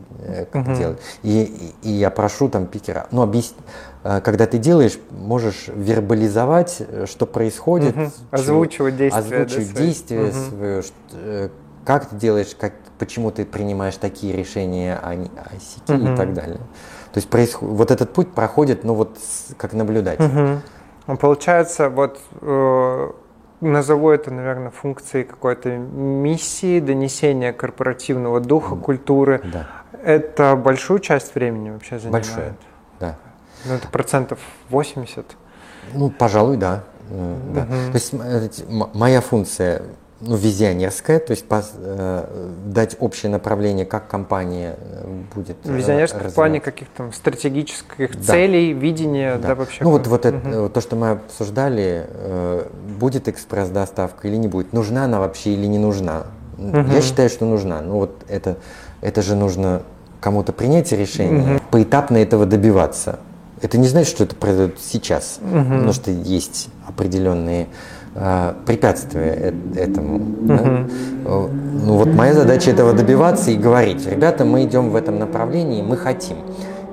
как 0.51 0.67
угу. 0.67 0.75
делать. 0.75 0.99
И, 1.23 1.73
и, 1.81 1.89
я 1.89 2.09
прошу 2.09 2.49
там 2.49 2.67
пикера, 2.67 3.07
ну, 3.11 3.23
объяснить 3.23 3.57
Э, 4.05 4.21
когда 4.21 4.45
ты 4.45 4.59
делаешь, 4.59 4.99
можешь 5.09 5.67
вербализовать, 5.67 6.77
э, 6.79 7.05
что 7.07 7.25
происходит, 7.25 7.97
угу. 7.97 8.11
озвучивать 8.29 8.97
действия, 8.97 9.19
озвучивать 9.19 9.73
да, 9.73 9.81
действия 9.81 10.23
угу. 10.25 10.31
свое, 10.49 10.81
что, 10.83 10.93
э, 11.13 11.49
как 11.83 12.09
ты 12.09 12.15
делаешь, 12.15 12.55
как, 12.57 12.73
почему 12.97 13.31
ты 13.31 13.45
принимаешь 13.45 13.97
такие 13.97 14.35
решения, 14.35 14.99
а 15.01 15.15
не 15.15 15.29
а 15.35 15.51
сики 15.59 15.91
угу. 15.91 16.13
и 16.13 16.15
так 16.15 16.33
далее. 16.33 16.57
То 17.13 17.17
есть 17.17 17.29
происход... 17.29 17.69
вот 17.69 17.91
этот 17.91 18.13
путь 18.13 18.33
проходит, 18.33 18.83
ну 18.83 18.93
вот 18.93 19.17
как 19.57 19.73
наблюдатель. 19.73 20.61
Угу. 21.05 21.17
Получается, 21.17 21.89
вот 21.89 22.19
э, 22.41 23.11
назову 23.61 24.09
это, 24.09 24.31
наверное, 24.31 24.71
функцией 24.71 25.23
какой-то 25.23 25.69
миссии, 25.77 26.79
донесения 26.79 27.53
корпоративного 27.53 28.39
духа, 28.39 28.75
культуры. 28.75 29.41
Да. 29.43 29.67
Это 30.03 30.55
большую 30.55 30.99
часть 30.99 31.35
времени 31.35 31.69
вообще 31.69 31.99
занимает? 31.99 32.25
Большую, 32.25 32.55
да. 32.99 33.17
Ну, 33.65 33.73
это 33.75 33.87
процентов 33.87 34.39
80? 34.69 35.25
Ну, 35.93 36.09
пожалуй, 36.09 36.57
да. 36.57 36.83
Угу. 37.09 37.53
да. 37.53 37.65
То 37.65 37.93
есть 37.93 38.13
моя 38.69 39.21
функция 39.21 39.83
ну, 40.21 40.37
визионерская, 40.37 41.19
то 41.19 41.31
есть 41.31 41.45
пос, 41.45 41.73
э, 41.77 42.25
дать 42.67 42.95
общее 42.99 43.29
направление, 43.29 43.85
как 43.85 44.07
компания 44.07 44.77
э, 44.79 45.23
будет 45.35 45.57
э, 45.65 45.75
Визионерская 45.75 46.29
в 46.29 46.33
плане 46.33 46.61
каких-то 46.61 47.11
стратегических 47.11 48.15
да. 48.15 48.33
целей, 48.33 48.71
видения, 48.71 49.35
да, 49.35 49.49
да 49.49 49.55
вообще. 49.55 49.83
Ну 49.83 49.91
вот, 49.91 50.07
вот 50.07 50.25
угу. 50.25 50.37
это, 50.37 50.69
то, 50.69 50.81
что 50.81 50.95
мы 50.95 51.09
обсуждали, 51.11 52.05
э, 52.07 52.65
будет 52.97 53.27
экспресс-доставка 53.27 54.27
или 54.29 54.37
не 54.37 54.47
будет, 54.47 54.71
нужна 54.71 55.03
она 55.03 55.19
вообще 55.19 55.51
или 55.51 55.65
не 55.65 55.79
нужна. 55.79 56.27
Угу. 56.57 56.93
Я 56.93 57.01
считаю, 57.01 57.29
что 57.29 57.45
нужна. 57.45 57.81
Ну 57.81 57.95
вот 57.95 58.23
это, 58.29 58.57
это 59.01 59.21
же 59.21 59.35
нужно 59.35 59.81
кому-то 60.21 60.53
принять 60.53 60.93
решение, 60.93 61.55
угу. 61.55 61.63
поэтапно 61.71 62.17
этого 62.17 62.45
добиваться. 62.45 63.19
Это 63.61 63.77
не 63.77 63.87
значит, 63.89 64.15
что 64.15 64.23
это 64.23 64.35
произойдет 64.35 64.79
сейчас, 64.79 65.39
угу. 65.41 65.57
потому 65.57 65.91
что 65.91 66.09
есть 66.09 66.69
определенные 66.87 67.67
э, 68.15 68.53
препятствия 68.65 69.53
этому. 69.75 70.15
Угу. 70.15 70.47
Да? 70.47 70.87
Ну 71.23 71.97
вот 71.97 72.07
моя 72.07 72.33
задача 72.33 72.71
этого 72.71 72.93
добиваться 72.93 73.51
и 73.51 73.55
говорить, 73.55 74.05
ребята, 74.07 74.45
мы 74.45 74.63
идем 74.63 74.89
в 74.89 74.95
этом 74.95 75.19
направлении, 75.19 75.81
мы 75.81 75.97
хотим. 75.97 76.37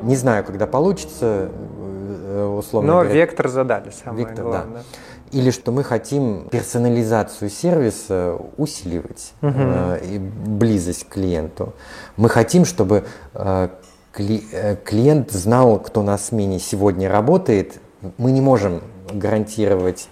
Не 0.03 0.17
знаю, 0.17 0.45
когда 0.45 0.67
получится, 0.67 1.49
э, 1.49 2.57
условно 2.59 2.93
Но 2.93 3.01
говоря. 3.01 3.15
вектор 3.15 3.49
задали, 3.49 3.91
самое 3.91 4.27
вектор, 4.27 4.45
главное. 4.45 4.79
Да. 4.79 5.39
Или 5.39 5.51
что 5.51 5.73
мы 5.73 5.83
хотим 5.83 6.49
персонализацию 6.51 7.49
сервиса 7.49 8.37
усиливать 8.59 9.33
угу. 9.41 9.53
э, 9.57 10.01
и 10.05 10.19
близость 10.19 11.05
к 11.05 11.15
клиенту. 11.15 11.73
Мы 12.17 12.29
хотим, 12.29 12.67
чтобы 12.67 13.05
э, 13.35 13.69
Э, 14.19 14.77
клиент 14.85 15.31
знал, 15.31 15.79
кто 15.79 16.03
на 16.03 16.19
смене 16.19 16.59
сегодня 16.59 17.11
работает. 17.11 17.81
Мы 18.19 18.33
не 18.33 18.41
можем 18.41 18.83
гарантировать 19.13 20.09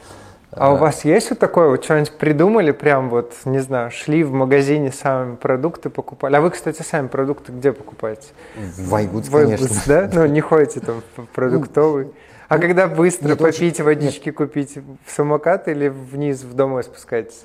а 0.53 0.73
у 0.73 0.77
вас 0.77 1.05
есть 1.05 1.31
вот 1.31 1.39
такое, 1.39 1.69
вот 1.69 1.85
что-нибудь 1.85 2.13
придумали, 2.19 2.73
прям 2.73 3.09
вот, 3.09 3.35
не 3.45 3.61
знаю, 3.61 3.91
шли 3.91 4.25
в 4.25 4.33
магазине, 4.33 4.91
сами 4.91 5.37
продукты 5.37 5.91
покупали? 5.91 6.35
А 6.37 6.41
вы, 6.41 6.51
кстати, 6.51 6.83
сами 6.83 7.07
продукты 7.07 7.53
где 7.53 7.73
покупаете? 7.73 8.29
В 8.57 8.89
Вайгудс, 8.89 9.29
конечно. 9.29 9.69
да? 9.87 10.11
Ну, 10.13 10.27
не 10.27 10.41
ходите 10.41 10.81
там 10.81 11.03
в 11.17 11.27
продуктовый. 11.27 12.09
А 12.49 12.57
ну, 12.57 12.63
когда 12.63 12.89
быстро 12.89 13.37
попить 13.37 13.81
водички, 13.81 14.33
купить 14.33 14.77
в 15.07 15.13
самокат 15.13 15.69
или 15.69 15.89
вниз 15.89 16.43
в 16.43 16.55
домой 16.55 16.83
спускаетесь? 16.83 17.45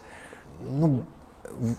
Ну, 0.61 1.03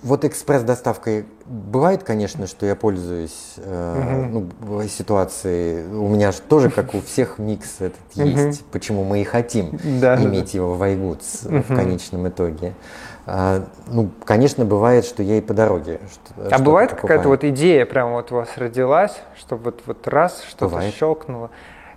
вот 0.02 0.24
экспресс-доставкой 0.24 1.26
бывает, 1.44 2.02
конечно, 2.02 2.46
что 2.46 2.66
я 2.66 2.74
пользуюсь 2.74 3.54
э, 3.58 4.28
угу. 4.28 4.48
ну, 4.60 4.82
ситуации. 4.88 5.86
У 5.86 6.08
меня 6.08 6.32
же 6.32 6.38
тоже, 6.40 6.70
как 6.70 6.94
у 6.94 7.00
всех, 7.00 7.38
микс 7.38 7.76
этот 7.80 8.00
угу. 8.16 8.26
есть. 8.26 8.64
Почему 8.66 9.04
мы 9.04 9.20
и 9.20 9.24
хотим 9.24 9.78
да, 10.00 10.16
иметь 10.22 10.52
да. 10.52 10.58
его 10.58 10.74
в 10.74 10.82
iGoods 10.82 11.46
угу. 11.46 11.62
в 11.62 11.76
конечном 11.76 12.28
итоге. 12.28 12.74
А, 13.26 13.64
ну, 13.88 14.10
конечно, 14.24 14.64
бывает, 14.64 15.04
что 15.04 15.22
я 15.22 15.38
и 15.38 15.40
по 15.40 15.52
дороге. 15.52 16.00
Что, 16.12 16.54
а 16.54 16.58
бывает 16.60 16.94
какая-то 16.94 17.28
вот 17.28 17.44
идея 17.44 17.84
прямо 17.84 18.12
вот 18.12 18.30
у 18.30 18.36
вас 18.36 18.48
родилась, 18.56 19.20
что 19.36 19.56
вот, 19.56 19.80
вот 19.86 20.06
раз 20.06 20.44
что-то 20.48 20.80
щелкнуло? 20.90 21.50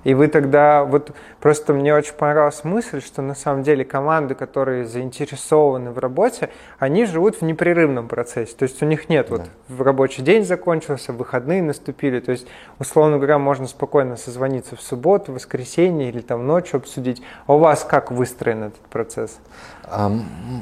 И 0.04 0.14
вы 0.14 0.28
тогда, 0.28 0.86
вот 0.86 1.12
просто 1.40 1.74
мне 1.74 1.94
очень 1.94 2.14
понравилась 2.14 2.64
мысль, 2.64 3.02
что 3.02 3.22
на 3.22 3.36
самом 3.36 3.64
деле 3.64 3.86
команды, 3.86 4.36
которые 4.36 4.86
заинтересованы 4.86 5.92
в 5.92 6.00
работе, 6.00 6.50
они 6.78 7.06
живут 7.06 7.38
в 7.38 7.42
непрерывном 7.42 8.08
процессе. 8.08 8.54
То 8.58 8.64
есть 8.64 8.82
у 8.82 8.86
них 8.86 9.10
нет, 9.10 9.28
да. 9.30 9.38
вот 9.38 9.50
в 9.68 9.82
рабочий 9.82 10.22
день 10.22 10.46
закончился, 10.46 11.14
выходные 11.14 11.62
наступили. 11.62 12.20
То 12.20 12.32
есть, 12.32 12.48
условно 12.80 13.18
говоря, 13.18 13.38
можно 13.38 13.68
спокойно 13.68 14.18
созвониться 14.18 14.76
в 14.76 14.82
субботу, 14.82 15.32
в 15.32 15.36
воскресенье 15.36 16.10
или 16.10 16.22
там 16.22 16.46
ночью 16.46 16.78
обсудить. 16.78 17.22
А 17.48 17.56
у 17.56 17.60
вас 17.60 17.84
как 17.84 18.12
выстроен 18.12 18.64
этот 18.64 18.82
процесс? 18.90 19.40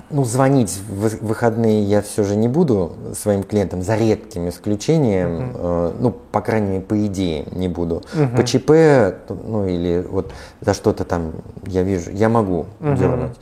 Ну, 0.10 0.24
звонить 0.24 0.80
в 0.88 1.26
выходные 1.26 1.84
я 1.84 2.02
все 2.02 2.24
же 2.24 2.38
не 2.38 2.48
буду 2.48 2.94
своим 3.14 3.44
клиентам, 3.44 3.82
за 3.82 3.98
редким 3.98 4.48
исключением, 4.48 5.52
uh-huh. 5.52 5.96
ну, 6.00 6.12
по 6.12 6.40
крайней 6.40 6.68
мере, 6.68 6.82
по 6.82 7.06
идее 7.06 7.46
не 7.52 7.68
буду. 7.68 8.04
Uh-huh. 8.14 8.36
По 8.38 8.44
ЧП, 8.44 9.34
ну, 9.44 9.68
или 9.68 10.06
вот 10.10 10.32
за 10.68 10.74
что-то 10.74 11.06
там 11.06 11.32
я 11.66 11.84
вижу, 11.84 12.12
я 12.12 12.28
могу 12.28 12.66
uh-huh. 12.82 12.98
дернуть. 12.98 13.38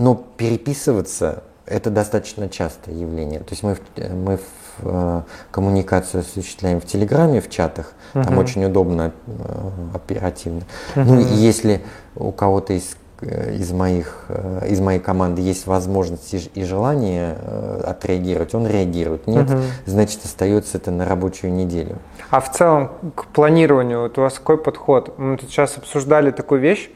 Но 0.00 0.16
переписываться 0.36 1.44
это 1.64 1.90
достаточно 1.90 2.48
частое 2.48 2.92
явление. 2.92 3.38
То 3.38 3.52
есть 3.52 3.62
мы, 3.62 3.76
мы 3.96 4.38
в, 4.38 4.42
э, 4.80 5.22
коммуникацию 5.52 6.22
осуществляем 6.22 6.80
в 6.80 6.84
Телеграме, 6.84 7.40
в 7.40 7.48
чатах, 7.48 7.92
uh-huh. 8.14 8.24
там 8.24 8.38
очень 8.38 8.64
удобно, 8.64 9.12
э, 9.28 9.70
оперативно. 9.94 10.62
Uh-huh. 10.96 11.04
Ну, 11.04 11.20
и 11.20 11.34
если 11.34 11.82
у 12.16 12.32
кого-то 12.32 12.72
из 12.72 12.96
из 13.22 13.72
моих, 13.72 14.24
э, 14.28 14.68
из 14.68 14.80
моей 14.80 15.00
команды 15.00 15.40
есть 15.40 15.66
возможность 15.66 16.34
и 16.34 16.64
желание 16.64 17.36
э, 17.40 17.82
отреагировать, 17.86 18.54
он 18.54 18.66
реагирует. 18.66 19.26
Нет, 19.26 19.50
угу. 19.50 19.60
значит, 19.86 20.24
остается 20.24 20.78
это 20.78 20.90
на 20.90 21.06
рабочую 21.06 21.52
неделю. 21.52 21.96
А 22.30 22.40
в 22.40 22.52
целом 22.52 22.90
к 23.14 23.26
планированию 23.26 24.02
вот 24.02 24.18
у 24.18 24.22
вас 24.22 24.34
какой 24.34 24.58
подход? 24.58 25.18
Мы 25.18 25.38
тут 25.38 25.50
сейчас 25.50 25.78
обсуждали 25.78 26.30
такую 26.30 26.60
вещь, 26.60 26.90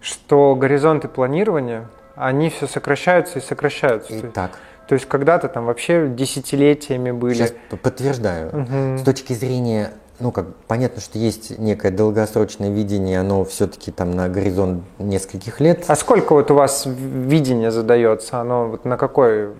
что 0.00 0.54
горизонты 0.54 1.08
планирования, 1.08 1.88
они 2.14 2.50
все 2.50 2.66
сокращаются 2.66 3.38
и 3.38 3.42
сокращаются. 3.42 4.14
И 4.14 4.20
так. 4.22 4.52
То 4.88 4.94
есть 4.94 5.06
когда-то 5.06 5.48
там 5.48 5.66
вообще 5.66 6.08
десятилетиями 6.08 7.10
были. 7.10 7.34
Сейчас 7.34 7.52
подтверждаю. 7.82 8.48
Угу. 8.48 8.98
С 8.98 9.02
точки 9.02 9.34
зрения 9.34 9.92
ну, 10.20 10.32
как 10.32 10.54
понятно, 10.66 11.00
что 11.00 11.18
есть 11.18 11.58
некое 11.58 11.90
долгосрочное 11.90 12.70
видение, 12.70 13.20
оно 13.20 13.44
все-таки 13.44 13.90
там 13.90 14.10
на 14.12 14.28
горизонт 14.28 14.82
нескольких 14.98 15.60
лет. 15.60 15.84
А 15.86 15.96
сколько 15.96 16.32
вот 16.32 16.50
у 16.50 16.54
вас 16.54 16.84
видение 16.86 17.70
задается? 17.70 18.40
Оно 18.40 18.68
вот 18.68 18.84
на 18.84 18.96
какой 18.96 19.50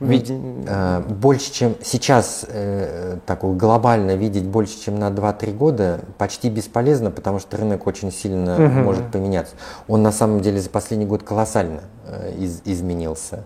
видение? 0.00 0.64
Э, 0.68 1.00
больше, 1.00 1.52
чем 1.52 1.74
сейчас 1.82 2.44
э, 2.48 3.18
так 3.26 3.40
глобально 3.56 4.16
видеть 4.16 4.44
больше, 4.44 4.80
чем 4.80 4.98
на 4.98 5.08
2-3 5.08 5.56
года, 5.56 6.00
почти 6.18 6.50
бесполезно, 6.50 7.10
потому 7.10 7.38
что 7.38 7.56
рынок 7.56 7.86
очень 7.86 8.12
сильно 8.12 8.54
угу. 8.54 8.80
может 8.80 9.10
поменяться. 9.10 9.54
Он 9.88 10.02
на 10.02 10.12
самом 10.12 10.40
деле 10.40 10.60
за 10.60 10.70
последний 10.70 11.06
год 11.06 11.22
колоссально 11.22 11.82
э, 12.06 12.32
из, 12.38 12.62
изменился. 12.64 13.44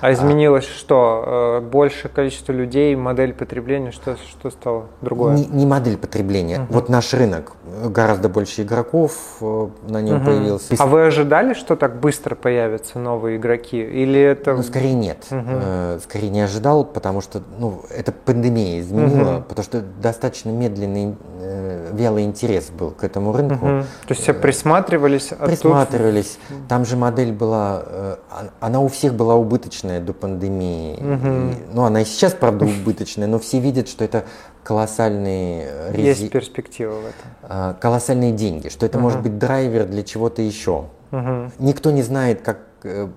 А 0.00 0.12
изменилось 0.12 0.66
а, 0.66 0.78
что? 0.78 1.24
Э, 1.26 1.60
больше 1.60 2.08
количество 2.08 2.52
людей, 2.52 2.94
модель 2.96 3.32
потребления, 3.32 3.92
что, 3.92 4.16
что 4.16 4.50
стало 4.50 4.86
другое? 5.00 5.36
Не, 5.36 5.46
не 5.46 5.66
модель 5.66 5.96
потребления. 5.96 6.58
Uh-huh. 6.58 6.66
Вот 6.70 6.88
наш 6.88 7.12
рынок, 7.14 7.52
гораздо 7.86 8.28
больше 8.28 8.62
игроков 8.62 9.36
э, 9.40 9.68
на 9.88 10.02
нем 10.02 10.18
uh-huh. 10.18 10.24
появился. 10.24 10.74
А 10.78 10.86
вы 10.86 11.06
ожидали, 11.06 11.54
что 11.54 11.76
так 11.76 12.00
быстро 12.00 12.34
появятся 12.34 12.98
новые 12.98 13.38
игроки? 13.38 13.78
Или 13.78 14.20
это... 14.20 14.54
Ну, 14.54 14.62
скорее 14.62 14.94
нет. 14.94 15.24
Uh-huh. 15.30 16.00
Скорее 16.02 16.30
не 16.30 16.40
ожидал, 16.40 16.84
потому 16.84 17.20
что 17.20 17.42
ну, 17.58 17.82
это 17.90 18.12
пандемия 18.12 18.80
изменила, 18.80 19.38
uh-huh. 19.38 19.42
потому 19.44 19.64
что 19.64 19.80
достаточно 19.80 20.50
медленный, 20.50 21.16
вялый 21.92 22.24
интерес 22.24 22.70
был 22.70 22.90
к 22.90 23.04
этому 23.04 23.32
рынку. 23.32 23.66
Uh-huh. 23.66 23.82
То 23.82 24.10
есть 24.10 24.22
все 24.22 24.34
присматривались? 24.34 25.32
А 25.32 25.46
присматривались. 25.46 26.38
Тут... 26.48 26.68
Там 26.68 26.84
же 26.84 26.96
модель 26.96 27.32
была, 27.32 27.82
а, 27.84 28.18
она 28.60 28.80
у 28.80 28.88
всех 28.88 29.14
была 29.14 29.34
убыточная 29.34 29.85
убыточная 29.86 30.00
до 30.00 30.12
пандемии. 30.12 30.94
Угу. 30.94 31.72
И, 31.72 31.74
ну, 31.74 31.82
она 31.84 32.02
и 32.02 32.04
сейчас, 32.04 32.34
правда, 32.34 32.64
убыточная, 32.64 33.26
но 33.26 33.38
все 33.38 33.60
видят, 33.60 33.88
что 33.88 34.04
это 34.04 34.24
колоссальные... 34.62 35.92
Рези... 35.92 36.22
Есть 36.22 36.30
перспектива 36.30 36.94
в 36.94 37.06
этом. 37.06 37.30
А, 37.42 37.74
колоссальные 37.74 38.32
деньги, 38.32 38.68
что 38.68 38.86
это 38.86 38.98
угу. 38.98 39.04
может 39.04 39.22
быть 39.22 39.38
драйвер 39.38 39.86
для 39.86 40.02
чего-то 40.02 40.42
еще. 40.42 40.86
Угу. 41.12 41.52
Никто 41.58 41.92
не 41.92 42.02
знает, 42.02 42.42
как 42.42 42.58
э, 42.82 43.08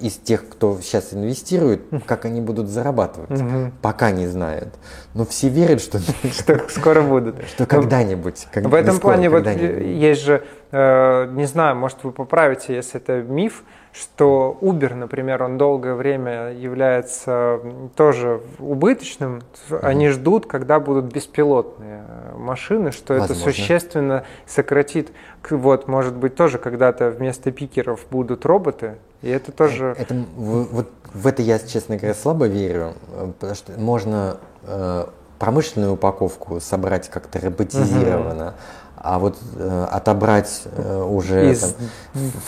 из 0.00 0.14
тех, 0.14 0.48
кто 0.48 0.78
сейчас 0.80 1.12
инвестирует, 1.12 1.82
как 2.06 2.24
они 2.24 2.40
будут 2.40 2.68
зарабатывать. 2.68 3.40
Угу. 3.40 3.72
Пока 3.82 4.12
не 4.12 4.28
знают. 4.28 4.68
Но 5.14 5.24
все 5.24 5.48
верят, 5.48 5.80
что, 5.80 5.98
что 6.32 6.68
скоро 6.68 7.02
будут. 7.02 7.36
Что 7.48 7.66
когда-нибудь. 7.66 8.46
Как, 8.52 8.64
в 8.64 8.74
этом 8.74 8.96
скоро, 8.96 9.14
плане 9.14 9.28
вот 9.28 9.46
есть 9.46 10.22
же, 10.22 10.44
э, 10.70 11.32
не 11.32 11.46
знаю, 11.46 11.76
может 11.76 12.04
вы 12.04 12.12
поправите, 12.12 12.74
если 12.74 13.00
это 13.00 13.22
миф, 13.22 13.64
что 13.92 14.56
Uber, 14.62 14.94
например, 14.94 15.42
он 15.42 15.58
долгое 15.58 15.94
время 15.94 16.52
является 16.52 17.60
тоже 17.94 18.40
убыточным. 18.58 19.42
Mm-hmm. 19.68 19.80
Они 19.80 20.08
ждут, 20.08 20.46
когда 20.46 20.80
будут 20.80 21.12
беспилотные 21.12 22.02
машины, 22.36 22.90
что 22.90 23.14
Возможно. 23.14 23.32
это 23.34 23.42
существенно 23.42 24.24
сократит. 24.46 25.12
Вот, 25.50 25.88
может 25.88 26.14
быть, 26.14 26.34
тоже 26.34 26.58
когда-то 26.58 27.10
вместо 27.10 27.52
пикеров 27.52 28.06
будут 28.10 28.46
роботы, 28.46 28.96
и 29.20 29.28
это 29.28 29.52
тоже... 29.52 29.94
Это, 29.98 30.14
вот 30.36 30.88
в 31.12 31.26
это 31.26 31.42
я, 31.42 31.58
честно 31.58 31.96
говоря, 31.96 32.14
слабо 32.14 32.46
верю, 32.46 32.94
потому 33.38 33.54
что 33.54 33.72
можно 33.78 34.38
э, 34.62 35.06
промышленную 35.38 35.92
упаковку 35.92 36.60
собрать 36.60 37.10
как-то 37.10 37.40
роботизированно, 37.40 38.48
угу. 38.48 38.54
А 38.96 39.18
вот 39.18 39.38
э, 39.56 39.86
отобрать 39.90 40.62
э, 40.64 41.02
уже 41.02 41.50
из 41.50 41.60
там, 41.60 41.72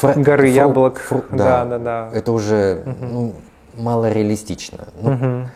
фр- 0.00 0.20
горы 0.20 0.48
фру- 0.48 0.54
яблок, 0.54 1.00
фру- 1.00 1.24
да, 1.30 1.64
да, 1.64 1.78
да, 1.78 1.78
да, 1.78 2.10
это 2.12 2.32
уже 2.32 2.82
угу. 2.86 3.04
ну, 3.04 3.34
мало 3.76 4.10
реалистично. 4.10 4.86
Ну, 5.00 5.12
угу. 5.12 5.48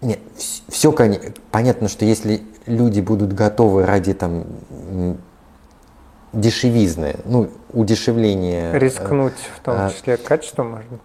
Нет, 0.00 0.18
все 0.68 0.92
понятно, 1.50 1.88
что 1.88 2.04
если 2.04 2.42
люди 2.66 3.00
будут 3.00 3.32
готовы 3.32 3.86
ради 3.86 4.14
там 4.14 4.44
дешевизны, 6.32 7.16
ну, 7.24 7.50
удешевления. 7.72 8.72
Э, 8.72 8.78
Рискнуть 8.78 9.34
в 9.56 9.60
том 9.60 9.74
а, 9.78 9.90
числе 9.90 10.16
качеством 10.16 10.70
можно. 10.70 10.98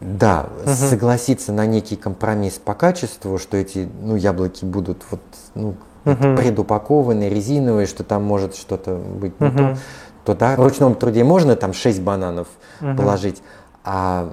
Да, 0.00 0.46
угу. 0.64 0.70
согласиться 0.70 1.52
на 1.52 1.66
некий 1.66 1.96
компромисс 1.96 2.54
по 2.54 2.74
качеству, 2.74 3.38
что 3.38 3.56
эти 3.56 3.88
ну, 4.00 4.14
яблоки 4.14 4.64
будут 4.64 5.02
вот, 5.10 5.20
ну, 5.54 5.74
угу. 6.08 6.36
предупакованы, 6.36 7.28
резиновые, 7.28 7.86
что 7.86 8.04
там 8.04 8.24
может 8.24 8.54
что-то 8.56 8.96
быть 8.96 9.34
угу. 9.38 9.44
не 9.46 9.50
то, 9.50 9.76
то 10.24 10.34
да, 10.34 10.56
в 10.56 10.60
ручном 10.60 10.94
труде 10.94 11.24
можно 11.24 11.56
там 11.56 11.72
6 11.72 12.02
бананов 12.02 12.48
угу. 12.80 12.96
положить, 12.96 13.42
а 13.84 14.30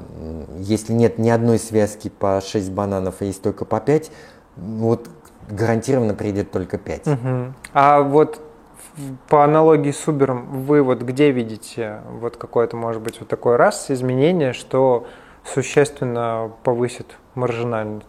если 0.57 0.93
нет 0.93 1.17
ни 1.17 1.29
одной 1.29 1.59
связки 1.59 2.09
по 2.09 2.41
6 2.41 2.71
бананов, 2.71 3.15
а 3.19 3.25
есть 3.25 3.41
только 3.41 3.65
по 3.65 3.79
5, 3.79 4.11
вот 4.57 5.09
гарантированно 5.49 6.13
придет 6.13 6.51
только 6.51 6.77
5. 6.77 7.07
Угу. 7.07 7.53
А 7.73 8.01
вот 8.01 8.41
по 9.29 9.43
аналогии 9.43 9.91
с 9.91 10.07
Uber, 10.07 10.33
вы 10.33 10.81
вот 10.81 11.01
где 11.01 11.31
видите 11.31 12.01
вот 12.19 12.37
какое-то, 12.37 12.77
может 12.77 13.01
быть, 13.01 13.19
вот 13.19 13.29
такой 13.29 13.55
раз 13.55 13.91
изменение, 13.91 14.53
что 14.53 15.07
существенно 15.43 16.51
повысит 16.63 17.17
маржинальность? 17.35 18.07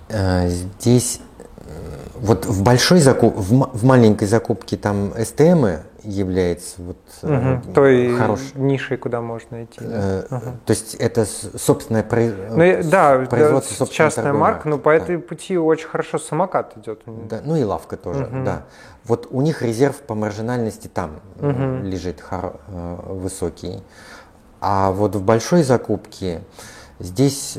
здесь 0.47 1.21
вот 2.21 2.45
в 2.45 2.63
большой 2.63 2.99
закуп, 2.99 3.33
в, 3.35 3.83
маленькой 3.83 4.27
закупке 4.27 4.77
там 4.77 5.11
СТМы 5.17 5.81
является 6.03 6.81
вот 6.81 6.97
угу, 7.23 7.73
той 7.73 8.15
хорош... 8.15 8.39
нишей, 8.55 8.97
куда 8.97 9.21
можно 9.21 9.63
идти. 9.63 9.79
Э, 9.81 10.23
угу. 10.29 10.45
То 10.65 10.71
есть 10.71 10.95
это 10.95 11.25
собственное 11.25 12.03
произ... 12.03 12.33
ну, 12.49 12.89
да, 12.89 13.25
производство, 13.29 13.85
да, 13.85 13.91
частная 13.91 14.33
марка, 14.33 14.69
но 14.69 14.77
по 14.77 14.91
да. 14.91 14.97
этой 14.97 15.17
пути 15.19 15.57
очень 15.57 15.87
хорошо 15.87 16.19
самокат 16.19 16.77
идет. 16.77 17.01
Да, 17.05 17.41
ну 17.43 17.55
и 17.55 17.63
лавка 17.63 17.97
тоже, 17.97 18.25
угу. 18.25 18.43
да. 18.43 18.63
Вот 19.05 19.27
у 19.31 19.41
них 19.41 19.63
резерв 19.63 19.95
по 19.97 20.13
маржинальности 20.13 20.87
там 20.87 21.21
угу. 21.39 21.83
лежит 21.83 22.21
хор... 22.21 22.59
Э, 22.67 22.97
высокий. 23.07 23.81
А 24.59 24.91
вот 24.91 25.15
в 25.15 25.23
большой 25.23 25.63
закупке 25.63 26.41
Здесь 27.01 27.57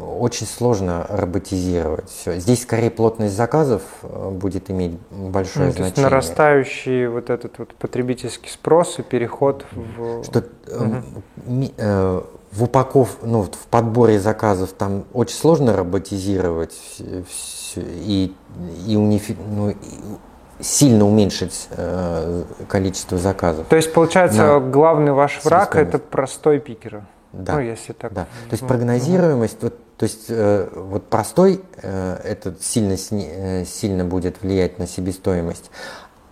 очень 0.00 0.46
сложно 0.46 1.06
роботизировать 1.08 2.08
все. 2.08 2.38
Здесь 2.38 2.62
скорее 2.62 2.90
плотность 2.90 3.36
заказов 3.36 3.82
э, 4.02 4.30
будет 4.30 4.70
иметь 4.70 4.92
большое 5.10 5.66
ну, 5.66 5.72
значение. 5.72 5.74
То 5.74 5.82
есть 5.82 5.96
нарастающий 5.98 7.06
вот 7.06 7.28
этот 7.28 7.58
вот 7.58 7.74
потребительский 7.74 8.48
спрос 8.48 8.98
и 8.98 9.02
переход 9.02 9.66
в... 9.72 10.24
Что 10.24 10.44
угу. 10.68 12.24
в 12.52 12.62
упаков, 12.62 13.18
ну, 13.22 13.42
в 13.42 13.66
подборе 13.70 14.18
заказов 14.18 14.72
там 14.72 15.04
очень 15.12 15.36
сложно 15.36 15.76
роботизировать 15.76 16.78
и, 17.76 18.34
и, 18.86 18.96
унифи, 18.96 19.36
ну, 19.46 19.70
и 19.70 19.76
сильно 20.60 21.06
уменьшить 21.06 21.68
э, 21.70 22.44
количество 22.68 23.18
заказов. 23.18 23.66
То 23.68 23.76
есть, 23.76 23.92
получается, 23.92 24.58
главный 24.60 25.12
ваш 25.12 25.44
враг– 25.44 25.74
это 25.76 25.98
простой 25.98 26.58
пикер? 26.60 27.02
Да. 27.32 27.54
Ну, 27.54 27.60
если 27.60 27.92
так. 27.92 28.12
Да. 28.12 28.24
То 28.24 28.52
есть 28.52 28.66
прогнозируемость, 28.66 29.58
угу. 29.58 29.66
вот, 29.66 29.96
то 29.96 30.04
есть 30.04 30.26
э, 30.28 30.68
вот 30.74 31.08
простой 31.08 31.62
э, 31.82 32.20
этот 32.24 32.62
сильно, 32.62 32.96
э, 33.10 33.64
сильно 33.64 34.04
будет 34.04 34.42
влиять 34.42 34.78
на 34.78 34.86
себестоимость, 34.86 35.70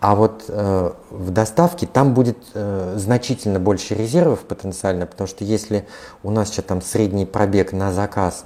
а 0.01 0.15
вот 0.15 0.45
э, 0.49 0.93
в 1.11 1.31
доставке 1.31 1.87
там 1.87 2.15
будет 2.15 2.39
э, 2.55 2.95
значительно 2.97 3.59
больше 3.59 3.95
резервов 3.95 4.41
потенциально, 4.41 5.07
потому 5.07 5.27
что 5.27 5.45
если 5.45 5.87
у 6.23 6.31
нас 6.31 6.49
сейчас 6.49 6.67
там 6.67 6.83
средний 6.83 7.27
пробег 7.27 7.73
на 7.73 7.93
заказ 7.93 8.45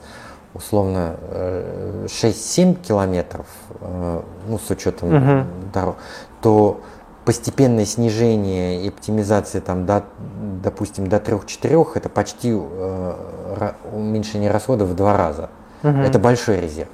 условно 0.55 1.17
э, 1.21 2.07
6-7 2.09 2.83
километров, 2.83 3.47
э, 3.81 4.23
ну 4.49 4.59
с 4.59 4.71
учетом 4.71 5.15
угу. 5.15 5.47
дорог, 5.73 5.97
то 6.41 6.81
постепенное 7.25 7.85
снижение 7.85 8.83
и 8.83 8.89
оптимизация 8.89 9.61
там 9.61 9.87
до, 9.87 10.05
допустим, 10.63 11.07
до 11.07 11.17
3-4, 11.17 11.93
это 11.95 12.09
почти 12.09 12.53
э, 12.53 13.73
уменьшение 13.93 14.51
расходов 14.51 14.89
в 14.89 14.97
два 14.97 15.17
раза. 15.17 15.51
Угу. 15.83 15.99
Это 15.99 16.19
большой 16.19 16.61
резерв. 16.61 16.89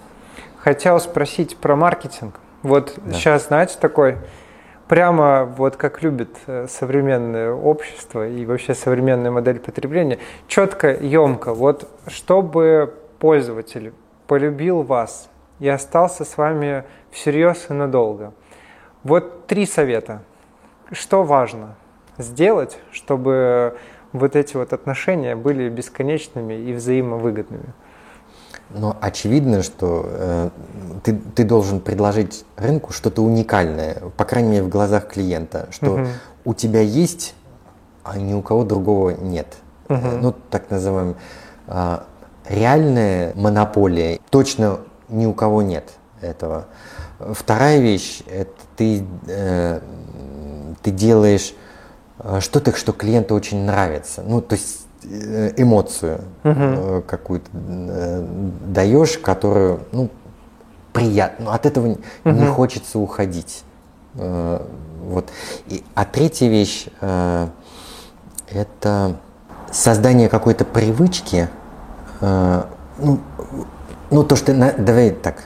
Хотел 0.58 1.00
спросить 1.00 1.56
про 1.56 1.76
маркетинг. 1.76 2.40
Вот 2.62 2.94
да. 2.96 3.14
сейчас, 3.14 3.46
знаете, 3.46 3.76
такой, 3.80 4.18
прямо 4.86 5.44
вот 5.44 5.76
как 5.76 6.02
любит 6.02 6.36
э, 6.46 6.66
современное 6.68 7.52
общество 7.52 8.28
и 8.28 8.44
вообще 8.44 8.74
современная 8.74 9.30
модель 9.30 9.60
потребления, 9.60 10.18
четко, 10.46 10.92
емко, 10.92 11.54
вот 11.54 11.88
чтобы 12.06 12.94
пользователь 13.18 13.94
полюбил 14.26 14.82
вас 14.82 15.28
и 15.58 15.68
остался 15.68 16.24
с 16.24 16.36
вами 16.36 16.84
всерьез 17.10 17.66
и 17.70 17.72
надолго– 17.72 18.34
вот 19.04 19.46
три 19.46 19.66
совета. 19.66 20.22
Что 20.90 21.22
важно 21.22 21.76
сделать, 22.16 22.78
чтобы 22.90 23.76
вот 24.12 24.36
эти 24.36 24.56
вот 24.56 24.72
отношения 24.72 25.36
были 25.36 25.68
бесконечными 25.68 26.54
и 26.54 26.72
взаимовыгодными? 26.72 27.74
Но 28.70 28.96
очевидно, 29.00 29.62
что 29.62 30.04
э, 30.06 30.50
ты, 31.02 31.18
ты 31.34 31.44
должен 31.44 31.80
предложить 31.80 32.44
рынку 32.56 32.92
что-то 32.92 33.22
уникальное, 33.22 34.02
по 34.16 34.24
крайней 34.24 34.50
мере 34.50 34.62
в 34.64 34.68
глазах 34.68 35.08
клиента, 35.08 35.68
что 35.70 35.92
угу. 35.92 36.06
у 36.44 36.54
тебя 36.54 36.80
есть, 36.80 37.34
а 38.04 38.18
ни 38.18 38.34
у 38.34 38.42
кого 38.42 38.64
другого 38.64 39.10
нет. 39.10 39.56
угу. 39.88 40.08
ну 40.20 40.34
так 40.50 40.70
называемая 40.70 41.14
а, 41.66 42.04
реальная 42.46 43.32
монополия, 43.34 44.18
точно 44.30 44.80
ни 45.08 45.24
у 45.24 45.32
кого 45.32 45.62
нет 45.62 45.92
этого. 46.20 46.66
Вторая 47.18 47.80
вещь, 47.80 48.22
это 48.30 48.52
ты, 48.76 49.04
э, 49.26 49.80
ты 50.82 50.90
делаешь 50.92 51.52
э, 52.20 52.38
что-то, 52.40 52.76
что 52.76 52.92
клиенту 52.92 53.34
очень 53.34 53.64
нравится. 53.64 54.22
Ну, 54.24 54.40
то 54.40 54.54
есть 54.54 54.86
э, 55.02 55.52
эмоцию 55.56 56.20
uh 56.44 57.02
какую-то 57.02 57.50
даешь, 58.68 59.18
которую, 59.18 59.80
ну, 59.90 60.10
приятно. 60.92 61.46
Но 61.46 61.52
от 61.52 61.66
этого 61.66 61.88
uh 61.88 61.98
не 62.24 62.46
хочется 62.46 63.00
уходить. 63.00 63.64
Вот. 64.14 65.28
И, 65.66 65.82
а 65.94 66.04
третья 66.04 66.48
вещь 66.48 66.86
это 67.00 69.16
создание 69.72 70.28
какой-то 70.28 70.64
привычки, 70.64 71.48
ну, 72.20 73.20
ну, 74.10 74.24
то, 74.24 74.36
что... 74.36 74.54
Давай 74.78 75.10
так. 75.10 75.44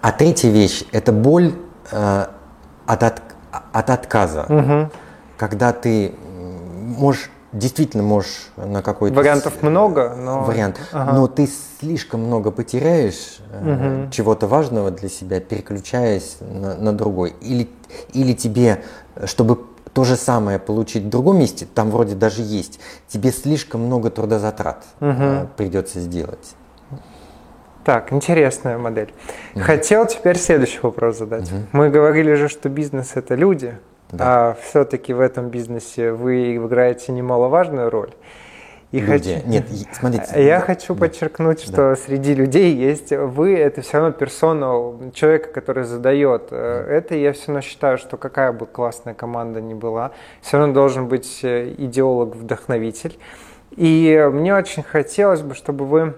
А 0.00 0.12
третья 0.12 0.50
вещь– 0.50 0.84
это 0.92 1.12
боль 1.12 1.54
э, 1.90 2.26
от, 2.86 3.02
от, 3.02 3.22
от 3.72 3.90
отказа. 3.90 4.46
Угу. 4.48 4.90
Когда 5.36 5.72
ты 5.72 6.14
можешь 6.96 7.30
действительно 7.52 8.02
можешь 8.02 8.50
на 8.56 8.82
какой-то 8.82 9.16
вариантов 9.16 9.62
много, 9.62 10.14
но 10.14 10.42
вариант, 10.42 10.78
ага. 10.92 11.12
но 11.12 11.26
ты 11.26 11.48
слишком 11.80 12.22
много 12.22 12.50
потеряешь 12.50 13.38
угу. 13.50 14.10
чего-то 14.10 14.46
важного 14.46 14.90
для 14.90 15.08
себя, 15.08 15.40
переключаясь 15.40 16.36
на, 16.40 16.74
на 16.74 16.92
другой, 16.92 17.34
или 17.40 17.70
или 18.12 18.32
тебе, 18.32 18.82
чтобы 19.24 19.60
то 19.92 20.04
же 20.04 20.16
самое 20.16 20.58
получить 20.58 21.04
в 21.04 21.08
другом 21.08 21.38
месте, 21.38 21.66
там 21.72 21.90
вроде 21.90 22.14
даже 22.14 22.42
есть, 22.42 22.78
тебе 23.08 23.32
слишком 23.32 23.82
много 23.82 24.10
трудозатрат 24.10 24.84
угу. 25.00 25.48
придется 25.56 26.00
сделать. 26.00 26.54
Так, 27.86 28.12
интересная 28.12 28.78
модель. 28.78 29.12
Угу. 29.54 29.62
Хотел 29.62 30.06
теперь 30.06 30.36
следующий 30.38 30.80
вопрос 30.82 31.18
задать. 31.18 31.44
Угу. 31.52 31.60
Мы 31.70 31.88
говорили 31.88 32.34
же, 32.34 32.48
что 32.48 32.68
бизнес 32.68 33.12
это 33.14 33.36
люди, 33.36 33.78
да. 34.10 34.50
а 34.50 34.56
все-таки 34.60 35.12
в 35.12 35.20
этом 35.20 35.50
бизнесе 35.50 36.10
вы 36.10 36.56
играете 36.56 37.12
немаловажную 37.12 37.88
роль. 37.88 38.10
И 38.90 38.98
люди. 38.98 39.34
Хочу... 39.36 39.48
Нет, 39.48 39.66
смотрите. 39.92 40.44
Я 40.44 40.58
хочу 40.58 40.94
да. 40.94 41.00
подчеркнуть, 41.02 41.60
что 41.60 41.90
да. 41.90 41.94
среди 41.94 42.34
людей 42.34 42.74
есть 42.74 43.12
вы, 43.12 43.56
это 43.56 43.82
все 43.82 43.98
равно 43.98 44.10
персона 44.10 45.12
человека, 45.12 45.50
который 45.52 45.84
задает. 45.84 46.48
Да. 46.50 46.56
Это 46.88 47.14
я 47.14 47.32
все 47.34 47.52
равно 47.52 47.60
считаю, 47.60 47.98
что 47.98 48.16
какая 48.16 48.50
бы 48.50 48.66
классная 48.66 49.14
команда 49.14 49.60
ни 49.60 49.74
была, 49.74 50.10
все 50.40 50.58
равно 50.58 50.74
должен 50.74 51.06
быть 51.06 51.38
э, 51.44 51.72
идеолог, 51.78 52.34
вдохновитель. 52.34 53.16
И 53.76 54.28
мне 54.32 54.56
очень 54.56 54.82
хотелось 54.82 55.42
бы, 55.42 55.54
чтобы 55.54 55.84
вы 55.84 56.14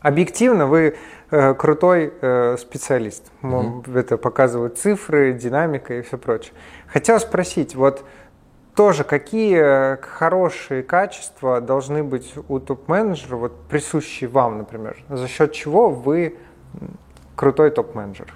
Объективно 0.00 0.66
вы 0.66 0.96
э, 1.30 1.54
крутой 1.54 2.12
э, 2.20 2.56
специалист. 2.58 3.24
Mm-hmm. 3.42 3.98
Это 3.98 4.16
показывают 4.16 4.78
цифры, 4.78 5.32
динамика 5.32 5.94
и 5.94 6.02
все 6.02 6.18
прочее. 6.18 6.52
Хотел 6.86 7.18
спросить, 7.18 7.74
вот 7.74 8.04
тоже 8.76 9.02
какие 9.02 10.00
хорошие 10.00 10.84
качества 10.84 11.60
должны 11.60 12.04
быть 12.04 12.32
у 12.48 12.60
топ-менеджера, 12.60 13.34
вот 13.34 13.52
присущие 13.68 14.30
вам, 14.30 14.58
например, 14.58 14.96
за 15.08 15.26
счет 15.26 15.52
чего 15.52 15.90
вы 15.90 16.36
крутой 17.34 17.70
топ-менеджер? 17.70 18.32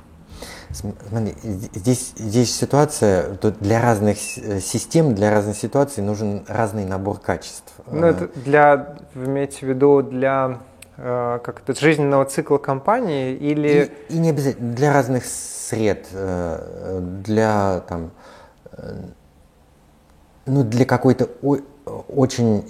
Смотри, 0.72 1.34
здесь, 1.42 2.14
здесь 2.16 2.52
ситуация, 2.52 3.38
для 3.60 3.80
разных 3.80 4.16
э, 4.38 4.58
систем, 4.58 5.14
для 5.14 5.30
разных 5.30 5.56
ситуаций 5.56 6.02
нужен 6.02 6.44
разный 6.48 6.86
набор 6.86 7.20
качеств. 7.20 7.72
Ну, 7.86 8.04
это 8.04 8.28
для, 8.34 8.96
вы 9.14 9.26
имеете 9.26 9.66
в 9.66 9.68
виду 9.68 10.02
для 10.02 10.58
Э, 10.58 10.71
как 10.96 11.62
это, 11.64 11.78
жизненного 11.78 12.24
цикла 12.26 12.58
компании 12.58 13.34
или... 13.34 13.90
И, 14.08 14.14
и 14.14 14.18
не 14.18 14.30
обязательно, 14.30 14.74
для 14.74 14.92
разных 14.92 15.24
сред, 15.24 16.06
э, 16.12 17.00
для 17.24 17.80
там, 17.88 18.10
э, 18.72 18.94
ну, 20.46 20.64
для 20.64 20.84
какой-то 20.84 21.28
очень 22.08 22.64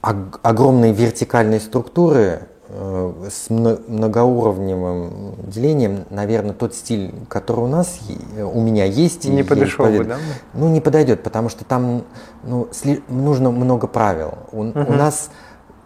огромной 0.00 0.92
вертикальной 0.92 1.60
структуры 1.60 2.48
с 2.68 3.50
многоуровневым 3.50 5.36
делением, 5.46 6.06
наверное, 6.10 6.54
тот 6.54 6.74
стиль, 6.74 7.14
который 7.28 7.60
у 7.60 7.66
нас, 7.68 8.00
у 8.36 8.60
меня 8.60 8.84
есть. 8.84 9.26
Не 9.26 9.42
подошел 9.42 9.86
да? 10.04 10.16
Ну, 10.54 10.68
не 10.68 10.80
подойдет, 10.80 11.22
потому 11.22 11.50
что 11.50 11.64
там 11.64 12.04
ну, 12.42 12.68
нужно 13.08 13.50
много 13.50 13.86
правил. 13.86 14.34
У, 14.52 14.62
угу. 14.62 14.80
у 14.80 14.92
нас 14.92 15.30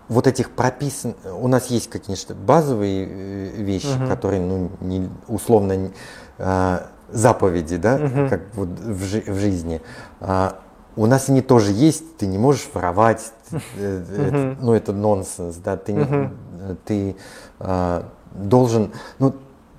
вот 0.09 0.27
этих 0.27 0.51
прописан, 0.51 1.15
у 1.25 1.49
нас 1.49 1.67
есть 1.67 1.91
какие-то 1.91 2.35
базовые 2.35 3.07
э, 3.07 3.63
вещи, 3.63 3.97
угу. 3.97 4.09
которые, 4.09 4.41
ну, 4.41 4.71
не, 4.81 5.09
условно, 5.29 5.91
э, 6.39 6.79
заповеди, 7.11 7.77
да, 7.77 7.97
угу. 7.97 8.29
как 8.29 8.43
вот 8.55 8.69
в, 8.69 9.05
жи 9.05 9.23
в 9.27 9.39
жизни. 9.39 9.81
А, 10.21 10.59
у 10.97 11.07
нас 11.07 11.29
они 11.29 11.43
тоже 11.43 11.73
есть, 11.73 12.17
ты 12.17 12.27
не 12.27 12.39
можешь 12.39 12.69
воровать, 12.73 13.33
угу. 13.51 13.61
это, 13.79 14.57
ну 14.61 14.73
это 14.73 14.93
нонсенс, 14.93 15.57
да, 15.57 15.77
ты, 15.77 15.93
угу. 15.95 16.31
ты 16.85 17.17
э, 17.61 18.03
должен, 18.35 18.93
ну 19.19 19.35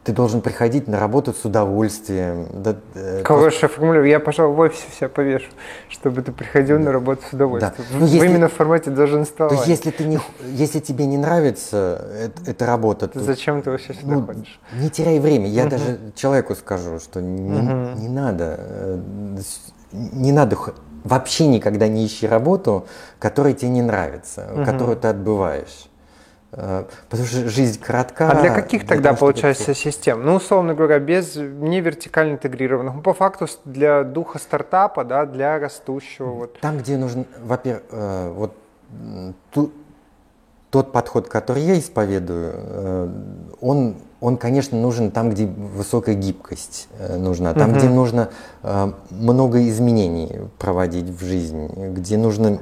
ты 0.07 0.13
должен 0.13 0.39
приходить 0.39 0.87
на 0.87 1.01
работу 1.01 1.33
с 1.33 1.43
удовольствием. 1.43 2.47
Да, 2.53 2.77
э, 2.95 3.23
Хорошая 3.25 3.69
формулировка. 3.69 4.07
Я, 4.07 4.21
пожалуй, 4.21 4.55
в 4.55 4.59
офисе 4.61 4.85
себя 4.97 5.09
повешу, 5.09 5.49
чтобы 5.89 6.21
ты 6.21 6.31
приходил 6.31 6.77
да. 6.77 6.85
на 6.85 6.91
работу 6.93 7.23
с 7.29 7.33
удовольствием. 7.33 7.73
Да. 7.77 7.99
Ну, 7.99 8.05
если, 8.05 8.25
именно 8.25 8.47
в 8.47 8.53
формате 8.53 8.89
долженства. 8.89 9.49
То 9.49 9.61
если, 9.65 9.91
ты 9.91 10.05
не, 10.05 10.17
если 10.45 10.79
тебе 10.79 11.05
не 11.07 11.17
нравится 11.17 12.07
эта, 12.17 12.51
эта 12.51 12.65
работа, 12.65 13.09
то... 13.09 13.19
Зачем 13.19 13.61
ты 13.61 13.69
вообще 13.69 13.95
сюда 13.95 14.13
ну, 14.13 14.25
ходишь? 14.25 14.61
Не 14.79 14.89
теряй 14.89 15.19
время. 15.19 15.49
Я 15.49 15.63
угу. 15.63 15.71
даже 15.71 15.99
человеку 16.15 16.55
скажу, 16.55 16.99
что 16.99 17.21
не, 17.21 17.59
угу. 17.59 17.99
не 17.99 18.07
надо, 18.07 18.55
э, 18.59 19.01
не 19.91 20.31
надо 20.31 20.55
вообще 21.03 21.47
никогда 21.47 21.89
не 21.89 22.05
ищи 22.05 22.25
работу, 22.27 22.87
которая 23.19 23.51
тебе 23.53 23.71
не 23.71 23.81
нравится, 23.81 24.47
угу. 24.53 24.63
которую 24.63 24.95
ты 24.95 25.09
отбываешь. 25.09 25.86
Э, 26.59 26.85
потому 27.07 27.27
что 27.27 27.47
жизнь 27.49 27.79
коротка. 27.79 28.31
А 28.31 28.41
для 28.41 28.53
каких 28.53 28.81
для 28.81 28.89
тогда, 28.89 29.09
того, 29.09 29.19
получается, 29.19 29.63
чтобы... 29.63 29.77
систем? 29.77 30.25
Ну, 30.25 30.35
условно 30.35 30.73
говоря, 30.73 30.97
без 30.97 31.35
не 31.35 31.81
вертикально 31.81 32.33
интегрированных. 32.33 32.95
Ну, 32.95 33.01
по 33.01 33.13
факту 33.13 33.45
для 33.63 34.03
духа 34.03 34.39
стартапа, 34.39 35.03
да, 35.03 35.27
для 35.27 35.59
растущего. 35.59 36.31
Вот. 36.31 36.59
Там, 36.59 36.79
где 36.79 36.97
нужен, 36.97 37.27
во-первых, 37.43 37.83
э, 37.91 38.33
вот 38.35 38.53
ту, 39.51 39.71
тот 40.71 40.91
подход, 40.91 41.29
который 41.29 41.61
я 41.61 41.77
исповедую, 41.77 42.53
э, 42.55 43.09
он, 43.61 43.97
он, 44.19 44.37
конечно, 44.37 44.79
нужен 44.79 45.11
там, 45.11 45.29
где 45.29 45.45
высокая 45.45 46.15
гибкость 46.15 46.89
нужна, 46.99 47.53
там, 47.53 47.69
угу. 47.69 47.77
где 47.77 47.87
нужно 47.87 48.29
много 49.11 49.67
изменений 49.69 50.41
проводить 50.57 51.05
в 51.05 51.23
жизни, 51.23 51.69
где 51.93 52.17
нужно 52.17 52.61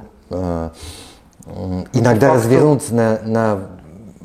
иногда 1.92 2.34
развернуться 2.34 2.94
на, 2.94 3.20
на 3.24 3.75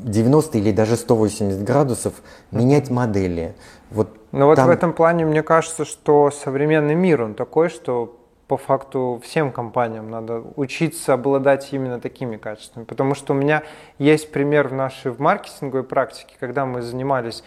90 0.02 0.58
или 0.58 0.72
даже 0.72 0.96
180 0.96 1.62
градусов, 1.64 2.14
менять 2.50 2.90
модели. 2.90 3.54
Вот 3.90 4.08
Но 4.32 4.46
вот 4.46 4.58
в 4.58 4.68
этом 4.68 4.92
плане 4.92 5.26
мне 5.26 5.42
кажется, 5.42 5.84
что 5.84 6.30
современный 6.30 6.94
мир, 6.94 7.22
он 7.22 7.34
такой, 7.34 7.68
что 7.68 8.18
по 8.48 8.56
факту 8.58 9.18
всем 9.24 9.50
компаниям 9.50 10.10
надо 10.10 10.42
учиться 10.56 11.14
обладать 11.14 11.72
именно 11.72 12.00
такими 12.00 12.36
качествами. 12.36 12.84
Потому 12.84 13.14
что 13.14 13.32
у 13.32 13.36
меня 13.36 13.62
есть 13.98 14.30
пример 14.30 14.68
в 14.68 14.74
нашей 14.74 15.10
в 15.10 15.20
маркетинговой 15.20 15.84
практике, 15.84 16.34
когда 16.38 16.66
мы 16.66 16.82
занимались 16.82 17.44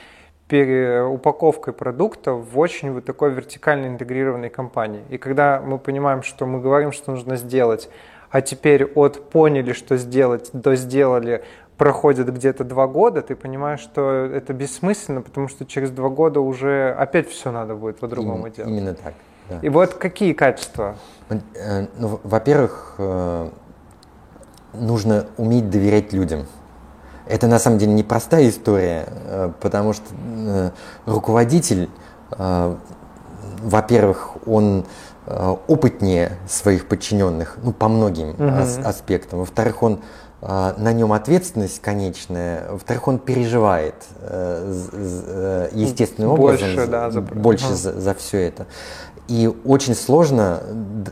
переупаковкой 0.48 1.74
продукта 1.74 2.34
в 2.34 2.58
очень 2.58 2.92
вот 2.92 3.06
такой 3.06 3.32
вертикально 3.32 3.88
интегрированной 3.88 4.50
компании. 4.50 5.04
И 5.10 5.18
когда 5.18 5.62
мы 5.62 5.80
понимаем, 5.80 6.24
что 6.24 6.46
мы 6.46 6.60
говорим, 6.60 6.92
что 6.92 7.12
нужно 7.12 7.36
сделать, 7.36 7.90
а 8.36 8.42
теперь 8.42 8.84
от 8.84 9.30
поняли, 9.30 9.72
что 9.72 9.96
сделать, 9.96 10.50
до 10.52 10.76
сделали, 10.76 11.46
проходит 11.78 12.34
где-то 12.34 12.66
два 12.66 12.86
года, 12.86 13.22
ты 13.22 13.34
понимаешь, 13.34 13.80
что 13.80 14.12
это 14.12 14.52
бессмысленно, 14.52 15.22
потому 15.22 15.48
что 15.48 15.66
через 15.66 15.90
два 15.90 16.10
года 16.10 16.42
уже 16.42 16.94
опять 17.00 17.30
все 17.30 17.52
надо 17.52 17.76
будет 17.76 17.98
по-другому 18.00 18.50
делать. 18.50 18.70
Именно 18.70 18.94
так. 18.94 19.14
Да. 19.50 19.60
И 19.62 19.70
вот 19.70 19.94
какие 19.94 20.34
качества? 20.34 20.98
Э, 21.30 21.88
ну, 21.98 22.20
во-первых, 22.24 22.96
э, 22.98 23.50
нужно 24.74 25.28
уметь 25.38 25.70
доверять 25.70 26.12
людям. 26.12 26.46
Это 27.28 27.48
на 27.48 27.58
самом 27.58 27.78
деле 27.78 27.94
непростая 27.94 28.50
история, 28.50 29.06
э, 29.08 29.52
потому 29.62 29.94
что 29.94 30.74
руководитель, 31.06 31.90
во-первых, 33.62 34.36
он 34.46 34.84
опытнее 35.26 36.38
своих 36.48 36.88
подчиненных, 36.88 37.58
ну, 37.64 37.74
по 37.74 37.88
многим 37.88 38.30
угу. 38.30 38.88
аспектам. 38.88 39.40
Во-вторых, 39.40 39.82
он 39.82 40.02
а, 40.48 40.76
на 40.78 40.94
нем 40.94 41.12
ответственность 41.12 41.82
конечная, 41.82 42.70
во-вторых, 42.70 43.08
он 43.08 43.18
переживает 43.18 43.96
э, 44.20 44.74
э, 44.92 45.70
естественным 45.74 46.36
больше, 46.36 46.66
образом 46.66 46.92
да, 46.92 47.10
за, 47.10 47.22
больше 47.22 47.66
угу. 47.66 47.74
за, 47.74 48.00
за 48.00 48.14
все 48.14 48.42
это. 48.42 48.68
И 49.28 49.52
очень 49.66 49.96
сложно 49.96 50.62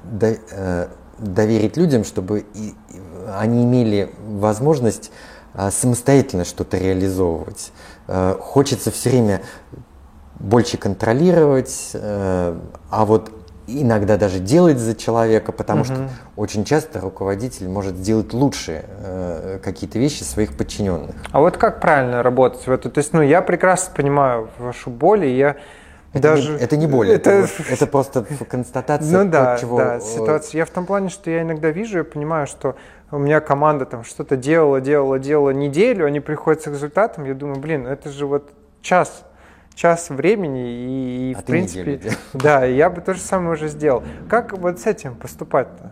до, 0.03 0.35
э, 0.51 0.87
доверить 1.17 1.77
людям, 1.77 2.03
чтобы 2.03 2.45
они 3.35 3.63
имели 3.63 4.13
возможность 4.27 5.11
самостоятельно 5.71 6.45
что-то 6.45 6.77
реализовывать. 6.77 7.71
Хочется 8.39 8.91
все 8.91 9.09
время 9.09 9.41
больше 10.39 10.77
контролировать, 10.77 11.91
а 11.93 13.05
вот 13.05 13.31
иногда 13.67 14.17
даже 14.17 14.39
делать 14.39 14.77
за 14.77 14.95
человека, 14.95 15.51
потому 15.51 15.81
угу. 15.81 15.85
что 15.85 16.09
очень 16.35 16.65
часто 16.65 16.99
руководитель 16.99 17.67
может 17.67 17.95
сделать 17.95 18.33
лучше 18.33 18.85
э, 18.87 19.59
какие-то 19.63 19.99
вещи 19.99 20.23
своих 20.23 20.57
подчиненных. 20.57 21.15
А 21.31 21.39
вот 21.39 21.57
как 21.57 21.79
правильно 21.79 22.23
работать 22.23 22.65
в 22.67 22.71
это? 22.71 22.89
То 22.89 22.99
есть, 22.99 23.13
ну, 23.13 23.21
я 23.21 23.41
прекрасно 23.41 23.93
понимаю 23.95 24.49
вашу 24.59 24.89
боль, 24.89 25.25
и 25.25 25.35
я 25.35 25.55
это 26.13 26.35
даже... 26.35 26.51
Не, 26.51 26.59
это 26.59 26.77
не 26.77 26.87
боль, 26.87 27.09
это, 27.09 27.31
это, 27.31 27.41
вот, 27.41 27.67
это 27.69 27.87
просто 27.87 28.25
констатация 28.47 29.23
ну, 29.23 29.29
да, 29.29 29.57
чего... 29.59 29.77
да, 29.77 29.99
ситуация. 29.99 30.59
Я 30.59 30.65
в 30.65 30.69
том 30.69 30.85
плане, 30.85 31.09
что 31.09 31.31
я 31.31 31.41
иногда 31.41 31.71
вижу, 31.71 31.99
я 31.99 32.03
понимаю, 32.03 32.45
что 32.45 32.75
у 33.09 33.17
меня 33.17 33.39
команда 33.39 33.85
там 33.85 34.03
что-то 34.03 34.37
делала, 34.37 34.79
делала, 34.79 35.17
делала 35.17 35.49
неделю, 35.49 36.05
они 36.05 36.19
приходят 36.19 36.61
с 36.61 36.67
результатом, 36.67 37.25
я 37.25 37.33
думаю, 37.33 37.59
блин, 37.59 37.87
это 37.87 38.09
же 38.09 38.27
вот 38.27 38.51
час 38.81 39.23
час 39.75 40.09
времени 40.09 40.71
и, 40.71 41.31
и 41.31 41.33
а 41.33 41.39
в 41.39 41.43
принципе, 41.43 41.99
да, 42.33 42.65
я 42.65 42.89
бы 42.89 43.01
то 43.01 43.13
же 43.13 43.19
самое 43.19 43.53
уже 43.53 43.67
сделал. 43.67 44.03
Как 44.29 44.57
вот 44.57 44.79
с 44.79 44.85
этим 44.85 45.15
поступать-то? 45.15 45.91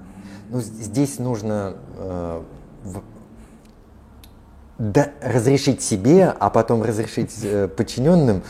Ну, 0.50 0.60
здесь 0.60 1.18
нужно 1.20 1.76
э, 1.98 2.42
в, 2.84 3.02
да, 4.78 5.10
разрешить 5.22 5.82
себе, 5.82 6.34
а 6.40 6.50
потом 6.50 6.84
разрешить 6.84 7.40
э, 7.44 7.68
подчиненным, 7.68 8.44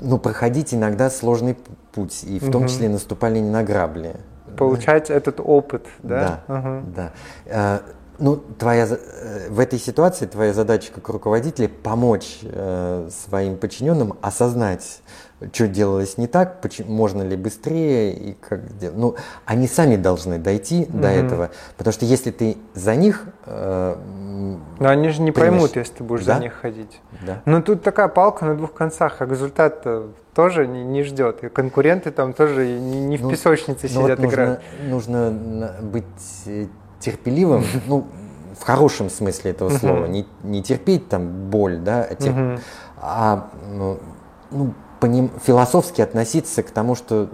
ну, 0.00 0.18
проходить 0.18 0.74
иногда 0.74 1.08
сложный 1.08 1.56
путь, 1.92 2.24
и 2.24 2.38
в 2.38 2.44
угу. 2.44 2.52
том 2.52 2.68
числе 2.68 2.88
наступали 2.88 3.40
на 3.40 3.62
грабли. 3.62 4.16
Получать 4.56 5.08
этот 5.10 5.40
опыт, 5.40 5.86
да? 6.02 6.42
Да, 6.48 6.54
угу. 6.58 6.84
да. 6.94 7.82
Э, 8.18 8.22
ну, 8.22 8.36
твоя, 8.36 8.86
э, 8.86 9.48
в 9.48 9.60
этой 9.60 9.78
ситуации 9.78 10.26
твоя 10.26 10.52
задача 10.52 10.92
как 10.92 11.08
руководителя 11.08 11.68
помочь 11.68 12.40
э, 12.42 13.08
своим 13.10 13.56
подчиненным 13.56 14.14
осознать, 14.20 15.00
что 15.52 15.68
делалось 15.68 16.18
не 16.18 16.26
так, 16.26 16.60
почему, 16.60 16.92
можно 16.92 17.22
ли 17.22 17.36
быстрее 17.36 18.12
и 18.12 18.32
как 18.34 18.60
Ну, 18.94 19.14
они 19.44 19.68
сами 19.68 19.96
должны 19.96 20.38
дойти 20.38 20.82
mm-hmm. 20.82 21.00
до 21.00 21.08
этого, 21.08 21.50
потому 21.76 21.92
что 21.92 22.04
если 22.04 22.30
ты 22.30 22.56
за 22.74 22.96
них... 22.96 23.24
Э, 23.46 23.96
Но 24.78 24.88
они 24.88 25.10
же 25.10 25.22
не 25.22 25.30
примешь... 25.30 25.50
поймут, 25.50 25.76
если 25.76 25.94
ты 25.94 26.04
будешь 26.04 26.24
да? 26.24 26.36
за 26.36 26.42
них 26.42 26.54
ходить. 26.54 27.00
Да. 27.22 27.42
Ну, 27.44 27.62
тут 27.62 27.82
такая 27.82 28.08
палка 28.08 28.44
на 28.44 28.56
двух 28.56 28.72
концах, 28.72 29.20
а 29.20 29.26
результат 29.26 29.86
тоже 30.34 30.66
не, 30.66 30.84
не 30.84 31.02
ждет. 31.02 31.42
И 31.44 31.48
конкуренты 31.48 32.10
там 32.10 32.32
тоже 32.32 32.66
не, 32.66 33.00
не 33.00 33.16
в 33.16 33.22
ну, 33.22 33.30
песочнице 33.30 33.88
ну, 33.92 34.02
сидят, 34.02 34.18
вот 34.18 34.28
играют. 34.28 34.60
Нужно, 34.88 35.30
нужно 35.30 35.74
быть 35.82 36.04
э, 36.46 36.66
терпеливым, 37.00 37.64
ну, 37.86 38.06
в 38.58 38.64
хорошем 38.64 39.10
смысле 39.10 39.52
этого 39.52 39.70
слова, 39.70 40.06
не, 40.06 40.26
не 40.42 40.62
терпеть 40.62 41.08
там 41.08 41.48
боль, 41.50 41.78
да, 41.78 42.06
а, 42.10 42.14
терп... 42.14 42.60
а 43.00 43.50
ну, 43.72 43.98
ну, 44.50 44.74
поним... 45.00 45.30
философски 45.44 46.00
относиться 46.00 46.62
к 46.62 46.70
тому, 46.70 46.94
что 46.94 47.28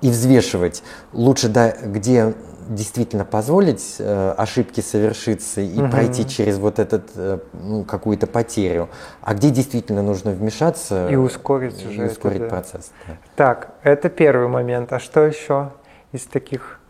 и 0.00 0.10
взвешивать 0.10 0.82
лучше, 1.12 1.48
да, 1.48 1.70
где 1.70 2.34
действительно 2.68 3.24
позволить 3.24 3.96
э, 3.98 4.34
ошибки 4.36 4.80
совершиться 4.80 5.60
и 5.60 5.80
угу. 5.80 5.90
пройти 5.90 6.26
через 6.26 6.58
вот 6.58 6.78
этот 6.78 7.10
э, 7.14 7.38
ну, 7.52 7.84
какую-то 7.84 8.26
потерю, 8.26 8.88
а 9.20 9.34
где 9.34 9.50
действительно 9.50 10.02
нужно 10.02 10.30
вмешаться 10.30 11.08
и 11.08 11.16
ускорить 11.16 11.82
и 11.82 11.88
уже 11.88 12.06
ускорить 12.06 12.40
это, 12.40 12.44
да. 12.44 12.50
процесс. 12.50 12.92
Да. 13.06 13.16
Так, 13.36 13.74
это 13.82 14.08
первый 14.08 14.48
момент. 14.48 14.92
А 14.92 14.98
что 14.98 15.20
еще 15.20 15.72
из 16.12 16.24
таких 16.24 16.80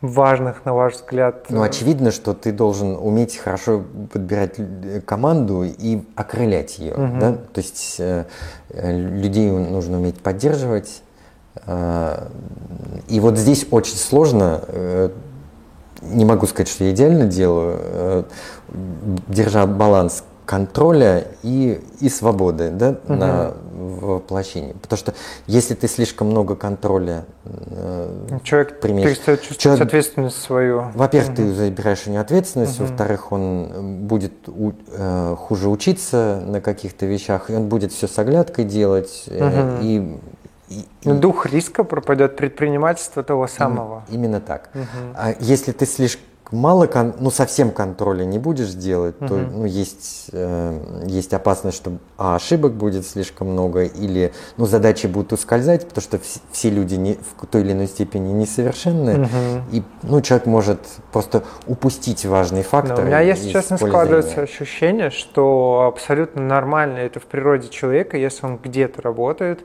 важных, 0.00 0.64
на 0.64 0.74
ваш 0.74 0.94
взгляд? 0.94 1.46
Ну, 1.48 1.62
очевидно, 1.62 2.10
что 2.10 2.34
ты 2.34 2.52
должен 2.52 2.96
уметь 2.96 3.36
хорошо 3.36 3.84
подбирать 4.12 4.56
команду 5.04 5.64
и 5.64 6.02
окрылять 6.14 6.78
ее. 6.78 6.94
Угу. 6.94 7.18
Да? 7.18 7.32
То 7.32 7.60
есть 7.60 7.96
э, 7.98 8.24
людей 8.70 9.50
нужно 9.50 9.98
уметь 9.98 10.20
поддерживать. 10.20 11.02
Э, 11.66 12.28
и 13.08 13.20
вот 13.20 13.38
здесь 13.38 13.66
очень 13.70 13.96
сложно, 13.96 14.62
э, 14.68 15.10
не 16.02 16.24
могу 16.24 16.46
сказать, 16.46 16.68
что 16.68 16.84
я 16.84 16.92
идеально 16.92 17.26
делаю, 17.26 17.78
э, 17.80 18.22
держа 19.28 19.66
баланс 19.66 20.22
контроля 20.48 21.26
и, 21.42 21.78
и 22.00 22.08
свободы 22.08 22.70
да, 22.70 22.96
угу. 23.04 23.12
на 23.12 23.52
воплощении. 23.70 24.72
Потому 24.72 24.98
что 24.98 25.12
если 25.46 25.74
ты 25.74 25.88
слишком 25.88 26.28
много 26.28 26.56
контроля 26.56 27.26
э, 27.44 28.38
человек 28.44 28.80
примешь, 28.80 29.04
перестает 29.04 29.40
чувствовать 29.42 29.60
человек, 29.60 29.82
ответственность 29.82 30.40
свою. 30.40 30.84
Во-первых, 30.94 31.32
угу. 31.32 31.36
ты 31.36 31.52
забираешь 31.52 32.06
у 32.06 32.10
него 32.10 32.22
ответственность, 32.22 32.80
угу. 32.80 32.88
во-вторых, 32.88 33.30
он 33.30 34.06
будет 34.06 34.32
у, 34.48 34.72
э, 34.90 35.36
хуже 35.38 35.68
учиться 35.68 36.42
на 36.46 36.62
каких-то 36.62 37.04
вещах, 37.04 37.50
и 37.50 37.54
он 37.54 37.68
будет 37.68 37.92
все 37.92 38.08
с 38.08 38.18
оглядкой 38.18 38.64
делать, 38.64 39.24
угу. 39.26 39.36
э, 39.38 39.78
и 39.82 40.18
и, 40.70 40.84
ну, 41.04 41.18
Дух 41.18 41.46
риска 41.46 41.82
пропадет 41.82 42.36
предпринимательство 42.36 43.22
того 43.22 43.46
самого. 43.46 44.04
Именно 44.10 44.40
так. 44.40 44.68
Угу. 44.74 44.84
А 45.14 45.34
если 45.40 45.72
ты 45.72 45.86
слишком 45.86 46.27
мало, 46.50 46.86
кон, 46.86 47.14
ну 47.18 47.30
совсем 47.30 47.70
контроля 47.70 48.24
не 48.24 48.38
будешь 48.38 48.70
делать, 48.70 49.16
угу. 49.20 49.28
то 49.28 49.34
ну, 49.34 49.64
есть, 49.64 50.30
э, 50.32 51.04
есть 51.06 51.34
опасность, 51.34 51.76
что 51.76 51.92
а, 52.16 52.36
ошибок 52.36 52.72
будет 52.72 53.06
слишком 53.06 53.48
много, 53.48 53.84
или 53.84 54.32
ну, 54.56 54.66
задачи 54.66 55.06
будут 55.06 55.32
ускользать, 55.32 55.86
потому 55.88 56.02
что 56.02 56.16
вс- 56.18 56.40
все 56.52 56.70
люди 56.70 56.94
не, 56.94 57.14
в 57.14 57.46
той 57.46 57.62
или 57.62 57.72
иной 57.72 57.86
степени 57.86 58.32
несовершенны, 58.32 59.22
угу. 59.22 59.28
и 59.72 59.82
ну, 60.02 60.20
человек 60.20 60.46
может 60.46 60.80
просто 61.12 61.44
упустить 61.66 62.24
важный 62.24 62.62
фактор. 62.62 62.98
Но 62.98 63.02
у 63.02 63.06
меня, 63.06 63.20
если 63.20 63.50
честно, 63.50 63.76
складывается 63.76 64.42
ощущение, 64.42 65.10
что 65.10 65.90
абсолютно 65.92 66.42
нормально 66.42 66.98
это 66.98 67.20
в 67.20 67.24
природе 67.24 67.68
человека, 67.68 68.16
если 68.16 68.46
он 68.46 68.56
где-то 68.56 69.02
работает, 69.02 69.60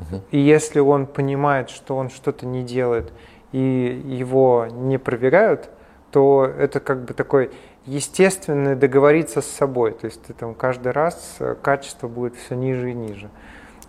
угу. 0.00 0.22
и 0.30 0.38
если 0.38 0.80
он 0.80 1.06
понимает, 1.06 1.70
что 1.70 1.96
он 1.96 2.10
что-то 2.10 2.46
не 2.46 2.62
делает, 2.62 3.12
и 3.52 4.02
его 4.06 4.66
не 4.70 4.98
проверяют, 4.98 5.70
то 6.10 6.44
это 6.44 6.80
как 6.80 7.04
бы 7.04 7.14
такой 7.14 7.50
естественный 7.86 8.76
договориться 8.76 9.40
с 9.40 9.46
собой. 9.46 9.92
То 9.92 10.06
есть 10.06 10.22
ты 10.22 10.32
там 10.32 10.54
каждый 10.54 10.92
раз 10.92 11.36
э, 11.38 11.54
качество 11.60 12.08
будет 12.08 12.34
все 12.36 12.54
ниже 12.54 12.90
и 12.90 12.94
ниже. 12.94 13.30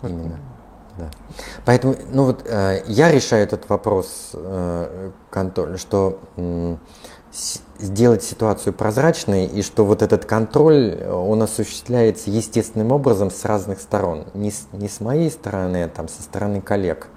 Именно. 0.01 0.39
Да. 0.97 1.09
Поэтому, 1.65 1.95
ну 2.11 2.25
вот 2.25 2.45
э, 2.45 2.83
я 2.87 3.11
решаю 3.11 3.43
этот 3.43 3.69
вопрос 3.69 4.31
э, 4.33 5.11
контроля, 5.29 5.77
что 5.77 6.19
э, 6.35 6.75
сделать 7.79 8.23
ситуацию 8.23 8.73
прозрачной 8.73 9.45
и 9.45 9.61
что 9.61 9.85
вот 9.85 10.01
этот 10.01 10.25
контроль 10.25 11.01
он 11.05 11.41
осуществляется 11.41 12.31
естественным 12.31 12.91
образом 12.91 13.31
с 13.31 13.45
разных 13.45 13.79
сторон, 13.79 14.25
не 14.33 14.51
с, 14.51 14.67
не 14.73 14.89
с 14.89 14.99
моей 14.99 15.29
стороны, 15.29 15.83
а 15.83 15.87
там 15.87 16.07
со 16.07 16.21
стороны 16.21 16.61
коллег 16.61 17.07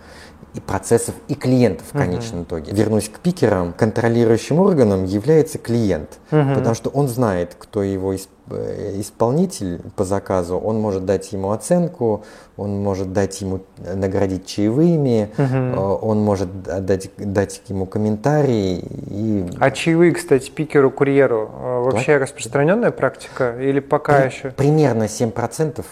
и 0.55 0.61
процессов, 0.61 1.15
и 1.29 1.35
клиентов 1.35 1.87
в 1.93 1.97
конечном 1.97 2.41
uh-huh. 2.41 2.45
итоге. 2.45 2.73
Вернусь 2.73 3.09
к 3.09 3.19
пикерам. 3.21 3.73
Контролирующим 3.73 4.61
органом 4.61 5.05
является 5.05 5.59
клиент, 5.59 6.19
uh-huh. 6.31 6.55
потому 6.55 6.75
что 6.75 6.91
он 6.91 7.09
знает, 7.09 7.57
кто 7.59 7.83
его 7.83 8.13
э, 8.13 9.01
исполнитель 9.01 9.81
по 9.97 10.05
заказу, 10.05 10.59
он 10.59 10.79
может 10.79 11.07
дать 11.07 11.33
ему 11.33 11.53
оценку, 11.53 12.25
он 12.59 12.83
может 12.83 13.15
дать 13.15 13.41
ему 13.41 13.61
э, 13.79 13.95
наградить 13.95 14.45
чаевыми, 14.45 15.31
uh-huh. 15.39 15.99
он 16.03 16.21
может 16.21 16.63
дать, 16.63 17.11
дать 17.17 17.63
ему 17.69 17.87
комментарии. 17.87 18.85
И... 19.09 19.47
А 19.59 19.71
чаевые, 19.71 20.13
кстати, 20.13 20.51
пикеру-курьеру 20.51 21.51
вообще 21.85 22.19
да? 22.19 22.25
распространенная 22.25 22.91
практика 22.91 23.57
или 23.59 23.81
пока 23.81 24.21
При, 24.21 24.27
еще? 24.27 24.51
Примерно 24.51 25.05
7% 25.05 25.83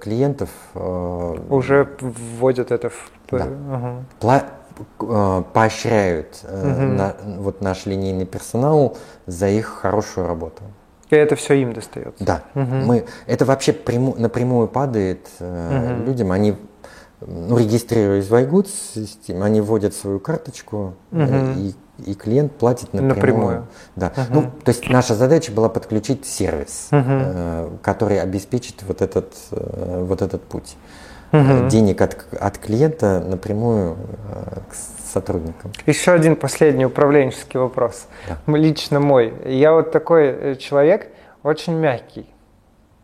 клиентов 0.00 0.50
уже 0.74 1.88
вводят 2.00 2.72
это 2.72 2.90
в 2.90 3.10
да. 3.38 3.44
Ага. 3.44 4.04
Пла 4.18 4.44
э, 5.00 5.42
поощряют 5.52 6.44
угу. 6.44 6.82
на, 6.82 7.14
вот 7.38 7.60
наш 7.60 7.86
линейный 7.86 8.26
персонал 8.26 8.96
за 9.26 9.48
их 9.48 9.66
хорошую 9.66 10.26
работу. 10.26 10.62
И 11.10 11.16
это 11.16 11.34
все 11.36 11.54
им 11.54 11.72
достается. 11.72 12.24
Да. 12.24 12.42
Угу. 12.54 12.62
Мы, 12.64 13.04
это 13.26 13.44
вообще 13.44 13.72
пряму, 13.72 14.14
напрямую 14.16 14.68
падает 14.68 15.28
угу. 15.40 16.04
людям. 16.06 16.32
Они 16.32 16.56
ну, 17.20 17.58
регистрируясь 17.58 18.28
в 18.28 18.34
iGoods, 18.34 19.42
они 19.42 19.60
вводят 19.60 19.94
свою 19.94 20.20
карточку, 20.20 20.94
угу. 21.10 21.22
и, 21.56 21.74
и 22.06 22.14
клиент 22.14 22.52
платит 22.52 22.92
напрямую. 22.94 23.14
напрямую. 23.14 23.66
Да. 23.96 24.12
Угу. 24.16 24.24
Ну, 24.30 24.42
то 24.64 24.70
есть 24.70 24.88
наша 24.88 25.14
задача 25.14 25.52
была 25.52 25.68
подключить 25.68 26.24
сервис, 26.24 26.88
угу. 26.90 27.02
э, 27.06 27.70
который 27.82 28.20
обеспечит 28.20 28.82
вот 28.84 29.02
этот, 29.02 29.34
э, 29.50 30.04
вот 30.04 30.22
этот 30.22 30.42
путь 30.42 30.76
угу. 31.32 31.68
денег 31.68 32.00
от, 32.00 32.26
от 32.38 32.58
клиента 32.58 33.20
напрямую 33.20 33.96
э, 34.32 34.60
к 34.68 34.74
сотрудникам. 35.12 35.72
Еще 35.86 36.12
один 36.12 36.36
последний 36.36 36.86
управленческий 36.86 37.58
вопрос. 37.58 38.06
Да. 38.28 38.56
Лично 38.56 39.00
мой. 39.00 39.34
Я 39.44 39.72
вот 39.72 39.92
такой 39.92 40.26
э, 40.26 40.56
человек, 40.56 41.08
очень 41.42 41.74
мягкий. 41.74 42.26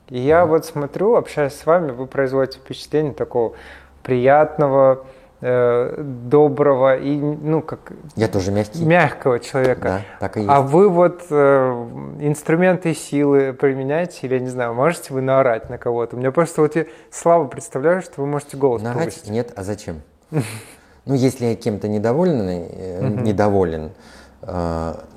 И 0.09 0.18
я 0.18 0.47
вот 0.47 0.64
смотрю, 0.64 1.16
общаясь 1.16 1.55
с 1.55 1.66
вами, 1.66 1.91
вы 1.91 2.07
производите 2.07 2.59
впечатление 2.59 3.12
такого 3.12 3.55
приятного, 4.03 5.05
э, 5.41 6.03
доброго 6.03 6.97
и, 6.97 7.16
ну, 7.16 7.62
как... 7.62 7.93
Я 8.14 8.28
тоже 8.28 8.53
мягкий. 8.53 8.84
Мягкого 8.84 9.39
человека. 9.41 9.82
Да, 9.82 10.01
так 10.20 10.37
и 10.37 10.41
есть. 10.41 10.51
А 10.53 10.62
вы 10.62 10.89
вот 10.89 11.22
э, 11.30 11.87
инструменты 12.20 12.95
силы 12.95 13.53
применяете 13.53 14.26
или, 14.26 14.34
я 14.34 14.41
не 14.41 14.49
знаю, 14.49 14.74
можете 14.74 15.12
вы 15.14 15.20
наорать 15.20 15.70
на 15.70 15.78
кого-то? 15.78 16.16
У 16.16 16.18
меня 16.18 16.32
просто 16.32 16.61
вот 16.61 16.76
я 16.76 16.87
слабо 17.11 17.47
представляю, 17.47 18.03
что 18.03 18.20
вы 18.20 18.26
можете 18.26 18.57
голос 18.57 18.82
Наорать? 18.82 19.14
повысить. 19.14 19.30
Нет, 19.30 19.53
а 19.57 19.62
зачем? 19.62 20.03
Ну, 20.30 21.14
если 21.14 21.47
я 21.47 21.55
кем-то 21.55 21.87
недоволен, 21.87 22.49
э, 22.49 23.09
недоволен, 23.22 23.87
э, 23.87 23.91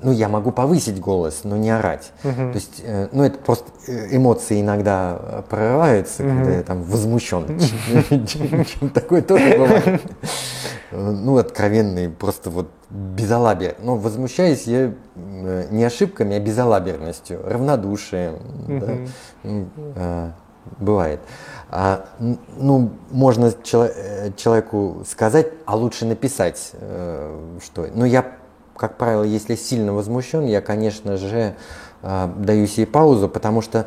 ну, 0.02 0.12
я 0.12 0.28
могу 0.28 0.50
повысить 0.50 0.98
голос, 0.98 1.42
но 1.44 1.56
не 1.56 1.70
орать. 1.70 2.12
То 2.22 2.52
есть, 2.54 2.80
э, 2.84 3.08
ну, 3.12 3.22
это 3.22 3.38
просто 3.38 3.70
э, 3.86 4.16
эмоции 4.16 4.60
иногда 4.60 5.18
э, 5.20 5.42
прорываются, 5.48 6.22
когда 6.24 6.50
я 6.52 6.62
там 6.62 6.82
возмущен. 6.82 7.44
Чем 8.26 8.90
такое 8.90 9.22
тоже 9.22 9.56
бывает. 9.58 10.02
Э, 10.90 11.10
Ну, 11.10 11.36
откровенный, 11.36 12.08
просто 12.08 12.50
вот 12.50 12.68
безалабер. 12.90 13.76
Но 13.82 13.96
возмущаюсь 13.96 14.64
я 14.64 14.92
э, 15.14 15.66
не 15.70 15.84
ошибками, 15.84 16.34
а 16.36 16.40
безалаберностью, 16.40 17.40
равнодушием. 17.46 18.36
Ну, 19.44 19.68
э, 19.96 20.30
Бывает. 20.78 21.20
А, 21.70 22.04
ну, 22.58 22.90
можно 23.10 23.52
чело- 23.62 23.88
э, 23.94 24.30
человеку 24.36 25.02
сказать, 25.08 25.46
а 25.66 25.74
лучше 25.76 26.04
написать, 26.04 26.72
э, 26.74 27.58
что. 27.64 27.86
Но 27.94 28.04
я, 28.04 28.24
как 28.80 28.96
правило, 28.96 29.24
если 29.24 29.56
сильно 29.56 29.92
возмущен, 29.92 30.46
я, 30.46 30.62
конечно 30.62 31.18
же, 31.18 31.54
э, 32.00 32.28
даю 32.36 32.66
себе 32.66 32.86
паузу, 32.86 33.28
потому 33.28 33.60
что 33.60 33.86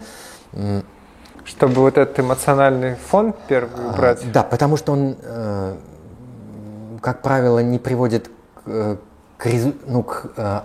Чтобы 1.45 1.81
вот 1.81 1.97
этот 1.97 2.19
эмоциональный 2.19 2.95
фон 2.95 3.33
первый 3.47 3.85
а, 3.85 3.89
убрать. 3.89 4.31
Да, 4.31 4.43
потому 4.43 4.77
что 4.77 4.93
он, 4.93 5.17
э, 5.19 5.75
как 7.01 7.21
правило, 7.23 7.59
не 7.59 7.79
приводит 7.79 8.29
к, 8.63 8.69
э, 9.47 9.71
ну, 9.87 10.03
к, 10.03 10.63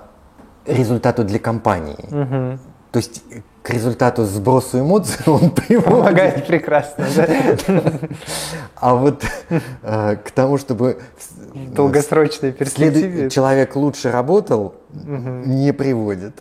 результату 0.67 1.25
для 1.25 1.39
компании. 1.39 2.05
Мгм. 2.11 2.61
То 2.91 2.99
есть 2.99 3.23
э, 3.31 3.41
к 3.63 3.71
результату 3.71 4.25
сбросу 4.25 4.81
эмоций 4.81 5.17
он 5.27 5.51
приводит. 5.55 5.85
Помогает 5.91 6.47
прекрасно, 6.47 7.07
да? 7.17 7.29
А 8.77 8.95
вот 8.95 9.25
э, 9.83 10.17
к 10.17 10.31
тому, 10.31 10.57
чтобы 10.59 10.99
долгосрочной 11.55 12.53
перспективе. 12.53 13.29
человек 13.31 13.77
лучше 13.77 14.11
работал, 14.11 14.75
не 14.93 15.73
приводит. 15.73 16.41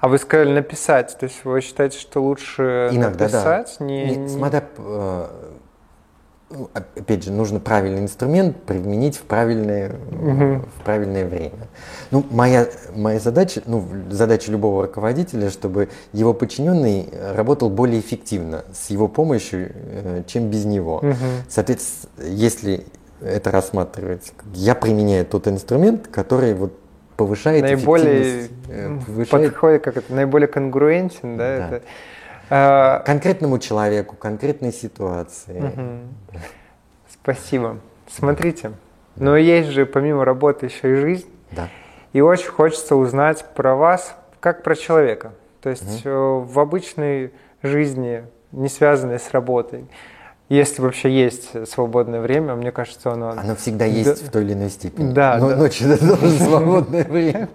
А 0.00 0.08
вы 0.08 0.18
сказали 0.18 0.52
написать, 0.52 1.16
то 1.18 1.24
есть 1.24 1.44
вы 1.44 1.60
считаете, 1.62 1.98
что 1.98 2.22
лучше 2.22 2.90
Иногда, 2.92 3.26
да. 3.28 3.38
написать? 3.38 3.80
Не, 3.80 4.04
Нет, 4.06 4.18
не- 4.18 4.28
смотря, 4.28 4.62
э, 4.76 5.26
опять 6.72 7.24
же, 7.24 7.32
нужно 7.32 7.60
правильный 7.60 8.00
инструмент 8.00 8.56
применить 8.64 9.16
в 9.16 9.22
правильное, 9.22 9.92
в 10.10 10.84
правильное 10.84 11.26
время. 11.26 11.68
Ну, 12.10 12.24
моя, 12.30 12.66
моя 12.94 13.18
задача, 13.18 13.62
ну, 13.66 13.86
задача 14.10 14.50
любого 14.50 14.82
руководителя, 14.82 15.50
чтобы 15.50 15.88
его 16.12 16.34
подчиненный 16.34 17.08
работал 17.34 17.70
более 17.70 18.00
эффективно 18.00 18.64
с 18.72 18.90
его 18.90 19.08
помощью, 19.08 19.72
э, 19.74 20.22
чем 20.26 20.50
без 20.50 20.64
него. 20.64 21.02
Соответственно, 21.48 22.12
если 22.26 22.86
это 23.20 23.50
рассматривается, 23.50 24.32
я 24.54 24.74
применяю 24.74 25.24
тот 25.26 25.48
инструмент, 25.48 26.08
который 26.08 26.54
вот 26.54 26.72
повышает 27.16 27.62
наиболее 27.62 28.46
эффективность, 28.46 28.52
э, 28.68 28.98
повышает 29.06 29.52
подходит, 29.52 29.82
как 29.82 29.96
это, 29.96 30.14
наиболее 30.14 30.48
конгруентен, 30.48 31.36
да? 31.36 31.58
Да. 31.58 31.66
Это, 31.66 31.76
А, 31.76 31.82
конкретному 32.48 33.58
человеку, 33.58 34.16
конкретной 34.16 34.72
ситуации. 34.72 35.72
спасибо. 37.08 37.78
Смотрите, 38.08 38.72
но 39.16 39.36
есть 39.36 39.70
же 39.70 39.86
помимо 39.86 40.24
работы 40.24 40.66
еще 40.66 40.92
и 40.92 40.94
жизнь, 40.96 41.28
Да. 41.52 41.68
и 42.12 42.20
очень 42.20 42.50
хочется 42.50 42.96
узнать 42.96 43.44
про 43.54 43.74
вас 43.74 44.16
как 44.40 44.62
про 44.62 44.76
человека. 44.76 45.32
То 45.62 45.70
есть 45.70 46.02
э, 46.04 46.10
в 46.10 46.60
обычной 46.60 47.32
жизни, 47.62 48.24
не 48.52 48.68
связанной 48.68 49.18
с 49.18 49.30
работой, 49.30 49.86
если 50.48 50.82
вообще 50.82 51.10
есть 51.10 51.68
свободное 51.68 52.20
время, 52.20 52.54
мне 52.54 52.70
кажется, 52.70 53.12
оно... 53.12 53.30
Оно 53.30 53.56
всегда 53.56 53.86
есть 53.86 54.26
в 54.26 54.30
той 54.30 54.42
или 54.44 54.52
иной 54.52 54.68
степени. 54.68 55.12
Да, 55.12 55.38
Но 55.38 55.48
да. 55.50 55.56
ночью 55.56 55.90
это 55.90 56.16
тоже 56.16 56.38
свободное 56.38 57.04
время. 57.04 57.48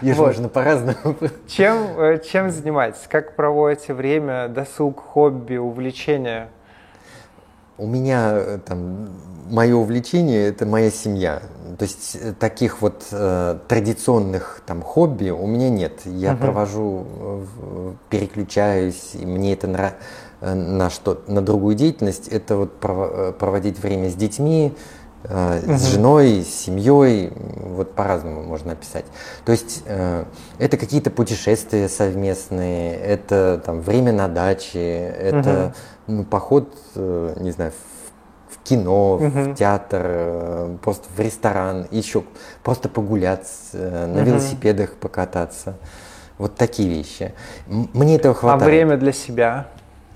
Вот. 0.00 0.16
можно 0.16 0.48
по-разному. 0.48 1.16
Чем, 1.46 1.98
э, 1.98 2.18
чем 2.24 2.50
занимаетесь? 2.50 3.06
Как 3.08 3.36
проводите 3.36 3.92
время, 3.92 4.48
досуг, 4.48 5.00
хобби, 5.00 5.56
увлечения? 5.56 6.48
У 7.82 7.86
меня 7.88 8.30
э, 8.34 8.58
там 8.64 9.08
мое 9.50 9.74
увлечение 9.74 10.46
это 10.46 10.64
моя 10.66 10.88
семья. 10.88 11.42
То 11.78 11.82
есть 11.82 12.16
э, 12.20 12.32
таких 12.38 12.80
вот 12.80 13.02
э, 13.10 13.58
традиционных 13.66 14.62
там 14.66 14.82
хобби 14.82 15.30
у 15.30 15.48
меня 15.48 15.68
нет. 15.68 15.94
Я 16.04 16.30
провожу, 16.36 17.04
э, 17.18 17.92
переключаюсь, 18.08 19.10
и 19.14 19.26
мне 19.26 19.54
это 19.54 19.66
нра- 19.66 19.94
э, 20.40 20.54
на 20.54 20.90
что 20.90 21.22
на 21.26 21.42
другую 21.42 21.74
деятельность. 21.74 22.28
Это 22.28 22.56
вот 22.56 22.70
прово- 22.80 23.32
проводить 23.32 23.80
время 23.80 24.10
с 24.10 24.14
детьми, 24.14 24.74
э, 25.24 25.76
с 25.76 25.86
женой, 25.86 26.42
с 26.42 26.54
семьей. 26.54 27.32
Вот 27.36 27.94
по-разному 27.94 28.42
можно 28.42 28.72
описать. 28.72 29.04
То 29.44 29.52
есть 29.52 29.82
э, 29.86 30.24
это 30.58 30.76
какие-то 30.76 31.10
путешествия 31.10 31.88
совместные, 31.88 32.96
это 32.96 33.60
там 33.64 33.80
время 33.80 34.12
на 34.12 34.28
даче, 34.28 34.80
это 34.80 35.74
ну, 36.06 36.24
поход, 36.24 36.74
э, 36.94 37.34
не 37.40 37.50
знаю, 37.50 37.72
в, 37.72 38.54
в 38.54 38.62
кино, 38.62 39.16
в 39.16 39.54
театр, 39.54 40.78
просто 40.82 41.06
в 41.16 41.20
ресторан, 41.20 41.86
еще 41.90 42.24
просто 42.62 42.88
погулять, 42.88 43.48
на 43.72 44.20
велосипедах 44.22 44.94
покататься. 44.94 45.76
Вот 46.38 46.56
такие 46.56 46.88
вещи. 46.88 47.34
Мне 47.66 48.16
этого 48.16 48.34
А 48.34 48.36
хватает. 48.36 48.64
время 48.64 48.96
для 48.96 49.12
себя, 49.12 49.68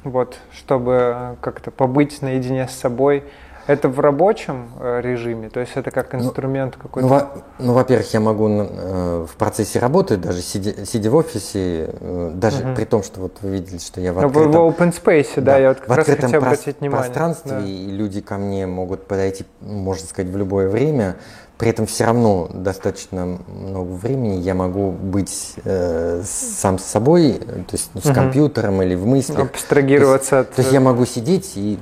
вот, 0.02 0.38
чтобы 0.50 1.36
как-то 1.40 1.70
побыть 1.70 2.22
наедине 2.22 2.66
с 2.68 2.72
собой, 2.72 3.24
это 3.66 3.88
в 3.88 4.00
рабочем 4.00 4.68
э, 4.80 5.00
режиме? 5.02 5.48
То 5.50 5.60
есть 5.60 5.72
это 5.74 5.90
как 5.90 6.14
инструмент 6.14 6.74
Ну, 6.76 6.82
какой-то? 6.82 7.08
во- 7.08 7.28
ну, 7.58 7.72
во-первых, 7.72 8.12
я 8.14 8.20
могу 8.20 8.48
э, 8.48 9.26
в 9.28 9.36
процессе 9.36 9.78
работы, 9.78 10.16
даже 10.16 10.40
сидя, 10.42 10.84
сидя 10.86 11.10
в 11.10 11.16
офисе, 11.16 11.90
э, 12.00 12.30
даже 12.34 12.74
при 12.76 12.84
том, 12.84 13.02
что 13.02 13.20
вот 13.20 13.36
вы 13.42 13.50
видели, 13.50 13.78
что 13.78 14.00
я 14.00 14.12
в 14.12 14.16
Ну, 14.16 14.22
в, 14.22 14.26
открытом, 14.26 14.52
в 14.52 14.56
open 14.80 14.94
space, 15.04 15.40
да, 15.40 15.58
я 15.58 15.68
вот 15.68 15.78
как 15.80 15.88
в 15.88 15.92
раз 15.92 15.98
открытом 16.00 16.24
хотел 16.30 16.42
обратить 16.42 16.80
внимание. 16.80 17.04
пространстве, 17.04 17.50
да. 17.52 17.60
и 17.66 17.86
люди 17.86 18.20
ко 18.20 18.36
мне 18.38 18.66
могут 18.66 19.06
подойти, 19.06 19.44
можно 19.60 20.06
сказать, 20.06 20.30
в 20.30 20.36
любое 20.36 20.68
время. 20.68 21.16
При 21.58 21.70
этом 21.70 21.86
все 21.86 22.04
равно 22.04 22.50
достаточно 22.52 23.38
много 23.48 23.90
времени 23.92 24.34
я 24.42 24.54
могу 24.54 24.90
быть 24.92 25.54
э, 25.64 26.20
сам 26.22 26.78
с 26.78 26.84
собой, 26.84 27.30
э, 27.30 27.36
то 27.38 27.72
есть 27.72 27.90
ну, 27.94 28.02
с 28.02 28.12
компьютером 28.12 28.82
или 28.82 28.94
в 28.94 29.06
мыслях. 29.06 29.38
Абстрагироваться 29.38 30.30
то 30.30 30.36
есть, 30.36 30.50
от- 30.50 30.54
То 30.56 30.60
есть 30.60 30.72
я 30.74 30.80
могу 30.80 31.06
сидеть 31.06 31.52
и 31.56 31.78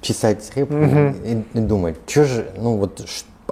чесать 0.00 0.50
репу 0.56 0.74
и, 1.24 1.44
и 1.54 1.60
думать, 1.60 1.96
что 2.06 2.24
же, 2.24 2.46
ну 2.56 2.76
вот 2.76 3.02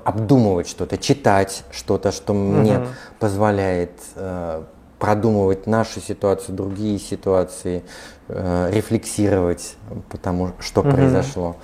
обдумывать 0.05 0.68
что-то, 0.68 0.96
читать 0.96 1.64
что-то, 1.70 2.12
что 2.12 2.32
мне 2.32 2.74
позволяет 3.18 3.90
э, 4.14 4.62
продумывать 4.99 5.66
нашу 5.66 6.01
ситуацию, 6.01 6.55
другие 6.57 6.99
ситуации, 6.99 7.82
э, 8.28 8.70
рефлексировать, 8.72 9.76
потому 10.11 10.53
что 10.61 10.82
произошло. 10.82 11.57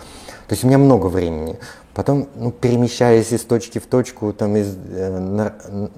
То 0.48 0.52
есть 0.52 0.64
у 0.64 0.66
меня 0.68 0.78
много 0.78 1.06
времени. 1.06 1.58
Потом, 1.94 2.28
ну, 2.34 2.50
перемещаясь 2.50 3.32
из 3.32 3.42
точки 3.44 3.78
в 3.78 3.86
точку, 3.86 4.32
там, 4.32 4.56
из, 4.56 4.76
э, 4.76 5.18
на- 5.18 5.54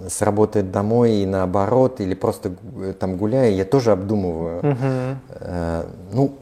с 0.09 0.21
работы 0.23 0.63
домой 0.63 1.13
и 1.23 1.27
наоборот, 1.27 2.01
или 2.01 2.15
просто 2.15 2.53
э, 2.81 2.93
там 2.99 3.17
гуляя, 3.17 3.51
я 3.51 3.65
тоже 3.65 3.93
обдумываю. 3.93 4.61
Э, 5.31 5.85
ну, 6.13 6.33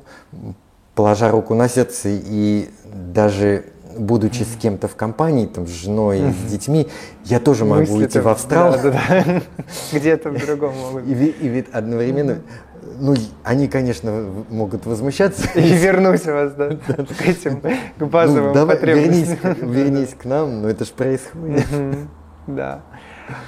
положа 0.95 1.31
руку 1.31 1.55
на 1.55 1.69
сердце 1.69 2.09
и 2.11 2.71
даже 3.15 3.65
будучи 3.97 4.43
с 4.43 4.57
кем-то 4.61 4.89
в 4.89 4.97
компании, 4.97 5.47
там, 5.47 5.67
с 5.67 5.71
женой, 5.71 6.21
с 6.33 6.51
детьми, 6.51 6.89
я 7.25 7.39
тоже 7.39 7.65
могу 7.65 7.83
Мысли 7.83 7.93
уйти 7.95 8.15
там- 8.15 8.23
в 8.25 8.29
австрал. 8.29 8.73
да, 8.73 8.83
да, 8.83 8.91
да. 9.25 9.43
Где-то 9.93 10.31
в 10.31 10.45
другом 10.47 10.75
могут. 10.77 11.07
И, 11.07 11.13
и 11.13 11.49
ведь 11.49 11.67
одновременно, 11.73 12.39
ну, 12.99 13.15
они, 13.45 13.69
конечно, 13.69 14.27
могут 14.51 14.85
возмущаться. 14.87 15.47
И 15.55 15.75
вернусь 15.77 16.25
вас, 16.25 16.53
да, 16.55 16.71
к 16.87 17.23
этим, 17.29 17.61
к 17.61 17.71
Ну, 17.99 18.07
базовым 18.07 18.53
давай, 18.53 18.79
вернись, 18.81 19.29
потребностям. 19.37 19.71
вернись 19.73 20.15
к 20.21 20.25
нам, 20.25 20.63
но 20.63 20.69
это 20.69 20.85
же 20.85 20.93
происходит. 20.93 21.65
Да. 22.49 22.81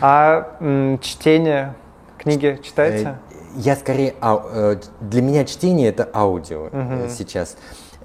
А 0.00 0.98
чтение, 1.02 1.74
книги 2.18 2.58
читаете? 2.62 3.16
Я 3.56 3.76
скорее, 3.76 4.14
э, 4.20 4.76
для 5.00 5.22
меня 5.22 5.44
чтение 5.44 5.88
это 5.88 6.08
аудио 6.12 6.68
э, 6.72 7.08
сейчас. 7.16 7.56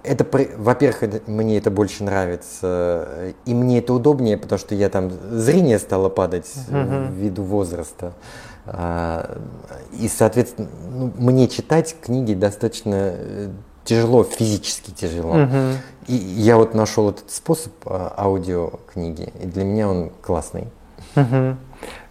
Это, 0.04 0.26
во-первых, 0.58 1.28
мне 1.28 1.58
это 1.58 1.70
больше 1.70 2.04
нравится, 2.04 3.08
э, 3.08 3.34
и 3.45 3.54
мне 3.54 3.80
это 3.80 3.93
удобнее, 3.93 4.38
потому 4.38 4.58
что 4.58 4.74
я 4.74 4.89
там 4.89 5.12
зрение 5.12 5.78
стало 5.78 6.10
падать 6.10 6.52
э, 6.70 7.08
ввиду 7.12 7.43
возраста. 7.43 8.14
А, 8.66 9.38
И, 9.99 10.08
соответственно, 10.08 10.70
ну, 10.91 11.12
мне 11.18 11.47
читать 11.47 11.95
книги 11.99 12.34
достаточно 12.34 13.16
тяжело, 13.84 14.24
физически 14.24 14.91
тяжело. 14.91 15.43
Угу. 15.43 15.58
И 16.08 16.14
я 16.14 16.58
вот 16.58 16.74
нашел 16.74 17.10
этот 17.10 17.32
способ 17.32 17.74
а, 17.86 18.14
аудиокниги, 18.18 19.32
и 19.41 19.47
для 19.47 19.64
меня 19.64 19.89
он 19.89 20.12
классный. 20.22 20.68
Угу. 21.16 21.58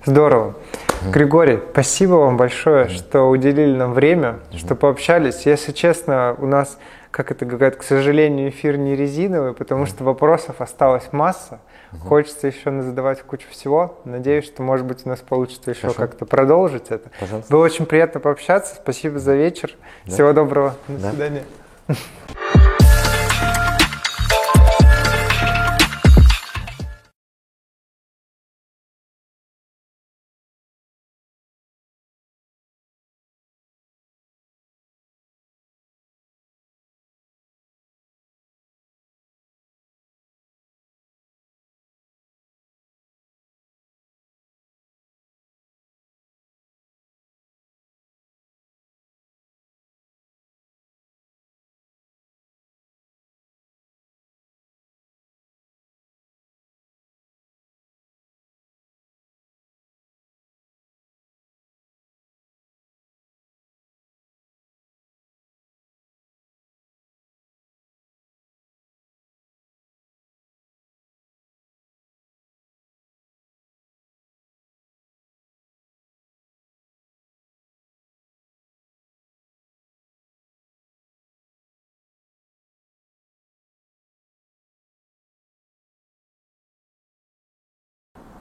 Здорово. 0.05 0.55
Угу. 1.03 1.11
Григорий, 1.13 1.61
спасибо 1.73 2.15
вам 2.15 2.37
большое, 2.37 2.87
угу. 2.87 2.93
что 2.93 3.23
уделили 3.29 3.77
нам 3.77 3.93
время, 3.93 4.41
угу. 4.51 4.59
что 4.59 4.75
пообщались. 4.75 5.47
Если 5.47 5.73
честно, 5.73 6.35
у 6.39 6.47
нас, 6.47 6.79
как 7.11 7.31
это 7.31 7.45
говорят, 7.45 7.77
к 7.77 7.83
сожалению, 7.83 8.51
эфир 8.51 8.77
не 8.77 8.97
резиновый, 8.97 9.55
потому 9.55 9.87
что 9.87 10.05
вопросов 10.05 10.61
осталась 10.61 11.13
масса. 11.13 11.61
Угу. 11.93 12.09
Хочется 12.09 12.47
еще 12.47 12.83
задавать 12.83 13.23
кучу 13.23 13.49
всего. 13.51 13.99
Надеюсь, 14.05 14.45
что, 14.45 14.63
может 14.63 14.87
быть, 14.87 15.05
у 15.05 15.09
нас 15.09 15.21
получится 15.21 15.71
еще 15.71 15.93
как-то 15.93 16.25
продолжить 16.25 16.91
это. 16.91 17.11
Пожалуйста. 17.19 17.53
Было 17.53 17.65
очень 17.65 17.87
приятно 17.87 18.21
пообщаться. 18.21 18.77
Спасибо 18.77 19.19
за 19.19 19.35
вечер. 19.35 19.73
Да. 20.07 20.13
Всего 20.13 20.33
доброго. 20.33 20.77
До 20.89 20.99
да. 20.99 21.11
свидания. 21.11 21.43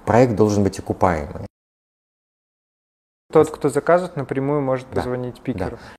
Проект 0.10 0.36
должен 0.36 0.64
быть 0.64 0.80
окупаемый. 0.80 1.45
Тот, 3.32 3.51
кто 3.51 3.70
заказывает, 3.70 4.16
напрямую 4.16 4.60
может 4.60 4.88
позвонить 4.88 5.36
да, 5.36 5.41
пикеру. 5.43 5.78
Да. 5.78 5.84